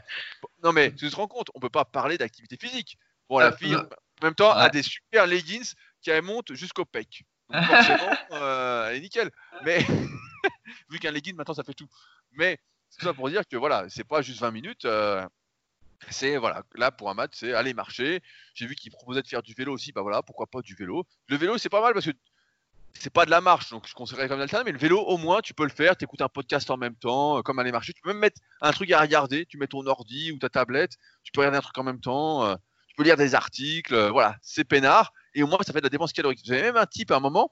[0.63, 2.97] Non, mais tu te rends compte, on peut pas parler d'activité physique.
[3.29, 3.87] Bon, la Euh, fille, euh,
[4.21, 4.69] En même temps, a Ouais.
[4.71, 7.23] des super leggings qui montent jusqu'au pec.
[7.49, 9.31] Donc forcément, euh, elle est nickel.
[9.65, 9.79] Mais
[10.89, 11.87] vu qu'un legging maintenant ça fait tout.
[12.33, 12.57] Mais
[12.89, 14.85] c'est ça pour dire que voilà, c'est pas juste 20 minutes.
[14.85, 15.25] euh,
[16.09, 18.21] c'est voilà, là pour un match, c'est aller marcher.
[18.53, 21.05] J'ai vu qu'il proposait de faire du vélo aussi, bah voilà, pourquoi pas du vélo.
[21.27, 22.11] Le vélo, c'est pas mal parce que
[22.99, 25.41] c'est pas de la marche, donc je conseillerais comme alternative, mais le vélo, au moins,
[25.41, 27.93] tu peux le faire, t'écoutes un podcast en même temps, euh, comme aller marcher.
[27.93, 30.93] Tu peux même mettre un truc à regarder, tu mets ton ordi ou ta tablette,
[31.23, 32.55] tu peux regarder un truc en même temps, euh,
[32.87, 35.85] tu peux lire des articles, euh, voilà, c'est peinard, et au moins, ça fait de
[35.85, 36.39] la dépense calorique.
[36.43, 37.51] J'avais même un type à un moment,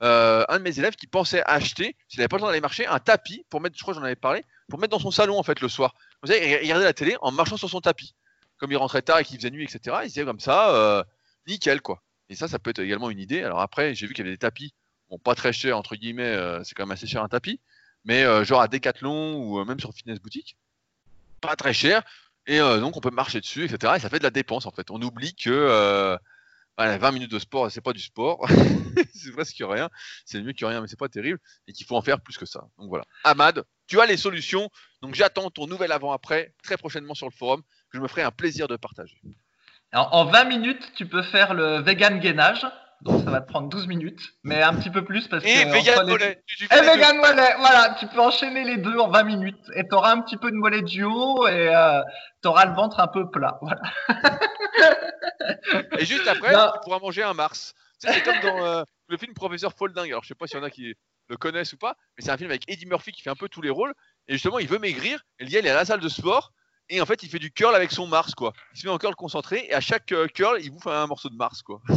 [0.00, 2.98] un de mes élèves qui pensait acheter, s'il n'avait pas le temps d'aller marcher, un
[2.98, 5.60] tapis pour mettre, je crois j'en avais parlé, pour mettre dans son salon en fait
[5.60, 5.94] le soir.
[6.22, 8.14] Vous savez, il regardait la télé en marchant sur son tapis.
[8.58, 9.98] Comme il rentrait tard et qu'il faisait nuit, etc.
[10.02, 11.02] Il disait comme ça, euh,
[11.46, 12.02] nickel quoi.
[12.28, 13.42] Et ça, ça peut être également une idée.
[13.42, 14.74] Alors après, j'ai vu qu'il y avait des tapis,
[15.08, 17.60] bon, pas très cher entre guillemets, euh, c'est quand même assez cher un tapis,
[18.04, 20.56] mais euh, genre à Decathlon ou même sur Fitness Boutique,
[21.40, 22.02] pas très cher.
[22.46, 23.94] Et donc on peut marcher dessus, etc.
[23.96, 24.90] Et ça fait de la dépense en fait.
[24.90, 26.16] On oublie que euh,
[26.76, 28.48] voilà, 20 minutes de sport, c'est pas du sport,
[29.14, 29.90] c'est presque rien.
[30.24, 32.46] C'est mieux que rien, mais c'est pas terrible et qu'il faut en faire plus que
[32.46, 32.60] ça.
[32.78, 33.04] Donc voilà.
[33.24, 34.70] Ahmad, tu as les solutions.
[35.02, 38.30] Donc j'attends ton nouvel avant-après très prochainement sur le forum que je me ferai un
[38.30, 39.16] plaisir de partager.
[39.92, 42.64] Alors, en 20 minutes, tu peux faire le vegan gainage.
[43.02, 45.70] Donc, ça va te prendre 12 minutes, mais un petit peu plus parce Et que.
[45.72, 46.42] vegan entre les- mollet.
[46.60, 50.12] Et vegan mollet, voilà, tu peux enchaîner les deux en 20 minutes et tu auras
[50.12, 51.72] un petit peu de mollet du haut et
[52.42, 53.58] tu auras le ventre un peu plat.
[53.62, 53.80] Voilà.
[55.98, 56.70] Et juste après, Non.
[56.74, 57.74] tu pourras manger un Mars.
[57.98, 60.06] C'est comme dans euh, le film Professeur Folding.
[60.10, 60.94] Alors je sais pas s'il y en a qui
[61.28, 63.48] le connaissent ou pas, mais c'est un film avec Eddie Murphy qui fait un peu
[63.48, 63.94] tous les rôles.
[64.30, 65.20] Et justement, il veut maigrir.
[65.40, 66.52] Il est à la salle de sport.
[66.88, 68.52] Et en fait, il fait du curl avec son Mars, quoi.
[68.74, 69.66] Il se met en curl concentré.
[69.68, 71.80] Et à chaque euh, curl, il bouffe un morceau de Mars, quoi.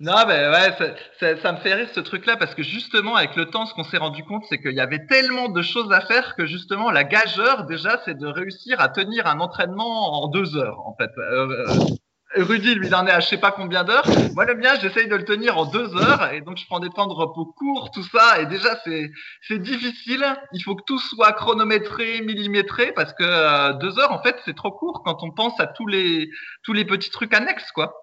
[0.00, 3.34] Non, mais ouais, ça, ça- ça me fait rire ce truc-là parce que justement, avec
[3.36, 6.00] le temps, ce qu'on s'est rendu compte, c'est qu'il y avait tellement de choses à
[6.02, 10.56] faire que justement, la gageure, déjà, c'est de réussir à tenir un entraînement en deux
[10.56, 11.10] heures, en fait.
[11.18, 11.74] Euh, euh,
[12.36, 14.06] Rudy, lui, il en est à je sais pas combien d'heures.
[14.34, 16.90] Moi, le mien, j'essaye de le tenir en deux heures et donc je prends des
[16.90, 18.40] temps de repos courts, tout ça.
[18.40, 19.10] Et déjà, c'est
[19.42, 20.24] c'est difficile.
[20.52, 24.54] Il faut que tout soit chronométré, millimétré parce que euh, deux heures, en fait, c'est
[24.54, 26.28] trop court quand on pense à tous les
[26.64, 27.94] tous les petits trucs annexes, quoi.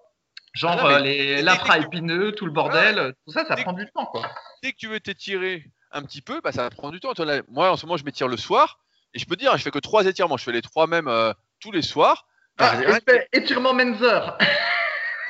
[0.54, 3.86] Genre Ah non, euh, les l'infra-épineux, tout le bordel, tout ça, ça Dès prend du
[3.92, 4.22] temps, quoi.
[4.62, 7.12] Dès que tu veux t'étirer un petit peu, bah, ça prend du temps.
[7.48, 8.78] Moi, en ce moment, je m'étire le soir.
[9.14, 10.36] Et je peux te dire, je fais que trois étirements.
[10.36, 12.26] Je fais les trois mêmes euh, tous les soirs.
[12.58, 14.38] Bah, Ah, espèce- étirement Menzer.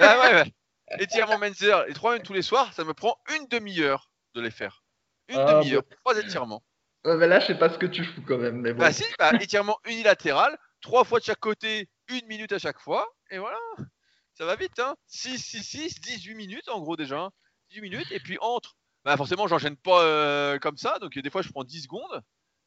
[0.01, 0.53] Ah ouais, ouais.
[1.01, 4.51] Étirement Menzer, les trois mêmes tous les soirs, ça me prend une demi-heure de les
[4.53, 4.85] faire.
[5.29, 6.62] Une Ah, demi-heure, trois étirements.
[7.05, 8.81] Ouais, mais là, je sais pas ce que tu fous quand même, mais bon.
[8.81, 13.09] Bah si, bah, étirement unilatéral, trois fois de chaque côté, une minute à chaque fois,
[13.31, 13.59] et voilà.
[14.35, 14.95] Ça va vite, hein.
[15.09, 17.18] 6, 6, 6, 18 minutes en gros déjà.
[17.18, 17.31] hein.
[17.70, 18.77] 18 minutes, et puis entre.
[19.05, 22.22] Bah forcément, j'enchaîne pas euh, comme ça, donc des fois je prends 10 secondes.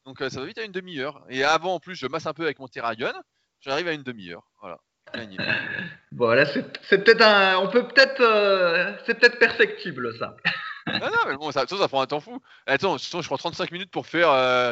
[0.05, 1.23] Donc euh, ça va vite à une demi-heure.
[1.29, 3.13] Et avant, en plus, je masse un peu avec mon Terragun,
[3.61, 4.43] j'arrive à une demi-heure.
[4.61, 4.79] Voilà.
[5.15, 5.37] Gagné.
[6.11, 7.59] Bon, là, c'est peut-être un.
[7.59, 8.19] On peut peut-être.
[8.19, 10.35] euh, C'est peut-être perfectible, ça.
[10.87, 12.41] Non, non, mais bon, ça, ça, ça prend un temps fou.
[12.65, 14.29] Attends, sinon, je prends 35 minutes pour faire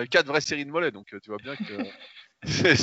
[0.09, 1.73] 4 vraies séries de mollets, donc euh, tu vois bien que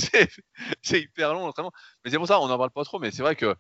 [0.83, 1.73] c'est- hyper long l'entraînement.
[2.05, 3.55] Mais c'est pour ça, on n'en parle pas trop, mais c'est vrai que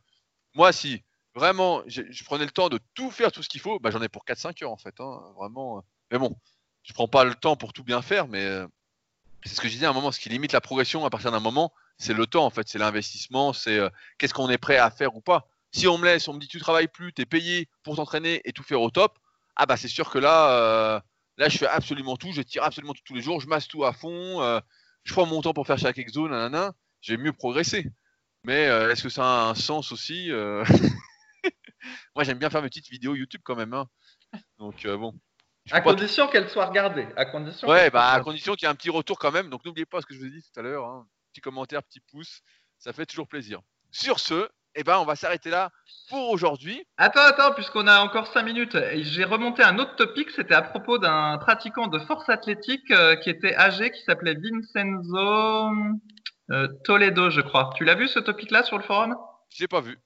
[0.54, 1.02] moi, si
[1.34, 4.08] vraiment je prenais le temps de tout faire, tout ce qu'il faut, bah, j'en ai
[4.08, 4.94] pour 4-5 heures en fait.
[5.00, 5.78] hein, vraiment.
[5.78, 5.80] euh.
[6.12, 6.36] Mais bon,
[6.84, 8.66] je prends pas le temps pour tout bien faire, mais euh,
[9.44, 11.30] c'est ce que je disais à un moment, ce qui limite la progression à partir
[11.30, 13.88] d'un moment, c'est le temps en fait, c'est l'investissement, c'est euh,
[14.18, 15.48] qu'est-ce qu'on est prêt à faire ou pas.
[15.72, 18.40] Si on me laisse, on me dit tu travailles plus, tu es payé pour t'entraîner
[18.44, 19.18] et tout faire au top,
[19.56, 21.00] ah bah c'est sûr que là, euh,
[21.36, 23.84] là je fais absolument tout, je tire absolument tout tous les jours, je masse tout
[23.84, 24.60] à fond, euh,
[25.04, 27.90] je prends mon temps pour faire chaque exo, nanana, j'ai mieux progressé.
[28.44, 30.28] Mais est-ce que ça a un sens aussi
[32.14, 33.72] Moi j'aime bien faire mes petites vidéos YouTube quand même.
[33.72, 33.88] hein.
[34.58, 35.14] Donc bon.
[35.70, 37.06] À condition qu'elle soit regardée.
[37.16, 37.68] À condition.
[37.68, 39.48] Ouais, bah à condition qu'il y ait un petit retour quand même.
[39.50, 40.84] Donc n'oubliez pas ce que je vous ai dit tout à l'heure.
[40.84, 41.06] hein.
[41.32, 42.42] Petit commentaire, petit pouce,
[42.78, 43.60] ça fait toujours plaisir.
[43.90, 45.70] Sur ce, eh ben, on va s'arrêter là
[46.10, 46.84] pour aujourd'hui.
[46.96, 50.98] Attends, attends, puisqu'on a encore 5 minutes, j'ai remonté un autre topic, c'était à propos
[50.98, 55.70] d'un pratiquant de force athlétique euh, qui était âgé, qui s'appelait Vincenzo
[56.50, 57.70] euh, Toledo, je crois.
[57.76, 59.16] Tu l'as vu ce topic-là sur le forum?
[59.48, 59.98] Je l'ai pas vu.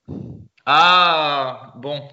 [0.67, 2.07] Ah, bon.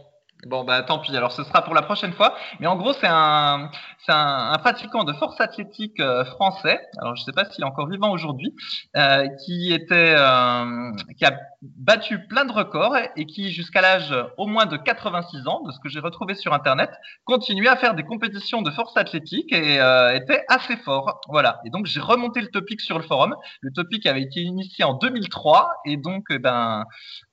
[0.45, 2.35] Bon, bah tant pis, alors ce sera pour la prochaine fois.
[2.59, 3.71] Mais en gros, c'est un,
[4.07, 7.89] un, un pratiquant de force athlétique euh, français, alors je sais pas s'il est encore
[7.89, 8.55] vivant aujourd'hui,
[8.95, 14.45] euh, qui était, euh, qui a battu plein de records et qui, jusqu'à l'âge au
[14.45, 16.91] moins de 86 ans, de ce que j'ai retrouvé sur Internet,
[17.23, 21.21] continuait à faire des compétitions de force athlétique et euh, était assez fort.
[21.27, 21.59] Voilà.
[21.65, 23.35] Et donc j'ai remonté le topic sur le forum.
[23.61, 26.85] Le topic avait été initié en 2003 et donc, eh ben,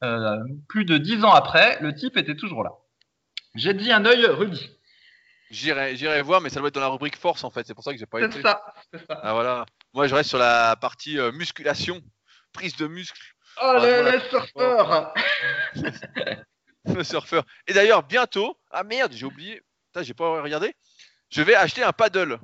[0.02, 2.70] euh, plus de 10 ans après, le type était toujours là.
[3.54, 4.70] J'ai dit un œil, Rudy.
[5.50, 7.66] J'irai, j'irai voir, mais ça doit être dans la rubrique force en fait.
[7.66, 8.32] C'est pour ça que j'ai pas été.
[8.36, 9.20] C'est ça, c'est ça.
[9.22, 9.66] Ah voilà.
[9.92, 12.00] Moi, je reste sur la partie euh, musculation,
[12.52, 13.20] prise de muscle.
[13.62, 15.12] Oh, le, le surfeur
[16.86, 17.44] Le surfeur.
[17.66, 19.62] Et d'ailleurs, bientôt, ah merde, j'ai oublié,
[19.92, 20.74] Putain, j'ai pas regardé,
[21.28, 22.38] je vais acheter un paddle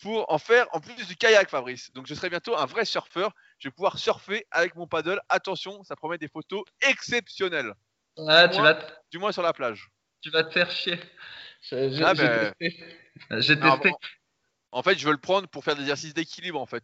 [0.00, 1.92] pour en faire en plus du kayak, Fabrice.
[1.92, 3.30] Donc je serai bientôt un vrai surfeur.
[3.58, 5.20] Je vais pouvoir surfer avec mon paddle.
[5.28, 7.74] Attention, ça promet des photos exceptionnelles.
[8.16, 9.88] Ouais, tu moins- vas, Du moins sur la plage.
[10.20, 10.98] Tu vas te faire chier.
[11.62, 12.52] J'ai j'ai- Ah, ben.
[12.58, 12.84] testé.
[13.38, 13.90] J'ai Ah, testé.
[13.90, 13.96] bon.
[14.70, 16.82] En fait, je veux le prendre pour faire des exercices d'équilibre, en fait.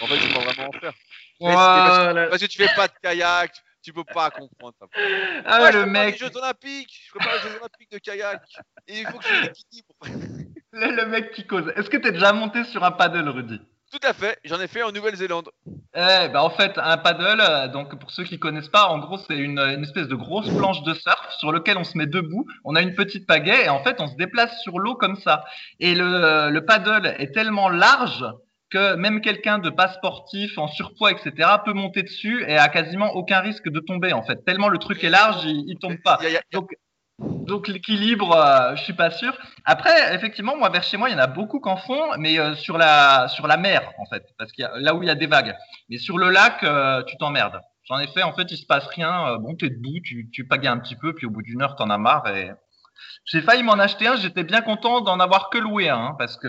[0.00, 0.92] En fait, je peux vraiment en faire.
[1.40, 2.26] Parce, Voilà.
[2.28, 4.74] parce que tu fais pas de kayak, tu peux pas comprendre.
[4.80, 4.86] ça.
[5.44, 8.42] Ah, Ouais, je le mec, les Jeux Olympiques, je prépare les Jeux Olympiques de kayak.
[8.88, 9.94] Et il faut que je l'équilibre.
[10.72, 11.72] le, le mec qui cause.
[11.76, 13.60] Est-ce que t'es déjà monté sur un paddle, Rudy?
[14.00, 15.50] Tout à fait, j'en ai fait en Nouvelle-Zélande.
[15.94, 19.18] Eh ben en fait, un paddle, euh, donc pour ceux qui connaissent pas, en gros
[19.18, 22.44] c'est une, une espèce de grosse planche de surf sur lequel on se met debout.
[22.64, 25.44] On a une petite pagaie et en fait on se déplace sur l'eau comme ça.
[25.78, 28.24] Et le, le paddle est tellement large
[28.70, 31.48] que même quelqu'un de pas sportif, en surpoids, etc.
[31.64, 34.44] peut monter dessus et a quasiment aucun risque de tomber en fait.
[34.44, 36.18] Tellement le truc est large, il, il tombe pas.
[36.20, 36.70] Il y a- il y a- Donc,
[37.18, 39.36] donc l'équilibre, euh, je suis pas sûr.
[39.64, 42.54] Après, effectivement, moi vers chez moi, il y en a beaucoup qu'en font, mais euh,
[42.56, 45.10] sur la sur la mer en fait, parce qu'il y a là où il y
[45.10, 45.54] a des vagues.
[45.88, 47.60] Mais sur le lac, euh, tu t'emmerdes.
[47.84, 49.28] J'en ai fait, en fait, il se passe rien.
[49.28, 51.76] Euh, bon, t'es debout, tu tu pagaies un petit peu, puis au bout d'une heure,
[51.76, 52.26] t'en as marre.
[52.28, 52.50] Et
[53.26, 54.16] j'ai failli m'en acheter un.
[54.16, 56.48] J'étais bien content d'en avoir que loué un, hein, parce que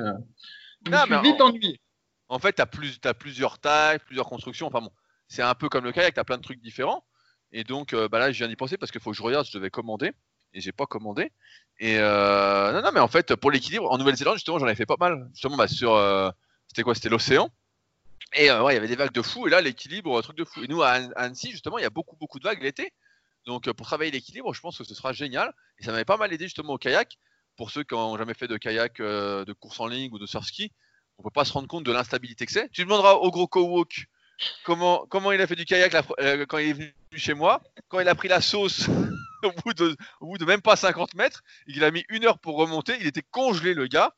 [0.86, 1.80] je me Non, suis vite ennuyé.
[2.28, 4.66] En fait, tu as, plus, t'as plusieurs tailles, plusieurs constructions.
[4.66, 4.92] Enfin bon,
[5.28, 7.04] c'est un peu comme le kayak, tu as plein de trucs différents.
[7.52, 9.56] Et donc bah là, je viens d'y penser parce qu'il faut que je regarde, je
[9.56, 10.12] devais commander.
[10.56, 11.32] Et j'ai pas commandé.
[11.80, 14.86] Et euh, non, non, mais en fait, pour l'équilibre, en Nouvelle-Zélande, justement, j'en ai fait
[14.86, 15.28] pas mal.
[15.34, 15.94] Justement, bah, sur.
[15.94, 16.32] euh,
[16.68, 16.96] c'était quoi?
[16.96, 17.50] C'était l'océan.
[18.34, 19.48] Et euh, ouais, il y avait des vagues de fou.
[19.48, 20.64] Et là, l'équilibre, truc de fou.
[20.64, 22.94] Et nous, à Anne- à Annecy, justement, il y a beaucoup, beaucoup de vagues l'été.
[23.46, 25.54] Donc, pour travailler l'équilibre, je pense que ce sera génial.
[25.78, 27.18] Et ça m'avait pas mal aidé, justement, au kayak.
[27.58, 30.46] Pour ceux qui n'ont jamais fait de kayak, de course en ligne ou de surf
[30.46, 30.72] ski,
[31.18, 32.70] on peut pas se rendre compte de l'instabilité que c'est.
[32.72, 34.08] Tu demanderas au gros co-walk
[34.64, 35.96] comment, comment il a fait du kayak
[36.48, 38.90] quand il est venu chez moi, quand il a pris la sauce
[39.46, 42.40] au, bout de, au bout de même pas 50 mètres, qu'il a mis une heure
[42.40, 44.12] pour remonter, il était congelé le gars.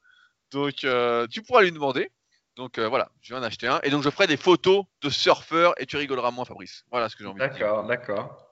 [0.51, 2.09] Donc euh, tu pourras lui demander.
[2.55, 3.79] Donc euh, voilà, je viens d'acheter un.
[3.83, 6.83] Et donc je ferai des photos de surfeurs et tu rigoleras moins Fabrice.
[6.91, 7.59] Voilà ce que j'ai envie de dire.
[7.59, 8.47] D'accord, d'accord.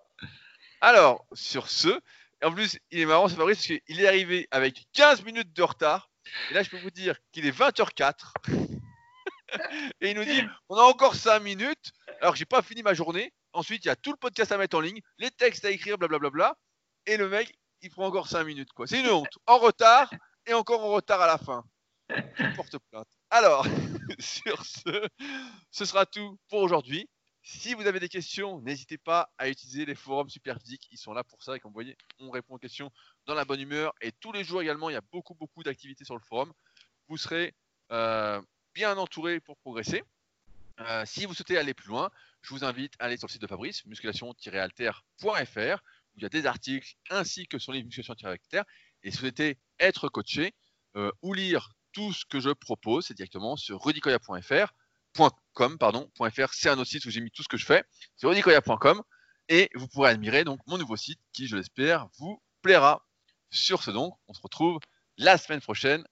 [0.81, 1.99] Alors, sur ce,
[2.43, 5.63] en plus, il est marrant, c'est Fabrice, parce qu'il est arrivé avec 15 minutes de
[5.63, 6.11] retard.
[6.51, 8.13] Et là, je peux vous dire qu'il est 20h04.
[10.01, 11.91] et il nous dit on a encore 5 minutes,
[12.21, 13.33] alors que j'ai pas fini ma journée.
[13.53, 15.97] Ensuite, il y a tout le podcast à mettre en ligne, les textes à écrire,
[15.97, 16.55] blablabla.
[17.05, 18.73] Et le mec, il prend encore 5 minutes.
[18.73, 18.87] quoi.
[18.87, 19.37] C'est une honte.
[19.45, 20.11] En retard
[20.45, 21.63] et encore en retard à la fin.
[22.55, 23.07] Porte plainte.
[23.29, 23.65] Alors,
[24.19, 25.07] sur ce,
[25.71, 27.09] ce sera tout pour aujourd'hui.
[27.47, 30.87] Si vous avez des questions, n'hésitez pas à utiliser les forums Superphysique.
[30.91, 31.55] Ils sont là pour ça.
[31.55, 32.91] Et comme vous voyez, on répond aux questions
[33.27, 33.93] dans la bonne humeur.
[34.01, 36.51] Et tous les jours également, il y a beaucoup, beaucoup d'activités sur le forum.
[37.07, 37.53] Vous serez
[37.91, 38.41] euh,
[38.73, 40.03] bien entouré pour progresser.
[40.79, 42.09] Euh, si vous souhaitez aller plus loin,
[42.41, 45.83] je vous invite à aller sur le site de Fabrice, musculation-alter.fr,
[46.15, 48.61] il y a des articles ainsi que sur les musculation-alter.
[49.03, 50.53] Et si vous souhaitez être coaché
[50.95, 54.73] euh, ou lire tout ce que je propose, c'est directement sur rudicoya.fr.
[55.53, 57.85] .com, pardon, .fr, c'est un autre site où j'ai mis tout ce que je fais.
[58.17, 59.01] C'est rudicoya.com
[59.47, 63.05] et vous pourrez admirer donc mon nouveau site qui, je l'espère, vous plaira.
[63.51, 64.79] Sur ce donc, on se retrouve
[65.17, 66.03] la semaine prochaine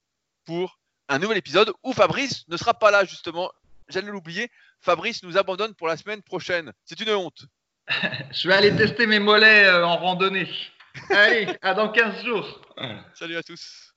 [0.46, 0.78] pour
[1.08, 3.50] un nouvel épisode où Fabrice ne sera pas là justement.
[3.88, 4.50] J'allais l'oublier.
[4.80, 6.72] Fabrice nous abandonne pour la semaine prochaine.
[6.86, 7.44] C'est une honte.
[8.32, 10.48] Je vais aller tester mes mollets euh, en randonnée.
[11.10, 12.62] Allez, à dans 15 jours.
[13.14, 13.93] Salut à tous.